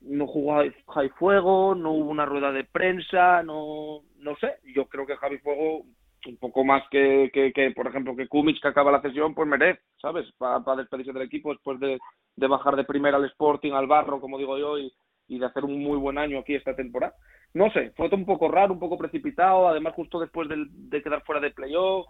no 0.00 0.26
jugó 0.26 0.62
Javi 0.88 1.08
Fuego, 1.10 1.74
no 1.74 1.92
hubo 1.92 2.10
una 2.10 2.26
rueda 2.26 2.52
de 2.52 2.64
prensa, 2.64 3.42
no, 3.42 4.02
no 4.18 4.36
sé. 4.36 4.56
Yo 4.74 4.86
creo 4.86 5.06
que 5.06 5.16
Javi 5.16 5.38
Fuego, 5.38 5.84
un 6.26 6.36
poco 6.38 6.64
más 6.64 6.82
que, 6.90 7.30
que, 7.32 7.52
que, 7.52 7.70
por 7.70 7.86
ejemplo, 7.86 8.16
que 8.16 8.28
Kumic, 8.28 8.60
que 8.60 8.68
acaba 8.68 8.90
la 8.92 9.02
sesión, 9.02 9.34
pues 9.34 9.48
merece, 9.48 9.80
¿sabes? 10.00 10.26
Para 10.38 10.76
despedirse 10.76 11.12
del 11.12 11.22
equipo 11.22 11.50
después 11.52 11.78
de, 11.80 11.98
de 12.36 12.46
bajar 12.46 12.76
de 12.76 12.84
primera 12.84 13.16
al 13.16 13.24
Sporting, 13.26 13.72
al 13.72 13.86
Barro, 13.86 14.20
como 14.20 14.38
digo 14.38 14.58
yo, 14.58 14.78
y, 14.78 14.92
y 15.28 15.38
de 15.38 15.46
hacer 15.46 15.64
un 15.64 15.82
muy 15.82 15.96
buen 15.96 16.18
año 16.18 16.38
aquí 16.40 16.54
esta 16.54 16.74
temporada. 16.74 17.14
No 17.54 17.70
sé, 17.70 17.92
fue 17.96 18.08
todo 18.08 18.16
un 18.18 18.26
poco 18.26 18.48
raro, 18.48 18.72
un 18.72 18.78
poco 18.80 18.98
precipitado, 18.98 19.68
además 19.68 19.94
justo 19.94 20.18
después 20.20 20.48
del- 20.48 20.68
de 20.90 21.02
quedar 21.02 21.22
fuera 21.24 21.40
de 21.40 21.50
playoff. 21.50 22.06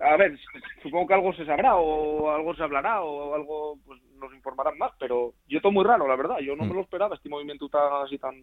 A 0.00 0.16
ver, 0.18 0.38
supongo 0.82 1.06
que 1.06 1.14
algo 1.14 1.32
se 1.32 1.46
sabrá 1.46 1.76
o 1.76 2.30
algo 2.30 2.54
se 2.54 2.62
hablará 2.62 3.00
o 3.02 3.34
algo 3.34 3.78
pues 3.86 3.98
nos 4.16 4.34
informarán 4.34 4.76
más, 4.76 4.92
pero 4.98 5.32
yo 5.48 5.60
todo 5.62 5.72
muy 5.72 5.84
raro, 5.84 6.06
la 6.06 6.16
verdad. 6.16 6.38
Yo 6.40 6.54
no 6.54 6.64
me 6.68 6.74
lo 6.74 6.82
esperaba 6.82 7.14
este 7.14 7.30
movimiento 7.30 7.68
tan 7.70 8.04
así 8.04 8.18
tan 8.18 8.34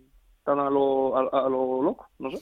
tan 0.44 0.60
a 0.60 0.70
lo, 0.70 1.16
a, 1.16 1.46
a 1.46 1.50
lo 1.50 1.82
loco, 1.84 2.08
no 2.18 2.32
sé. 2.32 2.38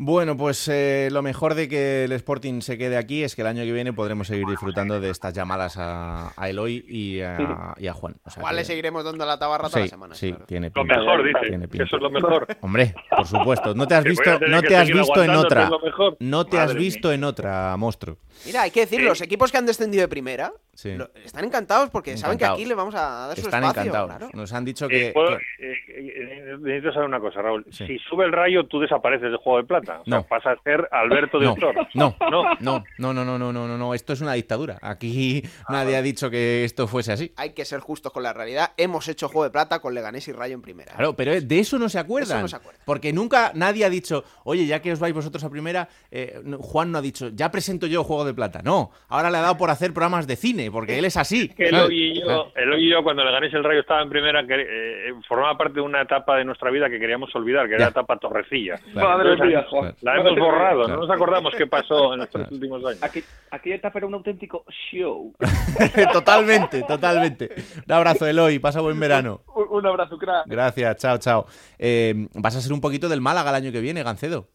Bueno, 0.00 0.36
pues 0.36 0.68
eh, 0.68 1.08
lo 1.10 1.22
mejor 1.22 1.54
de 1.54 1.68
que 1.68 2.04
el 2.04 2.12
Sporting 2.12 2.60
se 2.60 2.78
quede 2.78 2.96
aquí 2.96 3.24
es 3.24 3.34
que 3.34 3.42
el 3.42 3.48
año 3.48 3.64
que 3.64 3.72
viene 3.72 3.92
podremos 3.92 4.28
seguir 4.28 4.46
disfrutando 4.46 5.00
de 5.00 5.10
estas 5.10 5.32
llamadas 5.34 5.76
a, 5.76 6.32
a 6.40 6.48
Eloy 6.48 6.84
y 6.86 7.20
a, 7.20 7.74
y 7.76 7.88
a 7.88 7.92
Juan. 7.94 8.14
O 8.24 8.30
sea 8.30 8.52
le 8.52 8.64
seguiremos 8.64 9.02
dando 9.04 9.26
la 9.26 9.40
tabarra 9.40 9.68
toda 9.68 9.80
la 9.80 9.88
semana. 9.88 10.14
sí, 10.14 10.30
claro. 10.30 10.46
tiene 10.46 10.68
Lo 10.68 10.72
pinta. 10.82 10.98
mejor, 10.98 11.24
dice, 11.24 11.40
Tiene 11.48 11.64
que 11.64 11.68
pinta. 11.68 11.84
eso 11.84 11.96
es 11.96 12.02
lo 12.02 12.10
mejor. 12.10 12.46
Hombre, 12.60 12.94
por 13.10 13.26
supuesto. 13.26 13.74
No 13.74 13.88
te 13.88 13.94
has 13.96 14.04
visto, 14.04 14.38
no 14.38 14.62
te 14.62 14.76
has 14.76 14.88
visto 14.88 15.24
en 15.24 15.30
otra. 15.30 15.68
lo. 15.68 15.80
No 16.20 16.44
te 16.46 16.58
has 16.60 16.74
visto 16.76 17.12
en 17.12 17.24
otra, 17.24 17.76
monstruo. 17.76 18.18
Mira, 18.46 18.62
hay 18.62 18.70
que 18.70 18.80
decir, 18.82 19.02
los 19.02 19.20
equipos 19.20 19.50
que 19.50 19.58
han 19.58 19.66
descendido 19.66 20.02
de 20.02 20.08
primera 20.08 20.52
Sí. 20.74 20.94
lo- 20.94 21.10
están 21.24 21.44
encantados 21.44 21.90
porque 21.90 22.16
saben 22.16 22.38
que 22.38 22.44
aquí 22.44 22.64
le 22.64 22.74
vamos 22.76 22.94
a 22.94 23.26
dar 23.26 23.34
su 23.36 23.40
Están 23.46 23.64
espacio. 23.64 23.82
encantados. 23.90 24.10
claro. 24.16 24.30
Nos 24.32 24.52
han 24.52 24.64
dicho 24.64 24.84
Eh, 24.84 24.88
que. 24.88 25.10
puedo- 25.12 25.36
que- 25.58 25.72
eh, 25.72 25.76
eh, 25.88 26.56
necesito 26.60 26.92
saber 26.92 27.08
una 27.08 27.18
cosa, 27.18 27.42
Raúl. 27.42 27.66
Sí. 27.72 27.84
Si 27.84 27.98
sube 28.08 28.24
el 28.26 28.30
rayo, 28.32 28.64
tú 28.66 28.78
desapareces 28.78 29.22
del 29.28 29.38
juego 29.38 29.58
de 29.58 29.64
plata. 29.64 29.87
O 29.88 30.04
sea, 30.04 30.18
no. 30.18 30.22
Pasa 30.24 30.52
a 30.52 30.62
ser 30.62 30.88
Alberto 30.90 31.38
de 31.38 31.46
no. 31.46 31.56
No. 31.94 32.14
No. 32.30 32.56
no, 32.60 32.84
no, 32.98 33.12
no, 33.12 33.24
no, 33.24 33.38
no, 33.38 33.52
no, 33.52 33.78
no. 33.78 33.94
Esto 33.94 34.12
es 34.12 34.20
una 34.20 34.34
dictadura. 34.34 34.78
Aquí 34.82 35.42
ah, 35.66 35.72
nadie 35.72 35.96
ha 35.96 36.02
dicho 36.02 36.30
que 36.30 36.64
esto 36.64 36.86
fuese 36.86 37.12
así. 37.12 37.32
Hay 37.36 37.50
que 37.50 37.64
ser 37.64 37.80
justos 37.80 38.12
con 38.12 38.22
la 38.22 38.32
realidad. 38.32 38.72
Hemos 38.76 39.08
hecho 39.08 39.28
juego 39.28 39.44
de 39.44 39.50
plata 39.50 39.80
con 39.80 39.94
Leganés 39.94 40.28
y 40.28 40.32
Rayo 40.32 40.54
en 40.54 40.62
primera. 40.62 40.92
Claro, 40.92 41.14
pero 41.14 41.32
eh, 41.32 41.40
de 41.40 41.58
eso 41.58 41.78
no 41.78 41.88
se 41.88 41.98
acuerdan. 41.98 42.38
Eso 42.38 42.42
no 42.42 42.48
se 42.48 42.56
acuerdan. 42.56 42.82
Porque 42.84 43.12
nunca 43.12 43.52
nadie 43.54 43.84
ha 43.84 43.90
dicho, 43.90 44.24
oye, 44.44 44.66
ya 44.66 44.80
que 44.80 44.92
os 44.92 45.00
vais 45.00 45.14
vosotros 45.14 45.42
a 45.44 45.50
primera, 45.50 45.88
eh, 46.10 46.40
Juan 46.60 46.92
no 46.92 46.98
ha 46.98 47.02
dicho, 47.02 47.30
ya 47.32 47.50
presento 47.50 47.86
yo 47.86 48.04
juego 48.04 48.24
de 48.24 48.34
plata. 48.34 48.60
No, 48.62 48.90
ahora 49.08 49.30
le 49.30 49.38
ha 49.38 49.42
dado 49.42 49.56
por 49.56 49.70
hacer 49.70 49.92
programas 49.92 50.26
de 50.26 50.36
cine, 50.36 50.70
porque 50.70 50.98
él 50.98 51.04
es 51.04 51.16
así. 51.16 51.48
Que 51.48 51.68
y 51.90 52.20
yo, 52.20 52.52
el 52.54 52.78
y 52.78 52.90
yo, 52.90 53.02
cuando 53.02 53.24
Leganés 53.24 53.52
y 53.52 53.56
el 53.56 53.64
Rayo 53.64 53.80
estaba 53.80 54.02
en 54.02 54.10
primera, 54.10 54.46
que, 54.46 54.54
eh, 54.54 55.14
formaba 55.26 55.56
parte 55.56 55.74
de 55.74 55.80
una 55.80 56.02
etapa 56.02 56.36
de 56.36 56.44
nuestra 56.44 56.70
vida 56.70 56.88
que 56.88 56.98
queríamos 56.98 57.34
olvidar, 57.34 57.66
que 57.68 57.74
era 57.74 57.84
la 57.84 57.90
etapa 57.90 58.16
Torrecilla. 58.18 58.78
Claro. 58.92 59.18
Madre 59.18 59.46
mía, 59.46 59.66
la 60.02 60.16
hemos 60.16 60.38
borrado, 60.38 60.84
Claro. 60.84 61.00
no 61.00 61.06
nos 61.06 61.10
acordamos 61.10 61.54
qué 61.56 61.66
pasó 61.66 62.14
en 62.14 62.20
estos 62.22 62.40
Claro. 62.40 62.54
últimos 62.54 62.84
años. 62.84 63.02
Aquí, 63.02 63.22
aquí 63.50 63.72
etapa 63.72 63.98
era 63.98 64.06
un 64.06 64.14
auténtico 64.14 64.64
show. 64.90 65.34
totalmente, 66.12 66.82
totalmente. 66.82 67.50
Un 67.86 67.92
abrazo, 67.92 68.26
Eloy, 68.26 68.58
pasa 68.58 68.80
buen 68.80 68.98
verano. 69.00 69.40
Un, 69.54 69.66
un 69.70 69.86
abrazo, 69.86 70.18
crack. 70.18 70.46
Gracias, 70.46 70.96
chao, 70.96 71.18
chao. 71.18 71.46
Eh, 71.78 72.28
vas 72.34 72.56
a 72.56 72.60
ser 72.60 72.72
un 72.72 72.80
poquito 72.80 73.08
del 73.08 73.20
Málaga 73.20 73.50
el 73.50 73.56
año 73.56 73.72
que 73.72 73.80
viene, 73.80 74.02
Gancedo. 74.02 74.48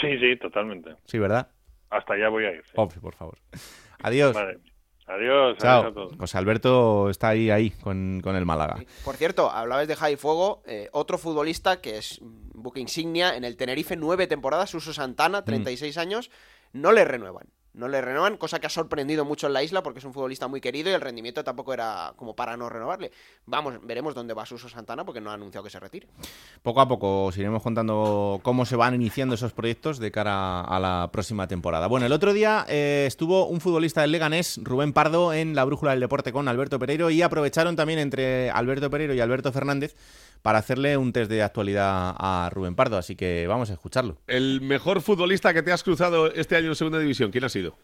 Sí, 0.00 0.18
sí, 0.18 0.36
totalmente. 0.38 0.94
Sí, 1.04 1.18
¿verdad? 1.18 1.48
Hasta 1.90 2.14
allá 2.14 2.28
voy 2.28 2.44
a 2.44 2.52
ir. 2.52 2.62
sí. 2.64 2.72
Pobre, 2.74 3.00
por 3.00 3.14
favor. 3.14 3.38
Adiós. 4.02 4.36
Adiós, 5.08 5.56
adiós 5.56 5.56
a 5.58 5.58
Chao. 5.82 5.92
todos. 5.92 6.16
Pues 6.16 6.34
Alberto 6.34 7.08
está 7.10 7.28
ahí, 7.28 7.50
ahí, 7.50 7.70
con, 7.70 8.20
con 8.22 8.36
el 8.36 8.44
Málaga. 8.44 8.76
Por 9.04 9.16
cierto, 9.16 9.50
hablabas 9.50 9.88
de 9.88 9.96
Javi 9.96 10.16
Fuego, 10.16 10.62
eh, 10.66 10.88
otro 10.92 11.16
futbolista 11.18 11.80
que 11.80 11.96
es 11.98 12.20
mm, 12.20 12.50
buque 12.60 12.80
insignia 12.80 13.34
en 13.36 13.44
el 13.44 13.56
Tenerife, 13.56 13.96
nueve 13.96 14.26
temporadas, 14.26 14.70
Suso 14.70 14.90
Mm. 14.90 14.94
Santana, 14.94 15.44
36 15.44 15.96
años, 15.98 16.30
no 16.72 16.92
le 16.92 17.04
renuevan. 17.04 17.46
No 17.74 17.86
le 17.86 18.00
renuevan, 18.00 18.36
cosa 18.36 18.58
que 18.58 18.66
ha 18.66 18.70
sorprendido 18.70 19.24
mucho 19.24 19.46
en 19.46 19.52
la 19.52 19.62
isla 19.62 19.82
porque 19.82 20.00
es 20.00 20.04
un 20.04 20.12
futbolista 20.12 20.48
muy 20.48 20.60
querido 20.60 20.90
y 20.90 20.94
el 20.94 21.00
rendimiento 21.00 21.44
tampoco 21.44 21.72
era 21.72 22.12
como 22.16 22.34
para 22.34 22.56
no 22.56 22.68
renovarle. 22.68 23.12
Vamos, 23.46 23.78
veremos 23.82 24.14
dónde 24.14 24.34
va 24.34 24.46
Suso 24.46 24.68
Santana 24.68 25.04
porque 25.04 25.20
no 25.20 25.30
ha 25.30 25.34
anunciado 25.34 25.64
que 25.64 25.70
se 25.70 25.78
retire. 25.78 26.08
Poco 26.62 26.80
a 26.80 26.88
poco 26.88 27.26
os 27.26 27.36
iremos 27.36 27.62
contando 27.62 28.40
cómo 28.42 28.64
se 28.64 28.76
van 28.76 28.94
iniciando 28.94 29.34
esos 29.34 29.52
proyectos 29.52 29.98
de 29.98 30.10
cara 30.10 30.60
a 30.62 30.80
la 30.80 31.10
próxima 31.12 31.46
temporada. 31.46 31.86
Bueno, 31.86 32.06
el 32.06 32.12
otro 32.12 32.32
día 32.32 32.64
eh, 32.68 33.04
estuvo 33.06 33.46
un 33.46 33.60
futbolista 33.60 34.00
del 34.00 34.12
Leganés, 34.12 34.60
Rubén 34.62 34.92
Pardo, 34.92 35.32
en 35.32 35.54
la 35.54 35.64
Brújula 35.64 35.92
del 35.92 36.00
Deporte 36.00 36.32
con 36.32 36.48
Alberto 36.48 36.78
Pereiro 36.78 37.10
y 37.10 37.22
aprovecharon 37.22 37.76
también 37.76 37.98
entre 37.98 38.50
Alberto 38.50 38.90
Pereiro 38.90 39.14
y 39.14 39.20
Alberto 39.20 39.52
Fernández 39.52 39.94
para 40.42 40.58
hacerle 40.58 40.96
un 40.96 41.12
test 41.12 41.30
de 41.30 41.42
actualidad 41.42 42.14
a 42.18 42.50
Rubén 42.52 42.74
Pardo, 42.74 42.96
así 42.96 43.16
que 43.16 43.46
vamos 43.46 43.70
a 43.70 43.74
escucharlo. 43.74 44.16
El 44.26 44.60
mejor 44.60 45.00
futbolista 45.00 45.52
que 45.52 45.62
te 45.62 45.72
has 45.72 45.82
cruzado 45.82 46.32
este 46.32 46.56
año 46.56 46.68
en 46.68 46.74
Segunda 46.74 46.98
División, 46.98 47.30
¿quién 47.30 47.44
ha 47.44 47.48
sido? 47.48 47.74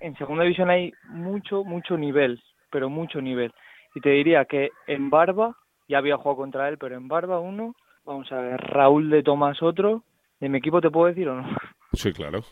en 0.00 0.16
segunda 0.16 0.44
división 0.44 0.70
hay 0.70 0.92
mucho, 1.08 1.64
mucho 1.64 1.96
nivel, 1.96 2.42
pero 2.70 2.88
mucho 2.88 3.20
nivel. 3.20 3.52
Y 3.94 4.00
te 4.00 4.10
diría 4.10 4.44
que 4.44 4.70
en 4.86 5.10
Barba, 5.10 5.56
ya 5.88 5.98
había 5.98 6.16
jugado 6.16 6.36
contra 6.36 6.68
él, 6.68 6.78
pero 6.78 6.96
en 6.96 7.08
Barba 7.08 7.40
uno, 7.40 7.74
vamos 8.04 8.30
a 8.32 8.40
ver, 8.40 8.60
Raúl 8.60 9.10
de 9.10 9.22
Tomás 9.22 9.62
otro, 9.62 10.04
¿de 10.40 10.48
mi 10.48 10.58
equipo 10.58 10.80
te 10.80 10.90
puedo 10.90 11.06
decir 11.06 11.28
o 11.28 11.36
no? 11.36 11.48
Sí, 11.94 12.12
claro. 12.12 12.42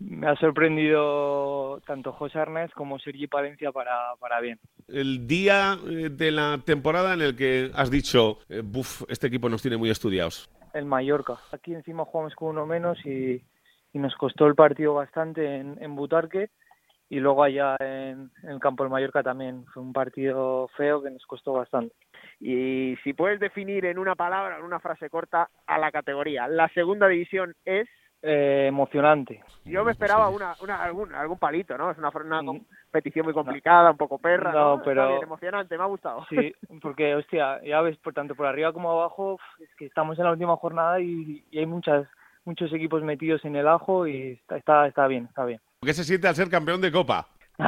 Me 0.00 0.26
ha 0.26 0.36
sorprendido 0.36 1.80
tanto 1.86 2.12
José 2.12 2.38
Arnés 2.38 2.70
como 2.72 2.98
Sergi 2.98 3.26
Palencia 3.26 3.70
para, 3.70 4.14
para 4.18 4.40
bien. 4.40 4.58
El 4.88 5.26
día 5.26 5.76
eh, 5.86 6.08
de 6.10 6.30
la 6.30 6.58
temporada 6.64 7.12
en 7.12 7.20
el 7.20 7.36
que 7.36 7.70
has 7.74 7.90
dicho, 7.90 8.38
eh, 8.48 8.62
buf, 8.64 9.02
este 9.08 9.26
equipo 9.26 9.50
nos 9.50 9.60
tiene 9.60 9.76
muy 9.76 9.90
estudiados. 9.90 10.48
El 10.72 10.86
Mallorca. 10.86 11.34
Aquí 11.52 11.74
encima 11.74 12.06
jugamos 12.06 12.34
con 12.34 12.48
uno 12.48 12.64
menos 12.64 12.98
y, 13.04 13.42
y 13.92 13.98
nos 13.98 14.14
costó 14.14 14.46
el 14.46 14.54
partido 14.54 14.94
bastante 14.94 15.56
en, 15.56 15.76
en 15.82 15.94
Butarque 15.94 16.48
y 17.10 17.20
luego 17.20 17.42
allá 17.42 17.76
en, 17.80 18.30
en 18.42 18.48
el 18.48 18.60
campo 18.60 18.84
del 18.84 18.90
Mallorca 18.90 19.22
también 19.22 19.66
fue 19.66 19.82
un 19.82 19.92
partido 19.92 20.68
feo 20.76 21.02
que 21.02 21.10
nos 21.10 21.26
costó 21.26 21.52
bastante. 21.52 21.94
Y 22.38 22.96
si 23.04 23.12
puedes 23.12 23.38
definir 23.38 23.84
en 23.84 23.98
una 23.98 24.14
palabra, 24.14 24.56
en 24.58 24.64
una 24.64 24.80
frase 24.80 25.10
corta, 25.10 25.50
a 25.66 25.78
la 25.78 25.92
categoría. 25.92 26.48
La 26.48 26.68
segunda 26.68 27.06
división 27.06 27.54
es. 27.66 27.86
Eh, 28.22 28.66
emocionante. 28.68 29.42
Yo 29.64 29.82
me 29.82 29.92
esperaba 29.92 30.28
una, 30.28 30.54
una, 30.62 30.82
algún, 30.82 31.14
algún 31.14 31.38
palito, 31.38 31.78
¿no? 31.78 31.90
Es 31.90 31.96
una, 31.96 32.10
una 32.10 32.42
competición 32.44 33.24
muy 33.24 33.32
complicada, 33.32 33.92
un 33.92 33.96
poco 33.96 34.18
perra. 34.18 34.52
No, 34.52 34.76
¿no? 34.76 34.82
pero- 34.82 35.02
Está 35.04 35.12
bien, 35.12 35.22
emocionante, 35.22 35.78
me 35.78 35.84
ha 35.84 35.86
gustado. 35.86 36.26
Sí, 36.28 36.54
porque, 36.82 37.14
hostia, 37.14 37.62
ya 37.64 37.80
ves, 37.80 37.96
por 37.96 38.12
tanto 38.12 38.34
por 38.34 38.46
arriba 38.46 38.74
como 38.74 38.90
abajo, 38.90 39.38
es 39.58 39.74
que 39.76 39.86
estamos 39.86 40.18
en 40.18 40.24
la 40.24 40.32
última 40.32 40.54
jornada 40.56 41.00
y, 41.00 41.44
y 41.50 41.58
hay 41.58 41.66
muchas 41.66 42.06
muchos 42.44 42.72
equipos 42.72 43.02
metidos 43.02 43.44
en 43.44 43.54
el 43.56 43.68
ajo 43.68 44.06
y 44.06 44.32
está, 44.32 44.56
está, 44.56 44.86
está 44.86 45.06
bien, 45.06 45.24
está 45.26 45.44
bien. 45.44 45.60
¿Qué 45.82 45.92
se 45.94 46.04
siente 46.04 46.26
al 46.28 46.34
ser 46.34 46.48
campeón 46.50 46.80
de 46.80 46.90
Copa? 46.92 47.26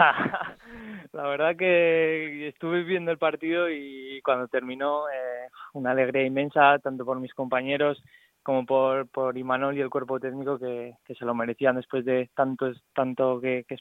La 1.13 1.23
verdad 1.29 1.57
que 1.57 2.49
estuve 2.49 2.83
viendo 2.83 3.11
el 3.11 3.19
partido 3.19 3.69
y 3.71 4.21
cuando 4.25 4.49
terminó, 4.49 5.09
eh, 5.11 5.49
una 5.75 5.91
alegría 5.91 6.25
inmensa, 6.25 6.79
tanto 6.79 7.05
por 7.05 7.21
mis 7.21 7.35
compañeros 7.35 8.03
como 8.43 8.67
por, 8.67 9.09
por 9.09 9.39
Imanol 9.39 9.77
y 9.77 9.81
el 9.81 9.91
cuerpo 9.91 10.19
técnico 10.19 10.59
que, 10.59 10.95
que 11.05 11.15
se 11.15 11.25
lo 11.25 11.35
merecían 11.35 11.77
después 11.77 12.05
de 12.05 12.31
tanto, 12.35 12.73
tanto 12.95 13.41
que, 13.41 13.65
que. 13.69 13.77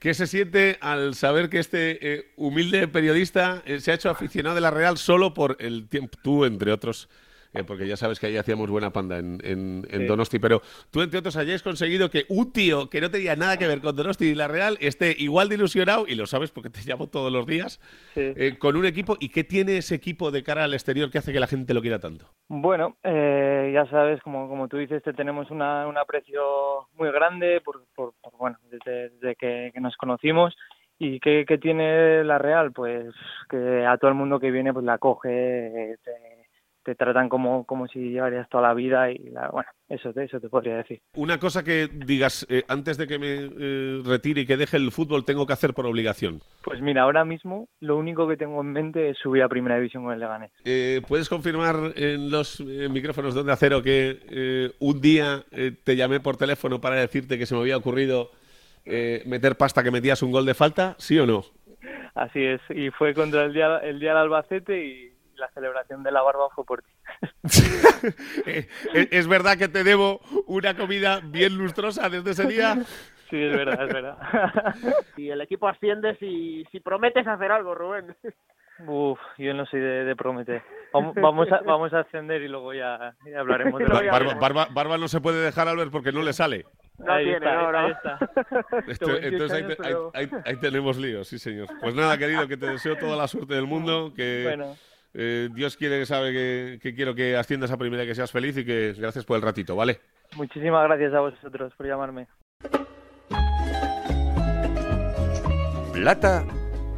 ¿Qué 0.00 0.14
se 0.14 0.26
siente 0.26 0.78
al 0.80 1.14
saber 1.14 1.48
que 1.48 1.58
este 1.58 2.14
eh, 2.14 2.32
humilde 2.36 2.86
periodista 2.88 3.62
eh, 3.64 3.80
se 3.80 3.90
ha 3.90 3.94
hecho 3.94 4.10
aficionado 4.10 4.54
de 4.54 4.60
la 4.60 4.70
Real 4.70 4.98
solo 4.98 5.34
por 5.34 5.56
el 5.58 5.88
tiempo, 5.88 6.18
tú 6.22 6.44
entre 6.44 6.72
otros, 6.72 7.08
eh, 7.54 7.64
porque 7.64 7.86
ya 7.86 7.96
sabes 7.96 8.18
que 8.20 8.26
ahí 8.26 8.36
hacíamos 8.36 8.68
buena 8.70 8.90
panda 8.90 9.18
en, 9.18 9.38
en- 9.44 9.86
en 9.90 10.00
Sí. 10.00 10.06
Donosti, 10.06 10.38
pero 10.38 10.60
tú 10.90 11.02
entre 11.02 11.18
otros 11.20 11.36
hayáis 11.36 11.62
conseguido 11.62 12.10
que 12.10 12.24
un 12.28 12.52
tío 12.52 12.88
que 12.90 13.00
no 13.00 13.10
tenía 13.10 13.36
nada 13.36 13.56
que 13.56 13.66
ver 13.66 13.80
con 13.80 13.94
Donosti 13.96 14.26
y 14.26 14.34
la 14.34 14.48
Real 14.48 14.76
esté 14.80 15.14
igual 15.18 15.48
de 15.48 15.54
ilusionado, 15.56 16.06
y 16.06 16.14
lo 16.14 16.26
sabes 16.26 16.50
porque 16.50 16.70
te 16.70 16.80
llamo 16.84 17.06
todos 17.08 17.32
los 17.32 17.46
días, 17.46 17.80
Sí. 18.14 18.32
eh, 18.36 18.56
con 18.58 18.76
un 18.76 18.86
equipo. 18.86 19.16
¿Y 19.20 19.30
qué 19.30 19.44
tiene 19.44 19.76
ese 19.78 19.94
equipo 19.94 20.30
de 20.30 20.42
cara 20.42 20.64
al 20.64 20.74
exterior 20.74 21.10
que 21.10 21.18
hace 21.18 21.32
que 21.32 21.40
la 21.40 21.46
gente 21.46 21.74
lo 21.74 21.80
quiera 21.82 21.98
tanto? 21.98 22.26
Bueno, 22.48 22.96
eh, 23.02 23.70
ya 23.74 23.86
sabes, 23.90 24.20
como, 24.22 24.48
como 24.48 24.68
tú 24.68 24.76
dices, 24.78 25.02
te 25.02 25.12
tenemos 25.12 25.50
una, 25.50 25.86
un 25.86 25.96
aprecio 25.98 26.88
muy 26.94 27.10
grande 27.10 27.60
por, 27.64 27.84
por, 27.94 28.12
por, 28.22 28.32
bueno, 28.38 28.56
desde, 28.70 29.10
desde 29.10 29.36
que, 29.36 29.70
que 29.74 29.80
nos 29.80 29.96
conocimos. 29.96 30.54
¿Y 31.00 31.20
qué, 31.20 31.44
qué 31.46 31.58
tiene 31.58 32.24
la 32.24 32.38
Real? 32.38 32.72
Pues 32.72 33.14
que 33.48 33.86
a 33.86 33.96
todo 33.98 34.08
el 34.10 34.16
mundo 34.16 34.40
que 34.40 34.50
viene 34.50 34.72
pues 34.72 34.84
la 34.84 34.98
coge, 34.98 35.28
eh, 35.92 35.96
te, 36.02 36.10
te 36.88 36.94
tratan 36.94 37.28
como, 37.28 37.64
como 37.66 37.86
si 37.86 37.98
llevarías 37.98 38.48
toda 38.48 38.68
la 38.68 38.72
vida 38.74 39.10
y 39.10 39.18
la, 39.28 39.50
bueno, 39.50 39.68
eso, 39.90 40.10
te- 40.14 40.24
eso 40.24 40.40
te 40.40 40.48
podría 40.48 40.78
decir. 40.78 41.00
Una 41.16 41.38
cosa 41.38 41.62
que 41.62 41.86
digas, 41.92 42.46
eh, 42.48 42.62
antes 42.66 42.96
de 42.96 43.06
que 43.06 43.18
me 43.18 43.50
eh, 43.58 44.00
retire 44.06 44.40
y 44.40 44.46
que 44.46 44.56
deje 44.56 44.78
el 44.78 44.90
fútbol, 44.90 45.26
tengo 45.26 45.46
que 45.46 45.52
hacer 45.52 45.74
por 45.74 45.84
obligación. 45.84 46.40
Pues 46.64 46.80
mira, 46.80 47.02
ahora 47.02 47.26
mismo 47.26 47.68
lo 47.80 47.98
único 47.98 48.26
que 48.26 48.38
tengo 48.38 48.62
en 48.62 48.72
mente 48.72 49.10
es 49.10 49.18
subir 49.18 49.42
a 49.42 49.48
Primera 49.50 49.76
División 49.76 50.04
con 50.04 50.14
el 50.14 50.20
Leganés. 50.20 50.50
Eh, 50.64 51.02
¿Puedes 51.06 51.28
confirmar 51.28 51.76
en 51.96 52.30
los 52.30 52.60
eh, 52.60 52.88
micrófonos 52.88 53.34
de 53.34 53.40
Onda 53.40 53.56
Cero 53.56 53.82
que 53.82 54.70
un 54.78 55.00
día 55.02 55.44
te 55.84 55.94
llamé 55.96 56.20
por 56.20 56.36
teléfono 56.38 56.80
para 56.80 56.96
decirte 56.96 57.36
que 57.38 57.44
se 57.44 57.54
me 57.54 57.60
había 57.60 57.76
ocurrido 57.76 58.30
meter 59.26 59.56
pasta 59.56 59.82
que 59.82 59.90
metías 59.90 60.22
un 60.22 60.32
gol 60.32 60.46
de 60.46 60.54
falta? 60.54 60.94
¿Sí 60.98 61.18
o 61.18 61.26
no? 61.26 61.44
Así 62.14 62.42
es, 62.42 62.60
y 62.70 62.90
fue 62.90 63.14
contra 63.14 63.44
el 63.44 63.52
día, 63.52 63.78
el 63.78 64.00
día 64.00 64.08
del 64.10 64.18
Albacete 64.22 64.84
y 64.84 65.07
la 65.38 65.48
celebración 65.50 66.02
de 66.02 66.10
la 66.12 66.22
barba 66.22 66.48
fue 66.54 66.64
por 66.64 66.82
ti. 66.82 66.90
Eh, 68.46 68.68
¿Es 68.94 69.08
es 69.10 69.26
verdad 69.28 69.56
que 69.58 69.66
te 69.68 69.82
debo 69.82 70.20
una 70.46 70.76
comida 70.76 71.20
bien 71.24 71.56
lustrosa 71.58 72.08
desde 72.08 72.30
ese 72.30 72.46
día? 72.46 72.76
Sí, 73.28 73.42
es 73.42 73.52
verdad, 73.56 73.86
es 73.86 73.92
verdad. 73.92 74.18
Y 75.16 75.30
el 75.30 75.40
equipo 75.40 75.66
asciende 75.68 76.16
si, 76.18 76.64
si 76.70 76.78
prometes 76.80 77.26
hacer 77.26 77.50
algo, 77.50 77.74
Rubén. 77.74 78.14
Uf, 78.86 79.18
yo 79.38 79.52
no 79.54 79.66
soy 79.66 79.80
de, 79.80 80.04
de 80.04 80.14
prometer. 80.14 80.62
Vamos, 80.92 81.14
vamos, 81.16 81.50
a, 81.50 81.60
vamos 81.62 81.92
a 81.92 82.00
ascender 82.00 82.40
y 82.42 82.48
luego 82.48 82.72
ya, 82.72 83.14
ya 83.26 83.40
hablaremos 83.40 83.80
de 83.80 83.88
lo 83.88 83.94
Barba, 83.94 84.34
Barba- 84.34 84.68
Barba 84.72 84.96
no 84.98 85.08
se 85.08 85.20
puede 85.20 85.42
dejar, 85.44 85.66
Albert, 85.66 85.90
porque 85.90 86.12
no 86.12 86.22
le 86.22 86.32
sale. 86.32 86.64
No 86.98 87.12
Ahí 87.12 87.24
tiene, 87.24 87.36
está, 87.38 87.80
ahí 87.84 87.90
está. 87.90 88.18
Esto- 88.86 89.06
28 89.08 89.26
entonces 89.26 89.78
ahí, 90.14 90.26
te- 90.28 90.56
tenemos 90.56 90.96
lío, 90.96 91.24
sí 91.24 91.38
señor. 91.40 91.66
Pues 91.80 91.94
nada, 91.96 92.16
querido, 92.16 92.46
que 92.46 92.56
te 92.56 92.66
deseo 92.66 92.96
toda 92.96 93.16
la 93.16 93.26
suerte 93.26 93.54
del 93.54 93.66
mundo, 93.66 94.12
que 94.14 94.44
Bueno. 94.44 94.76
Eh, 95.14 95.48
Dios 95.52 95.76
quiere 95.76 95.98
que 95.98 96.06
sabe 96.06 96.32
que, 96.32 96.78
que 96.82 96.94
quiero 96.94 97.14
que 97.14 97.36
asciendas 97.36 97.70
a 97.70 97.76
primera 97.76 98.04
y 98.04 98.06
que 98.06 98.14
seas 98.14 98.30
feliz 98.30 98.56
y 98.56 98.64
que 98.64 98.94
gracias 98.98 99.24
por 99.24 99.36
el 99.36 99.42
ratito, 99.42 99.74
¿vale? 99.76 100.00
Muchísimas 100.36 100.84
gracias 100.84 101.14
a 101.14 101.20
vosotros 101.20 101.72
por 101.76 101.86
llamarme. 101.86 102.26
Plata 105.92 106.44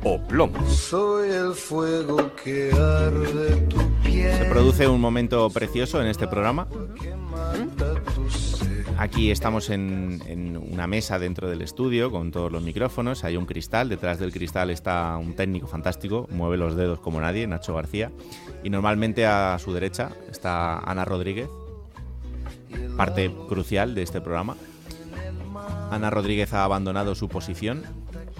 o 0.02 0.20
plomo. 0.26 0.66
Soy 0.68 1.30
el 1.30 1.54
fuego 1.54 2.34
que 2.36 2.70
arde 2.72 3.56
tu 3.68 3.78
piel. 4.02 4.32
Se 4.32 4.44
produce 4.46 4.88
un 4.88 5.00
momento 5.00 5.48
precioso 5.50 6.00
en 6.02 6.08
este 6.08 6.26
programa. 6.26 6.66
Aquí 9.00 9.30
estamos 9.30 9.70
en, 9.70 10.60
una 10.70 10.86
mesa 10.86 11.18
dentro 11.18 11.48
del 11.48 11.62
estudio 11.62 12.10
con 12.10 12.30
todos 12.30 12.52
los 12.52 12.62
micrófonos. 12.62 13.24
Hay 13.24 13.38
un 13.38 13.46
cristal. 13.46 13.88
Detrás 13.88 14.18
del 14.18 14.30
cristal 14.30 14.68
está 14.68 15.16
un 15.16 15.32
técnico 15.32 15.66
fantástico. 15.66 16.28
Mueve 16.30 16.58
los 16.58 16.76
dedos 16.76 17.00
como 17.00 17.18
nadie, 17.18 17.46
Nacho 17.46 17.74
García. 17.74 18.12
Y 18.62 18.68
normalmente 18.68 19.24
a 19.24 19.58
su 19.58 19.72
derecha 19.72 20.10
está 20.30 20.80
Ana 20.80 21.06
Rodríguez, 21.06 21.48
parte 22.98 23.34
crucial 23.48 23.94
de 23.94 24.02
este 24.02 24.20
programa. 24.20 24.58
Ana 25.90 26.10
Rodríguez 26.10 26.52
ha 26.52 26.64
abandonado 26.64 27.14
su 27.14 27.30
posición. 27.30 27.84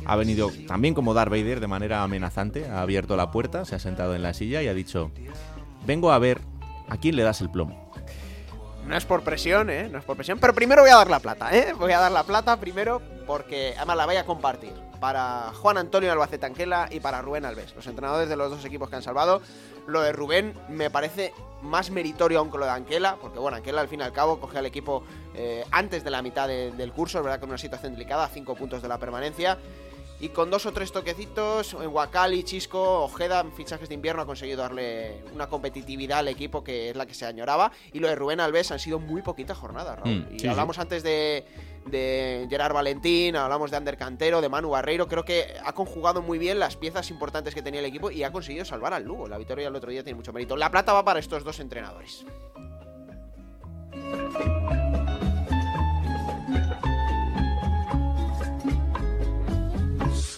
Ha 0.04 0.14
venido 0.16 0.50
también 0.68 0.92
como 0.92 1.14
Darth 1.14 1.30
Vader 1.30 1.60
de 1.60 1.68
manera 1.68 2.02
amenazante. 2.02 2.68
Ha 2.68 2.82
abierto 2.82 3.16
la 3.16 3.30
puerta, 3.30 3.64
se 3.64 3.76
ha 3.76 3.78
sentado 3.78 4.14
en 4.14 4.22
la 4.22 4.34
silla 4.34 4.62
y 4.62 4.68
ha 4.68 4.74
dicho: 4.74 5.10
Vengo 5.86 6.12
a 6.12 6.18
ver 6.18 6.42
a 6.90 6.98
quién 6.98 7.16
le 7.16 7.22
das 7.22 7.40
el 7.40 7.48
plomo. 7.48 7.89
No 8.90 8.96
es 8.96 9.04
por 9.06 9.22
presión, 9.22 9.70
¿eh? 9.70 9.88
No 9.88 9.98
es 9.98 10.04
por 10.04 10.16
presión. 10.16 10.40
Pero 10.40 10.52
primero 10.52 10.82
voy 10.82 10.90
a 10.90 10.96
dar 10.96 11.08
la 11.08 11.20
plata, 11.20 11.56
¿eh? 11.56 11.72
Voy 11.78 11.92
a 11.92 12.00
dar 12.00 12.10
la 12.10 12.24
plata 12.24 12.56
primero 12.58 13.00
porque 13.24 13.74
además 13.76 13.96
la 13.96 14.06
voy 14.06 14.16
a 14.16 14.26
compartir. 14.26 14.72
Para 14.98 15.52
Juan 15.54 15.78
Antonio 15.78 16.10
Albacete 16.10 16.44
Anquela 16.44 16.88
y 16.90 16.98
para 17.00 17.22
Rubén 17.22 17.44
Alves, 17.46 17.72
los 17.76 17.86
entrenadores 17.86 18.28
de 18.28 18.34
los 18.36 18.50
dos 18.50 18.64
equipos 18.64 18.90
que 18.90 18.96
han 18.96 19.02
salvado. 19.02 19.40
Lo 19.86 20.02
de 20.02 20.12
Rubén 20.12 20.54
me 20.68 20.90
parece 20.90 21.32
más 21.62 21.90
meritorio 21.90 22.40
aún 22.40 22.50
que 22.50 22.58
lo 22.58 22.64
de 22.66 22.72
Anquela, 22.72 23.16
porque 23.20 23.38
bueno, 23.38 23.56
Anquela 23.58 23.80
al 23.80 23.88
fin 23.88 24.00
y 24.00 24.02
al 24.02 24.12
cabo 24.12 24.40
coge 24.40 24.58
al 24.58 24.66
equipo 24.66 25.04
eh, 25.34 25.64
antes 25.70 26.02
de 26.04 26.10
la 26.10 26.20
mitad 26.20 26.48
de- 26.48 26.72
del 26.72 26.92
curso, 26.92 27.18
es 27.18 27.24
verdad 27.24 27.38
que 27.38 27.44
en 27.44 27.50
una 27.50 27.58
situación 27.58 27.92
delicada, 27.92 28.24
a 28.24 28.28
cinco 28.28 28.54
puntos 28.56 28.82
de 28.82 28.88
la 28.88 28.98
permanencia. 28.98 29.56
Y 30.20 30.28
con 30.28 30.50
dos 30.50 30.66
o 30.66 30.72
tres 30.72 30.92
toquecitos, 30.92 31.72
en 31.72 31.88
Wakali, 31.88 32.44
Chisco, 32.44 33.04
Ojeda, 33.04 33.44
fichajes 33.56 33.88
de 33.88 33.94
invierno 33.94 34.20
ha 34.20 34.26
conseguido 34.26 34.60
darle 34.60 35.24
una 35.32 35.48
competitividad 35.48 36.18
al 36.18 36.28
equipo 36.28 36.62
que 36.62 36.90
es 36.90 36.96
la 36.96 37.06
que 37.06 37.14
se 37.14 37.24
añoraba. 37.24 37.72
Y 37.92 38.00
lo 38.00 38.08
de 38.08 38.16
Rubén 38.16 38.38
Alves 38.38 38.70
han 38.70 38.78
sido 38.78 38.98
muy 38.98 39.22
poquitas 39.22 39.56
jornadas, 39.56 39.98
Raúl. 39.98 40.26
Mm, 40.30 40.34
y 40.34 40.38
sí, 40.40 40.46
hablamos 40.46 40.78
antes 40.78 41.02
de, 41.02 41.46
de 41.86 42.46
Gerard 42.50 42.74
Valentín, 42.74 43.34
hablamos 43.34 43.70
de 43.70 43.78
Ander 43.78 43.96
Cantero, 43.96 44.42
de 44.42 44.50
Manu 44.50 44.70
Barreiro. 44.70 45.08
Creo 45.08 45.24
que 45.24 45.54
ha 45.64 45.72
conjugado 45.72 46.20
muy 46.20 46.38
bien 46.38 46.58
las 46.58 46.76
piezas 46.76 47.10
importantes 47.10 47.54
que 47.54 47.62
tenía 47.62 47.80
el 47.80 47.86
equipo 47.86 48.10
y 48.10 48.22
ha 48.22 48.30
conseguido 48.30 48.66
salvar 48.66 48.92
al 48.92 49.04
Lugo. 49.04 49.26
La 49.26 49.38
victoria 49.38 49.68
el 49.68 49.76
otro 49.76 49.90
día 49.90 50.04
tiene 50.04 50.16
mucho 50.16 50.34
mérito. 50.34 50.54
La 50.54 50.70
plata 50.70 50.92
va 50.92 51.02
para 51.02 51.20
estos 51.20 51.44
dos 51.44 51.60
entrenadores. 51.60 52.26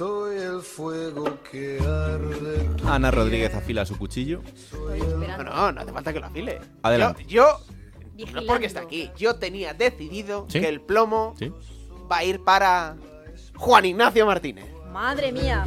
Soy 0.03 0.37
el 0.37 0.61
fuego 0.63 1.39
que 1.49 1.79
arde 1.79 2.69
Ana 2.85 3.13
Rodríguez 3.13 3.55
afila 3.55 3.87
su 3.87 3.97
cuchillo. 3.97 4.43
No, 4.73 5.45
no, 5.45 5.71
no 5.71 5.81
hace 5.81 5.93
falta 5.93 6.13
que 6.13 6.19
lo 6.19 6.27
afile. 6.27 6.61
Adelante. 6.83 7.25
Yo, 7.29 7.61
yo 8.17 8.27
no 8.33 8.41
es 8.41 8.47
porque 8.49 8.67
está 8.67 8.81
aquí, 8.81 9.13
yo 9.17 9.37
tenía 9.37 9.75
decidido 9.75 10.47
¿Sí? 10.49 10.61
que 10.61 10.69
el 10.69 10.81
plomo 10.81 11.37
¿Sí? 11.39 11.53
va 12.11 12.17
a 12.17 12.25
ir 12.25 12.43
para 12.43 12.97
Juan 13.55 13.85
Ignacio 13.85 14.27
Martínez. 14.27 14.65
Madre 14.91 15.31
mía. 15.31 15.63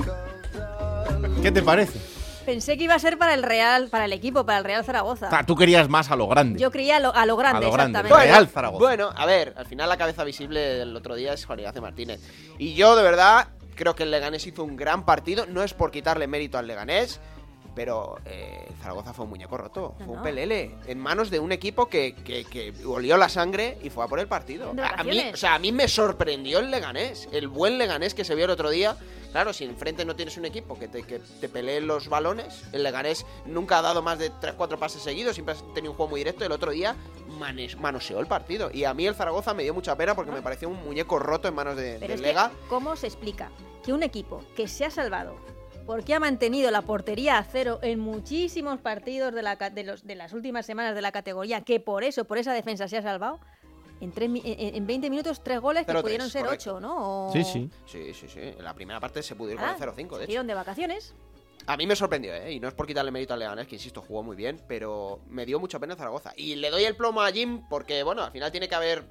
¿Qué 1.41 1.49
te 1.53 1.61
parece? 1.61 1.97
Pensé 2.45 2.77
que 2.77 2.83
iba 2.83 2.95
a 2.95 2.99
ser 2.99 3.17
para 3.17 3.35
el 3.35 3.41
Real, 3.41 3.87
para 3.87 4.03
el 4.03 4.11
equipo, 4.11 4.45
para 4.45 4.57
el 4.57 4.65
Real 4.65 4.83
Zaragoza. 4.83 5.27
O 5.27 5.29
sea, 5.29 5.45
tú 5.45 5.55
querías 5.55 5.87
más 5.87 6.11
a 6.11 6.17
lo 6.17 6.27
grande. 6.27 6.59
Yo 6.59 6.71
creía 6.71 6.97
a 6.97 6.99
lo, 6.99 7.15
a 7.15 7.25
lo 7.25 7.37
grande, 7.37 7.59
A 7.65 7.69
lo 7.69 7.71
grande. 7.71 7.99
exactamente. 7.99 8.31
Real 8.33 8.47
Zaragoza. 8.49 8.83
Bueno, 8.83 9.11
a 9.15 9.25
ver, 9.25 9.53
al 9.55 9.65
final 9.65 9.87
la 9.87 9.95
cabeza 9.95 10.25
visible 10.25 10.59
del 10.59 10.93
otro 10.93 11.15
día 11.15 11.31
es 11.31 11.45
Juan 11.45 11.59
Ignacio 11.59 11.81
Martínez. 11.81 12.19
Y 12.57 12.73
yo, 12.73 12.97
de 12.97 13.01
verdad, 13.03 13.47
creo 13.75 13.95
que 13.95 14.03
el 14.03 14.11
Leganés 14.11 14.47
hizo 14.47 14.63
un 14.63 14.75
gran 14.75 15.05
partido. 15.05 15.45
No 15.45 15.63
es 15.63 15.73
por 15.73 15.91
quitarle 15.91 16.27
mérito 16.27 16.57
al 16.57 16.67
Leganés, 16.67 17.19
pero 17.75 18.17
eh, 18.25 18.67
Zaragoza 18.81 19.13
fue 19.13 19.25
un 19.25 19.31
muñeco 19.31 19.57
roto. 19.57 19.93
fue 19.97 20.07
un 20.07 20.15
no. 20.15 20.23
pelele. 20.23 20.75
En 20.87 20.97
manos 20.99 21.29
de 21.29 21.39
un 21.39 21.51
equipo 21.51 21.87
que, 21.87 22.15
que, 22.15 22.45
que 22.45 22.73
olió 22.85 23.17
la 23.17 23.29
sangre 23.29 23.77
y 23.83 23.89
fue 23.89 24.05
a 24.05 24.07
por 24.07 24.19
el 24.19 24.27
partido. 24.27 24.73
De 24.73 24.81
A, 24.81 24.95
a 24.97 25.03
mí, 25.03 25.21
o 25.33 25.37
sea, 25.37 25.55
a 25.55 25.59
mí 25.59 25.71
me 25.71 25.87
sorprendió 25.87 26.59
el 26.59 26.71
Leganés. 26.71 27.27
El 27.31 27.49
buen 27.49 27.77
Leganés 27.77 28.13
que 28.13 28.23
se 28.23 28.33
vio 28.33 28.45
el 28.45 28.51
otro 28.51 28.69
día. 28.69 28.97
Claro, 29.31 29.51
si 29.51 29.65
enfrente 29.65 30.05
no 30.05 30.15
tienes 30.15 30.37
un 30.37 30.45
equipo 30.45 30.79
que 30.79 30.87
te, 30.87 31.03
que 31.03 31.19
te 31.19 31.49
pelee 31.49 31.81
los 31.81 32.07
balones, 32.07 32.63
el 32.71 32.83
Leganés 32.83 33.25
nunca 33.45 33.79
ha 33.79 33.81
dado 33.81 34.01
más 34.01 34.17
de 34.17 34.31
3-4 34.31 34.77
pases 34.77 35.01
seguidos, 35.01 35.35
siempre 35.35 35.55
ha 35.55 35.73
tenido 35.73 35.91
un 35.91 35.97
juego 35.97 36.11
muy 36.11 36.21
directo. 36.21 36.45
El 36.45 36.53
otro 36.53 36.71
día 36.71 36.95
manoseó 37.35 38.19
el 38.19 38.27
partido. 38.27 38.69
Y 38.73 38.83
a 38.83 38.93
mí 38.93 39.05
el 39.07 39.15
Zaragoza 39.15 39.53
me 39.53 39.63
dio 39.63 39.73
mucha 39.73 39.95
pena 39.95 40.15
porque 40.15 40.31
me 40.31 40.41
pareció 40.41 40.69
un 40.69 40.83
muñeco 40.83 41.19
roto 41.19 41.47
en 41.47 41.53
manos 41.55 41.75
de, 41.75 41.97
Pero 41.99 42.13
es 42.13 42.21
que, 42.21 42.27
Lega. 42.27 42.51
¿cómo 42.69 42.95
se 42.95 43.07
explica 43.07 43.49
que 43.83 43.93
un 43.93 44.03
equipo 44.03 44.43
que 44.55 44.67
se 44.67 44.85
ha 44.85 44.89
salvado 44.89 45.35
porque 45.85 46.15
ha 46.15 46.19
mantenido 46.19 46.71
la 46.71 46.81
portería 46.81 47.37
a 47.37 47.43
cero 47.43 47.77
en 47.83 47.99
muchísimos 47.99 48.79
partidos 48.81 49.31
de, 49.35 49.43
la, 49.43 49.55
ca- 49.57 49.69
de, 49.69 49.83
los, 49.83 50.03
de 50.03 50.15
las 50.15 50.33
últimas 50.33 50.65
semanas 50.65 50.95
de 50.95 51.01
la 51.03 51.11
categoría, 51.11 51.61
que 51.61 51.79
por 51.79 52.03
eso, 52.03 52.25
por 52.25 52.39
esa 52.39 52.53
defensa 52.53 52.87
se 52.87 52.97
ha 52.97 53.03
salvado, 53.03 53.39
en, 54.01 54.11
tres 54.11 54.29
en, 54.43 54.75
en 54.75 54.87
20 54.87 55.09
minutos 55.11 55.43
tres 55.43 55.59
goles 55.61 55.85
que 55.85 55.93
0-3, 55.93 56.01
pudieron 56.01 56.29
ser 56.31 56.43
correcto. 56.45 56.77
8, 56.77 56.79
¿no? 56.79 57.27
O- 57.27 57.31
Sí, 57.31 57.43
sí. 57.43 57.69
Sí, 57.85 58.13
sí, 58.15 58.27
sí. 58.27 58.39
En 58.39 58.63
la 58.63 58.73
primera 58.73 58.99
parte 58.99 59.21
se 59.21 59.35
pudo 59.35 59.51
ir 59.51 59.59
Ah, 59.59 59.75
con 59.77 59.87
el 59.89 59.95
0-5, 60.09 60.17
de 60.17 60.23
hecho. 60.25 60.43
de 60.43 60.53
vacaciones. 60.55 61.13
A 61.67 61.77
mí 61.77 61.87
me 61.87 61.95
sorprendió, 61.95 62.33
¿eh? 62.35 62.53
Y 62.53 62.59
no 62.59 62.67
es 62.67 62.73
por 62.75 62.85
quitarle 62.85 63.11
mérito 63.11 63.33
al 63.33 63.39
Leganés, 63.39 63.67
que 63.67 63.75
insisto, 63.75 64.01
jugó 64.01 64.21
muy 64.21 64.35
bien, 64.35 64.61
pero 64.67 65.21
me 65.27 65.45
dio 65.45 65.59
mucha 65.59 65.79
pena 65.79 65.95
Zaragoza. 65.95 66.31
Y 66.35 66.55
le 66.55 66.69
doy 66.69 66.83
el 66.83 66.95
plomo 66.95 67.21
a 67.21 67.31
Jim 67.31 67.63
porque, 67.69 68.03
bueno, 68.03 68.23
al 68.23 68.31
final 68.31 68.51
tiene 68.51 68.69
que 68.69 68.75
haber 68.75 69.03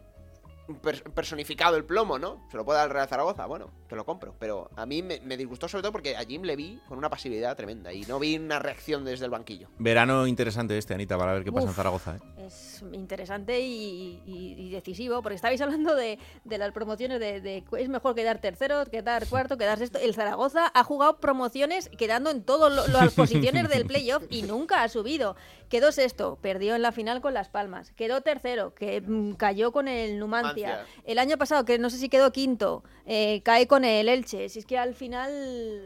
personificado 1.14 1.76
el 1.76 1.84
plomo, 1.84 2.18
¿no? 2.18 2.46
Se 2.50 2.56
lo 2.56 2.64
puede 2.64 2.78
dar 2.78 2.86
al 2.88 2.94
Real 2.94 3.08
Zaragoza, 3.08 3.46
bueno, 3.46 3.70
te 3.88 3.96
lo 3.96 4.04
compro. 4.04 4.34
Pero 4.38 4.70
a 4.76 4.86
mí 4.86 5.02
me, 5.02 5.20
me 5.20 5.36
disgustó 5.36 5.68
sobre 5.68 5.82
todo 5.82 5.92
porque 5.92 6.16
a 6.16 6.24
Jim 6.24 6.42
le 6.42 6.56
vi 6.56 6.80
con 6.88 6.98
una 6.98 7.10
pasividad 7.10 7.56
tremenda 7.56 7.92
y 7.92 8.02
no 8.02 8.18
vi 8.18 8.36
una 8.36 8.58
reacción 8.58 9.04
desde 9.04 9.24
el 9.26 9.30
banquillo. 9.30 9.68
Verano 9.78 10.26
interesante 10.26 10.76
este, 10.78 10.94
Anita, 10.94 11.18
para 11.18 11.32
ver 11.34 11.44
qué 11.44 11.52
pasa 11.52 11.68
en. 11.68 11.74
Zaragoza. 11.74 12.16
¿eh? 12.16 12.46
Es 12.46 12.82
interesante 12.92 13.60
y, 13.60 14.22
y- 14.26 14.54
y 14.58 14.70
decisivo, 14.70 15.22
porque 15.22 15.36
estabais 15.36 15.60
hablando 15.60 15.94
de, 15.94 16.18
de 16.44 16.58
las 16.58 16.72
promociones, 16.72 17.20
de, 17.20 17.40
de 17.40 17.64
es 17.78 17.88
mejor 17.88 18.14
quedar 18.14 18.38
tercero, 18.40 18.84
quedar 18.86 19.26
cuarto, 19.28 19.56
quedar 19.58 19.78
sexto. 19.78 19.98
El 19.98 20.14
Zaragoza 20.14 20.70
ha 20.74 20.84
jugado 20.84 21.18
promociones 21.18 21.88
quedando 21.98 22.30
en 22.30 22.42
todas 22.42 22.88
las 22.88 23.12
posiciones 23.14 23.68
del 23.68 23.86
playoff 23.86 24.24
y 24.30 24.42
nunca 24.42 24.82
ha 24.82 24.88
subido. 24.88 25.36
Quedó 25.68 25.92
sexto, 25.92 26.38
perdió 26.40 26.74
en 26.74 26.82
la 26.82 26.92
final 26.92 27.20
con 27.20 27.34
Las 27.34 27.48
Palmas. 27.48 27.92
Quedó 27.92 28.20
tercero, 28.20 28.74
que 28.74 29.00
mm, 29.00 29.32
cayó 29.34 29.72
con 29.72 29.88
el 29.88 30.18
Numancia. 30.18 30.68
Numancia. 30.68 31.02
El 31.04 31.18
año 31.18 31.38
pasado, 31.38 31.64
que 31.64 31.78
no 31.78 31.90
sé 31.90 31.98
si 31.98 32.08
quedó 32.08 32.32
quinto, 32.32 32.84
eh, 33.06 33.42
cae 33.44 33.66
con 33.66 33.84
el 33.84 34.08
Elche. 34.08 34.48
Si 34.48 34.58
es 34.58 34.66
que 34.66 34.78
al 34.78 34.94
final 34.94 35.82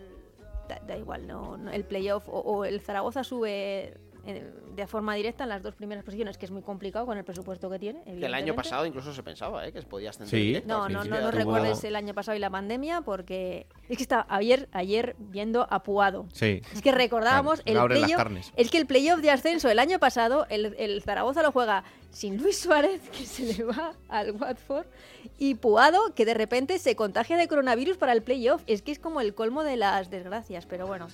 da, 0.68 0.80
da 0.86 0.96
igual, 0.96 1.26
no, 1.26 1.56
no, 1.56 1.70
el 1.70 1.84
playoff 1.84 2.28
o, 2.28 2.38
o 2.40 2.64
el 2.64 2.80
Zaragoza 2.80 3.24
sube 3.24 3.96
de 4.34 4.86
forma 4.86 5.14
directa 5.14 5.44
en 5.44 5.50
las 5.50 5.62
dos 5.62 5.74
primeras 5.74 6.04
posiciones, 6.04 6.38
que 6.38 6.46
es 6.46 6.52
muy 6.52 6.62
complicado 6.62 7.06
con 7.06 7.18
el 7.18 7.24
presupuesto 7.24 7.68
que 7.68 7.78
tiene. 7.78 8.02
Que 8.04 8.26
el 8.26 8.34
año 8.34 8.54
pasado 8.54 8.86
incluso 8.86 9.12
se 9.12 9.22
pensaba 9.22 9.66
¿eh? 9.66 9.72
que 9.72 9.80
se 9.80 9.86
podía 9.86 10.10
ascender. 10.10 10.30
Sí. 10.30 10.46
directo. 10.46 10.68
No, 10.68 10.88
no, 10.88 11.04
no, 11.04 11.20
no 11.20 11.30
recuerdes 11.30 11.82
el 11.84 11.96
año 11.96 12.14
pasado 12.14 12.36
y 12.36 12.40
la 12.40 12.50
pandemia 12.50 13.00
porque 13.02 13.66
es 13.88 13.96
que 13.96 14.02
estaba 14.02 14.26
ayer, 14.28 14.68
ayer 14.72 15.16
viendo 15.18 15.66
a 15.70 15.82
Puado. 15.82 16.26
Sí. 16.32 16.62
Es 16.72 16.82
que 16.82 16.92
recordábamos 16.92 17.60
Claro, 17.62 17.94
el 17.94 18.00
playoff. 18.00 18.50
Es 18.56 18.70
que 18.70 18.78
el 18.78 18.86
playoff 18.86 19.20
de 19.20 19.30
ascenso 19.30 19.68
el 19.68 19.78
año 19.78 19.98
pasado, 19.98 20.46
el, 20.48 20.74
el 20.78 21.02
Zaragoza 21.02 21.42
lo 21.42 21.52
juega 21.52 21.84
sin 22.10 22.36
Luis 22.36 22.58
Suárez, 22.58 23.00
que 23.10 23.24
se 23.26 23.54
le 23.54 23.64
va 23.64 23.94
al 24.08 24.32
Watford, 24.32 24.86
y 25.38 25.54
Puado, 25.54 26.14
que 26.14 26.24
de 26.24 26.34
repente 26.34 26.78
se 26.78 26.96
contagia 26.96 27.36
de 27.36 27.48
coronavirus 27.48 27.96
para 27.96 28.12
el 28.12 28.22
playoff. 28.22 28.62
Es 28.66 28.82
que 28.82 28.92
es 28.92 28.98
como 28.98 29.20
el 29.20 29.34
colmo 29.34 29.62
de 29.62 29.76
las 29.76 30.10
desgracias, 30.10 30.66
pero 30.66 30.86
bueno. 30.86 31.08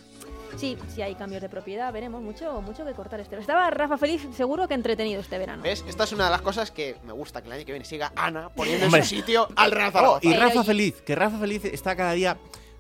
Sí, 0.57 0.76
sí 0.88 1.02
hay 1.02 1.14
cambios 1.14 1.42
de 1.42 1.48
propiedad, 1.48 1.92
veremos 1.92 2.22
mucho, 2.22 2.61
mucho 2.62 2.84
que 2.84 2.92
cortar 2.92 3.20
este. 3.20 3.36
Estaba 3.36 3.68
Rafa 3.70 3.96
Feliz 3.98 4.26
seguro 4.36 4.68
que 4.68 4.74
entretenido 4.74 5.20
este 5.20 5.38
verano. 5.38 5.62
¿Ves? 5.62 5.84
Esta 5.88 6.05
es 6.05 6.12
una 6.12 6.24
de 6.26 6.30
las 6.30 6.42
cosas 6.42 6.70
que 6.70 6.96
me 7.07 7.12
gusta 7.12 7.40
que 7.42 7.48
el 7.48 7.52
año 7.55 7.64
que 7.64 7.72
viene 7.72 7.84
siga 7.84 8.12
Ana 8.16 8.48
poniendo 8.50 8.86
en 8.86 9.02
su 9.02 9.09
sitio 9.09 9.48
al 9.57 9.70
Real 9.70 9.92
Oh, 9.94 10.18
y 10.22 10.34
Rafa 10.34 10.64
Feliz, 10.64 11.02
que 11.02 11.14
Rafa 11.14 11.38
Feliz 11.38 11.64
está 11.64 11.96
cada 11.96 12.12
día 12.12 12.36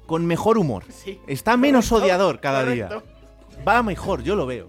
con 0.06 0.26
mejor 0.26 0.58
humor. 0.58 0.84
Está 1.26 1.56
menos 1.56 1.88
Correcto, 1.88 2.04
odiador 2.04 2.40
cada 2.40 2.60
correcto. 2.64 3.02
día. 3.02 3.64
Va 3.66 3.82
mejor, 3.82 4.22
yo 4.22 4.36
lo 4.36 4.46
veo. 4.46 4.66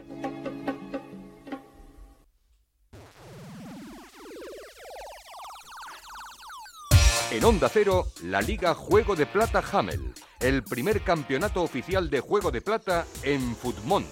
En 7.35 7.43
Onda 7.43 7.67
Cero, 7.67 8.07
la 8.23 8.41
Liga 8.41 8.73
Juego 8.73 9.13
de 9.13 9.25
Plata 9.25 9.61
Hamel, 9.73 10.13
el 10.39 10.63
primer 10.63 11.01
campeonato 11.01 11.63
oficial 11.63 12.09
de 12.09 12.21
Juego 12.21 12.49
de 12.49 12.61
Plata 12.61 13.05
en 13.23 13.57
Futmundo. 13.57 14.07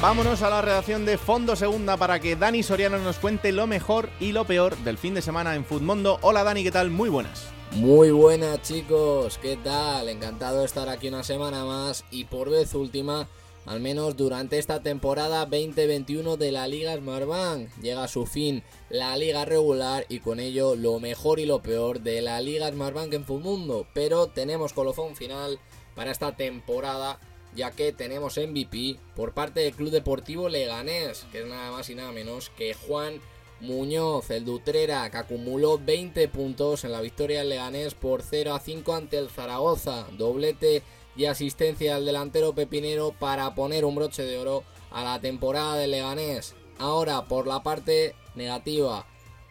Vámonos 0.00 0.40
a 0.40 0.48
la 0.48 0.62
redacción 0.62 1.04
de 1.04 1.18
Fondo 1.18 1.56
Segunda 1.56 1.98
para 1.98 2.20
que 2.20 2.36
Dani 2.36 2.62
Soriano 2.62 2.96
nos 3.00 3.18
cuente 3.18 3.52
lo 3.52 3.66
mejor 3.66 4.08
y 4.18 4.32
lo 4.32 4.46
peor 4.46 4.78
del 4.78 4.96
fin 4.96 5.12
de 5.12 5.20
semana 5.20 5.56
en 5.56 5.66
Futmundo. 5.66 6.18
Hola 6.22 6.42
Dani, 6.42 6.64
¿qué 6.64 6.72
tal? 6.72 6.88
Muy 6.88 7.10
buenas. 7.10 7.48
Muy 7.72 8.12
buenas 8.12 8.62
chicos, 8.62 9.36
¿qué 9.42 9.58
tal? 9.58 10.08
Encantado 10.08 10.60
de 10.60 10.64
estar 10.64 10.88
aquí 10.88 11.08
una 11.08 11.22
semana 11.22 11.66
más 11.66 12.06
y 12.10 12.24
por 12.24 12.48
vez 12.48 12.72
última, 12.74 13.28
al 13.66 13.80
menos 13.80 14.16
durante 14.16 14.58
esta 14.58 14.82
temporada 14.82 15.46
2021 15.46 16.36
de 16.36 16.52
la 16.52 16.66
Liga 16.66 16.96
Smartbank. 16.96 17.70
Llega 17.80 18.04
a 18.04 18.08
su 18.08 18.26
fin 18.26 18.62
la 18.90 19.16
liga 19.16 19.44
regular 19.44 20.04
y 20.08 20.20
con 20.20 20.40
ello 20.40 20.74
lo 20.74 20.98
mejor 21.00 21.38
y 21.38 21.46
lo 21.46 21.62
peor 21.62 22.00
de 22.00 22.22
la 22.22 22.40
Liga 22.40 22.70
Smartbank 22.70 23.12
en 23.14 23.24
Mundo. 23.28 23.86
Pero 23.94 24.26
tenemos 24.28 24.72
colofón 24.72 25.16
final 25.16 25.58
para 25.94 26.10
esta 26.10 26.36
temporada 26.36 27.18
ya 27.54 27.70
que 27.70 27.92
tenemos 27.92 28.38
MVP 28.38 28.96
por 29.14 29.34
parte 29.34 29.60
del 29.60 29.74
Club 29.74 29.90
Deportivo 29.90 30.48
Leganés, 30.48 31.26
que 31.30 31.40
es 31.40 31.46
nada 31.46 31.70
más 31.70 31.90
y 31.90 31.94
nada 31.94 32.12
menos 32.12 32.50
que 32.50 32.74
Juan 32.74 33.20
Muñoz, 33.60 34.30
el 34.30 34.44
Dutrera, 34.44 35.08
que 35.10 35.18
acumuló 35.18 35.78
20 35.78 36.28
puntos 36.28 36.84
en 36.84 36.92
la 36.92 37.00
victoria 37.00 37.40
del 37.40 37.50
Leganés 37.50 37.94
por 37.94 38.22
0 38.22 38.54
a 38.54 38.60
5 38.60 38.94
ante 38.94 39.18
el 39.18 39.28
Zaragoza. 39.28 40.06
Doblete 40.16 40.82
y 41.16 41.26
asistencia 41.26 41.96
al 41.96 42.04
delantero 42.04 42.54
pepinero 42.54 43.12
para 43.18 43.54
poner 43.54 43.84
un 43.84 43.94
broche 43.94 44.24
de 44.24 44.38
oro 44.38 44.64
a 44.90 45.04
la 45.04 45.20
temporada 45.20 45.76
del 45.76 45.92
Leganés. 45.92 46.54
Ahora, 46.78 47.26
por 47.26 47.46
la 47.46 47.62
parte 47.62 48.14
negativa, 48.34 49.06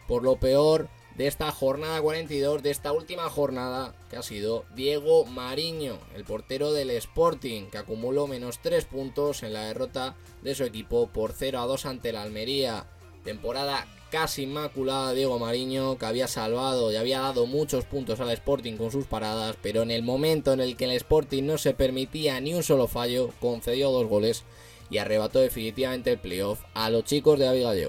por 0.08 0.22
lo 0.22 0.36
peor 0.36 0.88
de 1.16 1.26
esta 1.26 1.52
jornada 1.52 2.00
42, 2.00 2.62
de 2.62 2.70
esta 2.70 2.92
última 2.92 3.28
jornada, 3.28 3.94
que 4.10 4.16
ha 4.16 4.22
sido 4.22 4.64
Diego 4.74 5.24
Mariño, 5.26 5.98
el 6.14 6.24
portero 6.24 6.72
del 6.72 6.90
Sporting, 6.90 7.66
que 7.66 7.78
acumuló 7.78 8.26
menos 8.26 8.60
3 8.60 8.84
puntos 8.86 9.42
en 9.42 9.52
la 9.52 9.64
derrota 9.64 10.16
de 10.42 10.54
su 10.54 10.64
equipo 10.64 11.08
por 11.08 11.32
0 11.32 11.60
a 11.60 11.66
2 11.66 11.86
ante 11.86 12.12
la 12.12 12.22
Almería. 12.22 12.86
Temporada 13.24 13.86
casi 14.12 14.42
inmaculada 14.42 15.14
Diego 15.14 15.38
Mariño, 15.38 15.96
que 15.96 16.04
había 16.04 16.28
salvado 16.28 16.92
y 16.92 16.96
había 16.96 17.20
dado 17.20 17.46
muchos 17.46 17.86
puntos 17.86 18.20
al 18.20 18.30
Sporting 18.30 18.76
con 18.76 18.92
sus 18.92 19.06
paradas, 19.06 19.56
pero 19.62 19.80
en 19.80 19.90
el 19.90 20.02
momento 20.02 20.52
en 20.52 20.60
el 20.60 20.76
que 20.76 20.84
el 20.84 20.90
Sporting 20.90 21.44
no 21.44 21.56
se 21.56 21.72
permitía 21.72 22.38
ni 22.38 22.52
un 22.52 22.62
solo 22.62 22.88
fallo, 22.88 23.30
concedió 23.40 23.90
dos 23.90 24.06
goles 24.06 24.44
y 24.90 24.98
arrebató 24.98 25.38
definitivamente 25.38 26.12
el 26.12 26.18
playoff 26.18 26.60
a 26.74 26.90
los 26.90 27.04
chicos 27.04 27.38
de 27.38 27.46
David. 27.46 27.88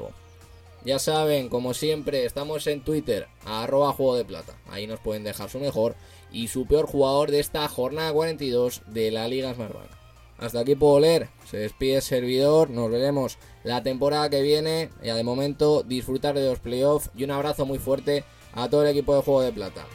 Ya 0.85 0.97
saben, 0.97 1.49
como 1.49 1.73
siempre, 1.73 2.23
estamos 2.23 2.67
en 2.67 2.85
Twitter, 2.85 3.27
arroba 3.45 3.91
juego 3.91 4.15
de 4.15 4.23
plata. 4.23 4.57
Ahí 4.69 4.87
nos 4.87 5.01
pueden 5.01 5.25
dejar 5.25 5.49
su 5.49 5.59
mejor 5.59 5.95
y 6.31 6.47
su 6.47 6.65
peor 6.65 6.87
jugador 6.87 7.31
de 7.31 7.41
esta 7.41 7.67
jornada 7.67 8.13
42 8.13 8.83
de 8.87 9.11
la 9.11 9.27
Liga 9.27 9.53
Smartbank. 9.53 10.02
Hasta 10.37 10.59
aquí 10.59 10.75
puedo 10.75 10.99
leer. 10.99 11.29
Se 11.49 11.57
despide 11.57 11.97
el 11.97 12.01
servidor. 12.01 12.69
Nos 12.69 12.89
veremos 12.89 13.37
la 13.63 13.83
temporada 13.83 14.29
que 14.29 14.41
viene. 14.41 14.89
Y 15.01 15.07
de 15.07 15.23
momento, 15.23 15.83
disfrutar 15.83 16.35
de 16.35 16.47
los 16.47 16.59
playoffs. 16.59 17.09
Y 17.15 17.23
un 17.23 17.31
abrazo 17.31 17.65
muy 17.65 17.79
fuerte 17.79 18.23
a 18.53 18.69
todo 18.69 18.83
el 18.83 18.89
equipo 18.89 19.15
de 19.15 19.21
Juego 19.21 19.41
de 19.41 19.51
Plata. 19.51 19.85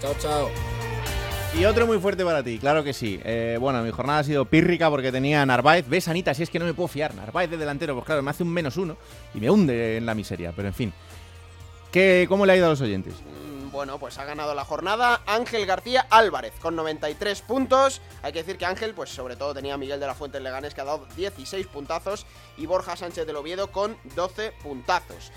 Chao, 0.00 0.14
chao. 0.18 0.48
Y 1.58 1.64
otro 1.64 1.86
muy 1.86 1.98
fuerte 1.98 2.24
para 2.24 2.42
ti, 2.42 2.58
claro 2.58 2.84
que 2.84 2.92
sí. 2.92 3.18
Eh, 3.24 3.56
bueno, 3.58 3.82
mi 3.82 3.90
jornada 3.90 4.20
ha 4.20 4.24
sido 4.24 4.44
pírrica 4.44 4.90
porque 4.90 5.10
tenía 5.10 5.44
Narváez. 5.44 5.88
¿Ves, 5.88 6.06
Anita? 6.06 6.34
Si 6.34 6.42
es 6.42 6.50
que 6.50 6.58
no 6.58 6.66
me 6.66 6.74
puedo 6.74 6.88
fiar. 6.88 7.14
Narváez 7.14 7.50
de 7.50 7.56
delantero, 7.56 7.94
pues 7.94 8.04
claro, 8.04 8.22
me 8.22 8.30
hace 8.30 8.42
un 8.42 8.50
menos 8.50 8.76
uno 8.76 8.96
y 9.34 9.40
me 9.40 9.50
hunde 9.50 9.96
en 9.96 10.06
la 10.06 10.14
miseria. 10.14 10.52
Pero 10.54 10.68
en 10.68 10.74
fin. 10.74 10.92
¿Qué, 11.90 12.26
¿Cómo 12.28 12.44
le 12.44 12.52
ha 12.52 12.56
ido 12.56 12.66
a 12.66 12.70
los 12.70 12.80
oyentes? 12.80 13.14
Bueno, 13.78 14.00
pues 14.00 14.18
ha 14.18 14.24
ganado 14.24 14.56
la 14.56 14.64
jornada 14.64 15.22
Ángel 15.24 15.64
García 15.64 16.04
Álvarez 16.10 16.52
con 16.60 16.74
93 16.74 17.42
puntos. 17.42 18.00
Hay 18.22 18.32
que 18.32 18.40
decir 18.40 18.58
que 18.58 18.66
Ángel, 18.66 18.92
pues 18.92 19.08
sobre 19.08 19.36
todo 19.36 19.54
tenía 19.54 19.74
a 19.74 19.76
Miguel 19.76 20.00
de 20.00 20.06
la 20.08 20.16
Fuente 20.16 20.38
en 20.38 20.42
Leganés 20.42 20.74
que 20.74 20.80
ha 20.80 20.84
dado 20.84 21.06
16 21.14 21.64
puntazos 21.68 22.26
y 22.56 22.66
Borja 22.66 22.96
Sánchez 22.96 23.24
del 23.24 23.36
Oviedo 23.36 23.70
con 23.70 23.96
12 24.16 24.50
puntazos. 24.64 25.30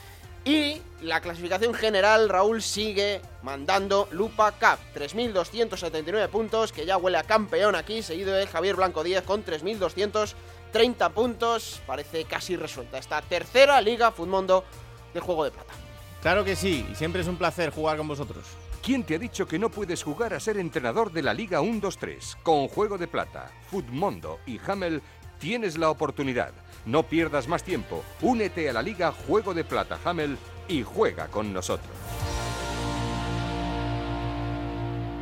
Y 0.43 0.81
la 1.03 1.21
clasificación 1.21 1.75
general, 1.75 2.29
Raúl, 2.29 2.63
sigue 2.63 3.21
mandando 3.43 4.07
Lupa 4.09 4.53
Cup. 4.53 4.79
3.279 4.95 6.27
puntos, 6.29 6.71
que 6.71 6.87
ya 6.87 6.97
huele 6.97 7.19
a 7.19 7.23
campeón 7.23 7.75
aquí, 7.75 8.01
seguido 8.01 8.33
de 8.33 8.47
Javier 8.47 8.75
Blanco 8.75 9.03
Díaz 9.03 9.23
con 9.23 9.45
3.230 9.45 11.11
puntos. 11.11 11.79
Parece 11.85 12.23
casi 12.25 12.55
resuelta 12.55 12.97
esta 12.97 13.21
tercera 13.21 13.79
Liga 13.81 14.11
Futmundo 14.11 14.65
de 15.13 15.19
Juego 15.19 15.43
de 15.43 15.51
Plata. 15.51 15.80
Claro 16.21 16.43
que 16.43 16.55
sí, 16.55 16.85
y 16.91 16.95
siempre 16.95 17.21
es 17.21 17.27
un 17.27 17.37
placer 17.37 17.71
jugar 17.71 17.97
con 17.97 18.07
vosotros. 18.07 18.45
¿Quién 18.83 19.03
te 19.03 19.15
ha 19.15 19.19
dicho 19.19 19.47
que 19.47 19.57
no 19.57 19.69
puedes 19.69 20.03
jugar 20.03 20.33
a 20.33 20.39
ser 20.39 20.57
entrenador 20.57 21.11
de 21.11 21.23
la 21.23 21.33
Liga 21.33 21.61
1-2-3? 21.61 22.37
Con 22.43 22.67
Juego 22.67 22.97
de 22.97 23.07
Plata, 23.07 23.51
Futmundo 23.69 24.39
y 24.45 24.59
Hamel 24.67 25.01
tienes 25.39 25.77
la 25.77 25.89
oportunidad. 25.89 26.51
No 26.85 27.03
pierdas 27.03 27.47
más 27.47 27.63
tiempo. 27.63 28.03
Únete 28.21 28.69
a 28.69 28.73
la 28.73 28.83
Liga 28.83 29.11
Juego 29.11 29.55
de 29.55 29.63
Plata 29.63 29.99
Hamel 30.03 30.37
y 30.67 30.83
juega 30.83 31.27
con 31.27 31.53
nosotros. 31.53 31.91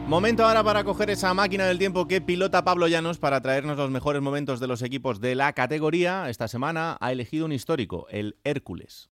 Momento 0.08 0.46
ahora 0.46 0.64
para 0.64 0.84
coger 0.84 1.12
esa 1.12 1.34
máquina 1.34 1.66
del 1.66 1.78
tiempo 1.78 2.08
que 2.08 2.20
pilota 2.20 2.64
Pablo 2.64 2.88
Llanos 2.88 3.20
para 3.20 3.42
traernos 3.42 3.78
los 3.78 3.92
mejores 3.92 4.22
momentos 4.22 4.60
de 4.60 4.68
los 4.68 4.82
equipos 4.82 5.22
de 5.22 5.36
la 5.36 5.54
categoría. 5.54 6.30
Esta 6.30 6.48
semana 6.48 6.98
ha 7.00 7.12
elegido 7.12 7.46
un 7.46 7.52
histórico, 7.52 8.08
el 8.10 8.38
Hércules. 8.44 9.10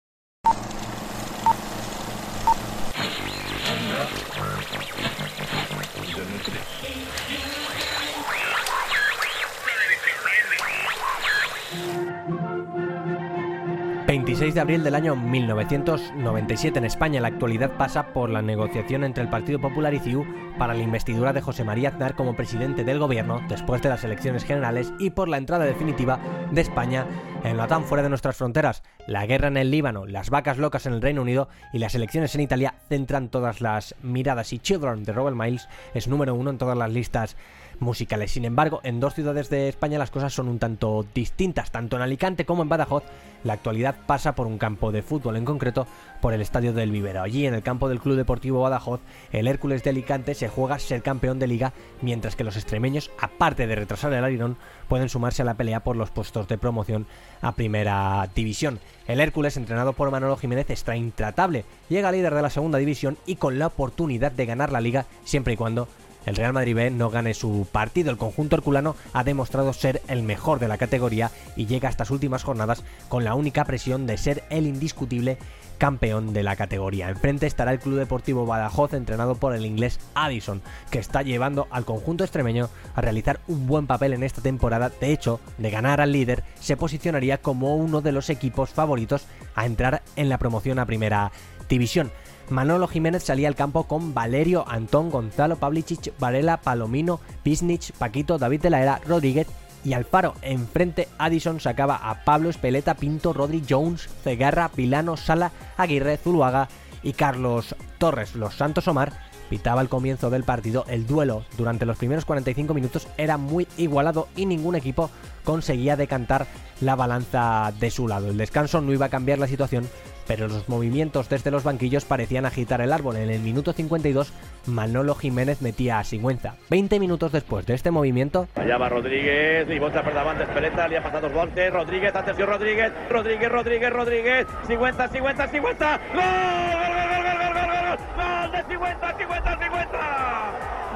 ...26 14.16 14.54
de 14.54 14.62
abril 14.62 14.82
del 14.82 14.96
año 14.96 15.18
1997 15.18 16.80
en 16.80 16.86
España. 16.86 17.20
La 17.20 17.28
actualidad 17.28 17.76
pasa 17.76 18.14
por 18.14 18.30
la 18.30 18.42
negociación 18.42 19.04
entre 19.04 19.22
el 19.22 19.30
Partido 19.30 19.60
Popular 19.60 19.94
y 19.94 20.00
CIU 20.00 20.26
para 20.58 20.74
la 20.74 20.84
investidura 20.84 21.34
de 21.34 21.42
José 21.42 21.66
María 21.66 21.90
Aznar 21.90 22.16
como 22.16 22.34
presidente 22.34 22.86
del 22.86 22.98
gobierno 22.98 23.42
después 23.50 23.82
de 23.82 23.90
las 23.90 24.06
elecciones 24.06 24.46
generales 24.46 24.94
y 25.00 25.10
por 25.10 25.28
la 25.28 25.36
entrada 25.36 25.66
definitiva 25.66 26.22
de 26.50 26.62
España 26.62 27.06
en 27.44 27.58
la 27.58 27.66
OTAN 27.66 27.84
fuera 27.84 28.04
de 28.04 28.10
nuestras 28.10 28.38
fronteras. 28.38 28.84
La 29.06 29.26
guerra 29.26 29.50
en 29.50 29.58
el 29.58 29.70
Líbano, 29.70 30.06
las 30.06 30.30
vacas 30.30 30.58
locas 30.58 30.86
en 30.86 30.94
el 30.94 31.02
Reino 31.02 31.22
Unido 31.22 31.50
y 31.74 31.80
las 31.80 31.94
elecciones 31.94 32.34
en 32.36 32.42
Italia 32.42 32.76
centran 32.88 33.28
todas 33.28 33.60
las 33.60 33.96
miradas 34.02 34.54
y 34.54 34.60
Children 34.60 35.04
de 35.04 35.12
Robert 35.12 35.36
Miles 35.36 35.68
es 35.94 36.08
número 36.08 36.36
uno 36.36 36.52
en 36.52 36.58
todas 36.58 36.78
las 36.78 36.90
listas 36.90 37.36
musicales. 37.80 38.32
Sin 38.32 38.46
embargo, 38.46 38.80
en 38.84 39.00
dos 39.00 39.14
ciudades 39.14 39.50
de 39.50 39.70
España 39.70 40.00
las 40.00 40.12
cosas 40.12 40.34
son 40.34 40.48
un 40.48 40.60
tanto 40.60 41.06
distintas. 41.14 41.72
Tanto 41.72 41.96
en 41.96 42.02
Alicante 42.02 42.46
como 42.46 42.64
en 42.64 42.70
Badajoz, 42.70 43.04
la 43.44 43.54
actualidad 43.54 43.96
pasa 44.08 44.34
por 44.34 44.48
un 44.48 44.58
campo 44.58 44.92
de 44.92 45.04
fútbol, 45.04 45.38
en 45.38 45.46
concreto 45.46 45.86
por 46.20 46.34
el 46.34 46.42
Estadio 46.42 46.74
del 46.74 46.92
Vivero. 46.92 47.22
Allí, 47.22 47.46
en 47.46 47.54
el 47.54 47.62
campo 47.62 47.88
del 47.88 48.00
Club 48.00 48.16
Deportivo 48.16 48.62
Badajoz, 48.62 49.02
el 49.32 49.48
Hércules 49.48 49.84
de 49.84 49.92
Alicante 49.92 50.34
se 50.34 50.48
juega 50.48 50.80
ser 50.80 51.04
campeón 51.04 51.38
de 51.38 51.48
liga, 51.48 51.74
mientras 52.02 52.36
que 52.36 52.44
los 52.44 52.56
extremeños, 52.56 53.12
aparte 53.20 53.68
de 53.68 53.76
retrasar 53.76 54.12
el 54.14 54.24
arirón, 54.24 54.58
pueden 54.88 55.10
sumarse 55.10 55.44
a 55.44 55.46
la 55.46 55.54
pelea 55.54 55.82
por 55.82 55.96
los 55.96 56.10
puestos 56.10 56.48
de 56.48 56.58
promoción 56.58 57.06
a 57.42 57.52
Primera 57.52 58.28
División. 58.34 58.80
El 59.08 59.20
Hércules, 59.20 59.58
entrenado 59.58 59.94
por 59.94 60.10
Manolo 60.10 60.38
Jiménez, 60.38 60.70
está 60.72 60.96
intratable. 60.96 61.66
Llega 61.90 62.12
líder 62.12 62.34
de 62.34 62.42
la 62.42 62.50
segunda 62.50 62.80
división 62.80 63.18
y 63.28 63.36
con 63.36 63.60
la 63.60 63.68
oportunidad 63.68 64.32
de 64.32 64.48
ganar 64.48 64.72
la 64.72 64.82
liga 64.82 65.06
siempre 65.24 65.54
y 65.54 65.58
cuando 65.58 65.88
el 66.26 66.36
Real 66.36 66.54
Madrid 66.54 66.76
B 66.76 66.92
no 66.92 67.10
gane 67.10 67.34
su 67.34 67.68
partido. 67.72 68.12
El 68.12 68.18
conjunto 68.18 68.56
herculano 68.56 68.96
ha 69.14 69.24
demostrado 69.24 69.74
ser 69.74 70.02
el 70.08 70.24
mejor 70.24 70.60
de 70.60 70.68
la 70.68 70.78
categoría 70.78 71.32
y 71.56 71.66
llega 71.66 71.88
a 71.88 71.92
estas 71.92 72.12
últimas 72.12 72.44
jornadas 72.44 72.84
con 73.10 73.24
la 73.24 73.36
única 73.36 73.66
presión 73.66 74.08
de 74.08 74.18
ser 74.18 74.44
el 74.50 74.68
indiscutible 74.68 75.38
campeón 75.78 76.34
de 76.34 76.44
la 76.44 76.56
categoría. 76.56 77.10
Enfrente 77.10 77.48
estará 77.48 77.72
el 77.72 77.80
Club 77.80 77.98
Deportivo 77.98 78.46
Badajoz 78.46 78.94
entrenado 78.94 79.36
por 79.36 79.54
el 79.54 79.66
inglés 79.66 80.00
Addison, 80.14 80.62
que 80.90 81.00
está 81.00 81.22
llevando 81.22 81.68
al 81.70 81.86
conjunto 81.86 82.24
extremeño 82.24 82.70
a 82.96 83.02
realizar 83.02 83.40
un 83.48 83.68
buen 83.68 83.88
papel 83.88 84.14
en 84.14 84.24
esta 84.24 84.42
temporada. 84.42 84.90
De 84.90 85.12
hecho, 85.12 85.40
de 85.58 85.70
ganar 85.70 86.02
al 86.02 86.12
líder, 86.12 86.44
se 86.60 86.78
posicionaría 86.78 87.40
como 87.40 87.76
uno 87.76 88.02
de 88.02 88.12
los 88.12 88.30
equipos 88.30 88.70
favoritos 88.70 89.26
a 89.54 89.66
entrar 89.66 90.02
en 90.16 90.30
la 90.30 90.38
promoción 90.38 90.80
a 90.80 90.86
primera 90.86 91.32
división. 91.68 92.12
Manolo 92.50 92.88
Jiménez 92.88 93.24
salía 93.24 93.48
al 93.48 93.56
campo 93.56 93.86
con 93.86 94.14
Valerio, 94.14 94.66
Antón, 94.68 95.10
Gonzalo, 95.10 95.56
Pavlicic, 95.56 96.14
Varela, 96.20 96.58
Palomino, 96.58 97.20
Pisnich, 97.44 97.92
Paquito, 97.94 98.38
David 98.38 98.62
de 98.62 98.70
la 98.70 98.82
Era, 98.82 99.02
Rodríguez 99.06 99.48
y 99.84 99.94
Alfaro. 99.94 100.36
Enfrente, 100.42 101.08
Addison 101.18 101.60
sacaba 101.60 101.96
a 101.96 102.24
Pablo 102.24 102.50
Espeleta, 102.50 102.96
Pinto, 102.96 103.34
Rodri, 103.34 103.64
Jones, 103.68 104.10
Cegarra, 104.24 104.70
Pilano, 104.70 105.18
Sala, 105.18 105.52
Aguirre, 105.78 106.18
Zuluaga 106.18 106.70
y 107.02 107.14
Carlos 107.14 107.76
Torres. 107.98 108.36
Los 108.36 108.56
Santos 108.56 108.88
Omar 108.88 109.14
pitaba 109.50 109.82
el 109.82 109.90
comienzo 109.90 110.30
del 110.30 110.44
partido. 110.44 110.86
El 110.88 111.08
duelo 111.08 111.46
durante 111.58 111.86
los 111.86 111.98
primeros 111.98 112.26
45 112.26 112.74
minutos 112.74 113.08
era 113.18 113.38
muy 113.38 113.68
igualado 113.78 114.28
y 114.36 114.46
ningún 114.46 114.76
equipo 114.76 115.10
conseguía 115.44 115.96
decantar 115.96 116.48
la 116.82 116.96
balanza 116.96 117.72
de 117.80 117.92
su 117.92 118.08
lado. 118.08 118.30
El 118.30 118.38
descanso 118.38 118.82
no 118.82 118.94
iba 118.94 119.06
a 119.06 119.10
cambiar 119.10 119.40
la 119.40 119.48
situación, 119.48 119.88
pero 120.28 120.48
los 120.48 120.68
movimientos 120.70 121.30
desde 121.30 121.52
los 121.52 121.64
banquillos 121.64 122.06
parecían 122.06 122.46
agitar 122.46 122.82
el 122.82 122.94
árbol. 122.94 123.18
En 123.18 123.30
el 123.30 123.40
minuto 123.40 123.74
52, 123.74 124.34
Manolo 124.68 125.16
Jiménez 125.16 125.62
metía 125.62 126.00
a 126.00 126.04
Sigüenza. 126.04 126.56
20 126.70 127.00
minutos 127.00 127.32
después 127.32 127.66
de 127.66 127.74
este 127.74 127.92
movimiento... 127.92 128.48
Allá 128.56 128.78
va 128.78 128.90
Rodríguez, 128.90 129.68
y 129.70 129.80
bolsa 129.80 130.04
para 130.04 130.30
antes 130.30 130.48
Peleta, 130.50 130.88
le 130.88 130.98
ha 130.98 131.04
pasado 131.04 131.30
Duarte, 131.30 131.70
Rodríguez, 131.70 132.16
atención 132.16 132.50
Rodríguez, 132.50 132.92
Rodríguez, 133.10 133.52
Rodríguez, 133.52 133.94
Rodríguez, 133.94 134.48
Sigüenza, 134.68 135.08
Sigüenza, 135.10 135.48
Sigüenza, 135.48 136.00
¡Gol! 136.14 136.24
¡Gol, 136.24 136.94
gol, 136.96 137.10
gol, 137.10 137.24
gol, 137.24 137.54
gol, 137.54 137.68
gol! 137.68 137.98
¡Gol 138.16 138.52
de 138.52 138.64
Sigüenza, 138.70 139.18
Sigüenza, 139.18 139.52
Sigüenza! 139.62 140.04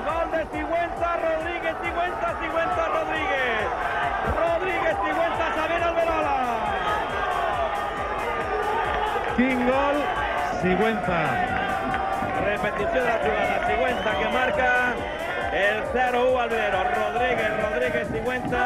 ¡Gol 0.05 0.31
de 0.31 0.57
Sigüenza, 0.57 1.17
Rodríguez, 1.17 1.75
Sigüenza, 1.83 2.27
Sigüenza, 2.41 2.87
Rodríguez! 2.89 3.38
Quin 9.39 9.61
gol, 9.65 9.97
Sigüenza. 10.61 11.19
Repetició 12.43 12.89
de 12.89 13.05
la 13.05 13.19
jugada, 13.19 13.67
Sigüenza 13.67 14.17
que 14.19 14.29
marca 14.33 14.95
el 15.53 15.79
0-1 15.93 16.41
Albero. 16.41 16.81
Rodríguez, 16.83 17.53
Rodríguez, 17.61 18.07
Sigüenza, 18.11 18.65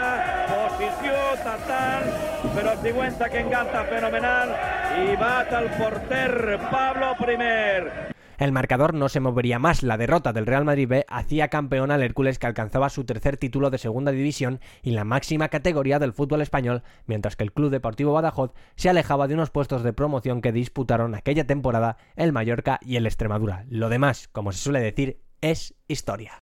posició, 0.50 1.14
tartant, 1.44 2.10
però 2.56 2.74
Sigüenza 2.82 3.30
que 3.30 3.46
enganta 3.46 3.84
fenomenal 3.92 4.56
i 5.04 5.14
bat 5.22 5.54
el 5.62 5.70
porter 5.78 6.58
Pablo 6.72 7.14
Primer. 7.22 8.14
El 8.44 8.52
marcador 8.52 8.94
no 8.94 9.08
se 9.08 9.22
movería 9.22 9.58
más. 9.58 9.84
La 9.84 9.96
derrota 9.96 10.34
del 10.34 10.46
Real 10.46 10.66
Madrid 10.66 10.86
B 10.86 11.06
hacía 11.08 11.48
campeón 11.48 11.92
al 11.92 12.04
Hércules 12.04 12.40
que 12.40 12.46
alcanzaba 12.46 12.90
su 12.90 13.06
tercer 13.06 13.38
título 13.38 13.70
de 13.70 13.78
segunda 13.78 14.12
división 14.12 14.60
y 14.82 14.92
la 14.92 15.06
máxima 15.06 15.48
categoría 15.48 15.98
del 15.98 16.12
fútbol 16.12 16.42
español, 16.42 16.84
mientras 17.06 17.38
que 17.38 17.46
el 17.46 17.54
Club 17.54 17.72
Deportivo 17.72 18.12
Badajoz 18.12 18.52
se 18.76 18.90
alejaba 18.90 19.30
de 19.30 19.36
unos 19.36 19.50
puestos 19.50 19.82
de 19.82 19.94
promoción 19.94 20.42
que 20.42 20.52
disputaron 20.52 21.16
aquella 21.16 21.48
temporada 21.48 21.96
el 22.18 22.34
Mallorca 22.34 22.80
y 22.82 22.98
el 22.98 23.06
Extremadura. 23.06 23.64
Lo 23.70 23.88
demás, 23.88 24.28
como 24.28 24.52
se 24.52 24.60
suele 24.60 24.82
decir, 24.82 25.22
es 25.40 25.76
historia. 25.88 26.43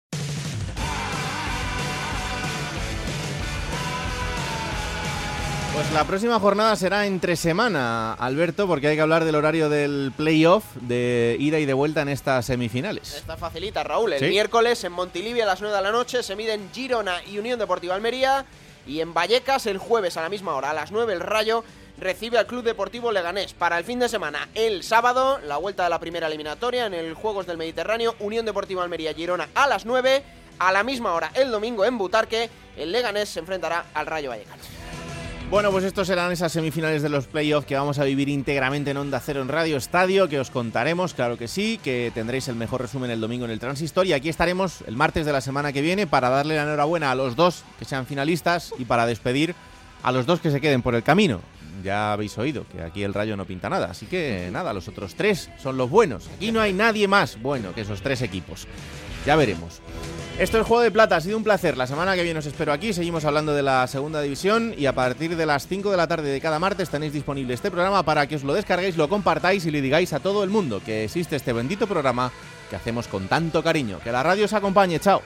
Pues 5.79 5.93
la 5.93 6.03
próxima 6.03 6.37
jornada 6.41 6.75
será 6.75 7.05
entre 7.05 7.37
semana, 7.37 8.11
Alberto, 8.15 8.67
porque 8.67 8.89
hay 8.89 8.97
que 8.97 9.01
hablar 9.01 9.23
del 9.23 9.35
horario 9.35 9.69
del 9.69 10.11
playoff 10.15 10.65
de 10.81 11.37
ida 11.39 11.57
y 11.57 11.65
de 11.65 11.73
vuelta 11.73 12.01
en 12.01 12.09
estas 12.09 12.47
semifinales. 12.47 13.13
Está 13.15 13.37
facilita, 13.37 13.81
Raúl. 13.81 14.11
El 14.11 14.19
Sí. 14.19 14.25
miércoles 14.25 14.83
en 14.83 14.91
Montilivia 14.91 15.45
a 15.45 15.47
las 15.47 15.61
9 15.61 15.73
de 15.77 15.81
la 15.81 15.93
noche 15.93 16.21
se 16.21 16.35
miden 16.35 16.69
Girona 16.73 17.23
y 17.23 17.37
Unión 17.37 17.57
Deportiva 17.59 17.95
Almería. 17.95 18.45
Y 18.85 18.99
en 18.99 19.13
Vallecas 19.13 19.67
el 19.67 19.77
jueves 19.77 20.17
a 20.17 20.21
la 20.21 20.27
misma 20.27 20.53
hora, 20.53 20.71
a 20.71 20.73
las 20.73 20.91
9, 20.91 21.13
el 21.13 21.21
Rayo 21.21 21.63
recibe 21.97 22.37
al 22.37 22.45
Club 22.45 22.63
Deportivo 22.65 23.13
Leganés. 23.13 23.53
Para 23.53 23.77
el 23.77 23.85
fin 23.85 23.99
de 23.99 24.09
semana, 24.09 24.49
el 24.55 24.83
sábado, 24.83 25.39
la 25.45 25.55
vuelta 25.57 25.85
de 25.85 25.91
la 25.91 25.99
primera 25.99 26.27
eliminatoria 26.27 26.87
en 26.87 26.93
el 26.93 27.13
Juegos 27.13 27.47
del 27.47 27.55
Mediterráneo, 27.57 28.15
Unión 28.19 28.45
Deportiva 28.45 28.83
Almería 28.83 29.13
Girona 29.13 29.47
a 29.55 29.65
las 29.67 29.85
9. 29.85 30.23
A 30.59 30.73
la 30.73 30.83
misma 30.83 31.13
hora, 31.13 31.31
el 31.35 31.51
domingo 31.51 31.85
en 31.85 31.97
Butarque, 31.97 32.49
el 32.75 32.91
Leganés 32.91 33.29
se 33.29 33.39
enfrentará 33.39 33.85
al 33.93 34.05
Rayo 34.07 34.29
Vallecano. 34.29 34.61
Bueno, 35.49 35.71
pues 35.71 35.83
estos 35.83 36.05
serán 36.05 36.31
esas 36.31 36.51
semifinales 36.51 37.01
de 37.01 37.09
los 37.09 37.25
playoffs 37.25 37.65
que 37.65 37.75
vamos 37.75 37.97
a 37.97 38.03
vivir 38.03 38.29
íntegramente 38.29 38.91
en 38.91 38.97
Onda 38.97 39.19
Cero 39.19 39.41
en 39.41 39.47
Radio 39.47 39.77
Estadio, 39.77 40.29
que 40.29 40.39
os 40.39 40.51
contaremos, 40.51 41.15
claro 41.15 41.39
que 41.39 41.47
sí, 41.47 41.79
que 41.83 42.11
tendréis 42.13 42.47
el 42.49 42.55
mejor 42.55 42.81
resumen 42.81 43.09
el 43.09 43.19
domingo 43.19 43.45
en 43.45 43.51
el 43.51 43.59
Transistor 43.59 44.05
y 44.05 44.13
aquí 44.13 44.29
estaremos 44.29 44.83
el 44.85 44.95
martes 44.95 45.25
de 45.25 45.31
la 45.31 45.41
semana 45.41 45.73
que 45.73 45.81
viene 45.81 46.05
para 46.05 46.29
darle 46.29 46.55
la 46.55 46.61
enhorabuena 46.61 47.09
a 47.09 47.15
los 47.15 47.35
dos 47.35 47.63
que 47.79 47.85
sean 47.85 48.05
finalistas 48.05 48.75
y 48.77 48.85
para 48.85 49.07
despedir 49.07 49.55
a 50.03 50.11
los 50.11 50.27
dos 50.27 50.39
que 50.39 50.51
se 50.51 50.61
queden 50.61 50.83
por 50.83 50.93
el 50.93 51.01
camino. 51.01 51.41
Ya 51.83 52.13
habéis 52.13 52.37
oído 52.37 52.65
que 52.71 52.83
aquí 52.83 53.01
el 53.01 53.15
rayo 53.15 53.35
no 53.35 53.45
pinta 53.45 53.69
nada, 53.69 53.87
así 53.89 54.05
que 54.05 54.49
nada, 54.51 54.71
los 54.71 54.87
otros 54.87 55.15
tres 55.15 55.49
son 55.57 55.77
los 55.77 55.89
buenos. 55.89 56.29
Aquí 56.35 56.51
no 56.51 56.61
hay 56.61 56.73
nadie 56.73 57.07
más 57.07 57.41
bueno 57.41 57.73
que 57.73 57.81
esos 57.81 58.03
tres 58.03 58.21
equipos. 58.21 58.67
Ya 59.25 59.35
veremos. 59.35 59.81
Esto 60.39 60.57
es 60.57 60.65
Juego 60.65 60.81
de 60.81 60.91
Plata, 60.91 61.17
ha 61.17 61.21
sido 61.21 61.35
un 61.35 61.43
placer. 61.43 61.75
La 61.75 61.85
semana 61.85 62.15
que 62.15 62.23
viene 62.23 62.39
os 62.39 62.45
espero 62.45 62.71
aquí, 62.71 62.93
seguimos 62.93 63.25
hablando 63.25 63.53
de 63.53 63.61
la 63.61 63.85
segunda 63.87 64.21
división 64.21 64.73
y 64.77 64.85
a 64.85 64.95
partir 64.95 65.35
de 65.35 65.45
las 65.45 65.67
5 65.67 65.91
de 65.91 65.97
la 65.97 66.07
tarde 66.07 66.29
de 66.29 66.39
cada 66.39 66.59
martes 66.59 66.89
tenéis 66.89 67.11
disponible 67.11 67.53
este 67.53 67.69
programa 67.69 68.03
para 68.03 68.25
que 68.25 68.37
os 68.37 68.43
lo 68.43 68.53
descarguéis, 68.53 68.95
lo 68.95 69.09
compartáis 69.09 69.65
y 69.65 69.71
le 69.71 69.81
digáis 69.81 70.13
a 70.13 70.21
todo 70.21 70.45
el 70.45 70.49
mundo 70.49 70.81
que 70.85 71.03
existe 71.03 71.35
este 71.35 71.51
bendito 71.51 71.87
programa 71.87 72.31
que 72.69 72.77
hacemos 72.77 73.09
con 73.09 73.27
tanto 73.27 73.61
cariño. 73.61 73.99
Que 74.01 74.13
la 74.13 74.23
radio 74.23 74.45
os 74.45 74.53
acompañe, 74.53 74.97
chao. 75.01 75.21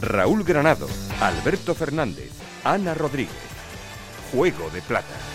Raúl 0.00 0.42
Granado, 0.42 0.88
Alberto 1.20 1.76
Fernández, 1.76 2.32
Ana 2.64 2.94
Rodríguez. 2.94 3.32
Juego 4.32 4.70
de 4.70 4.82
Plata. 4.82 5.33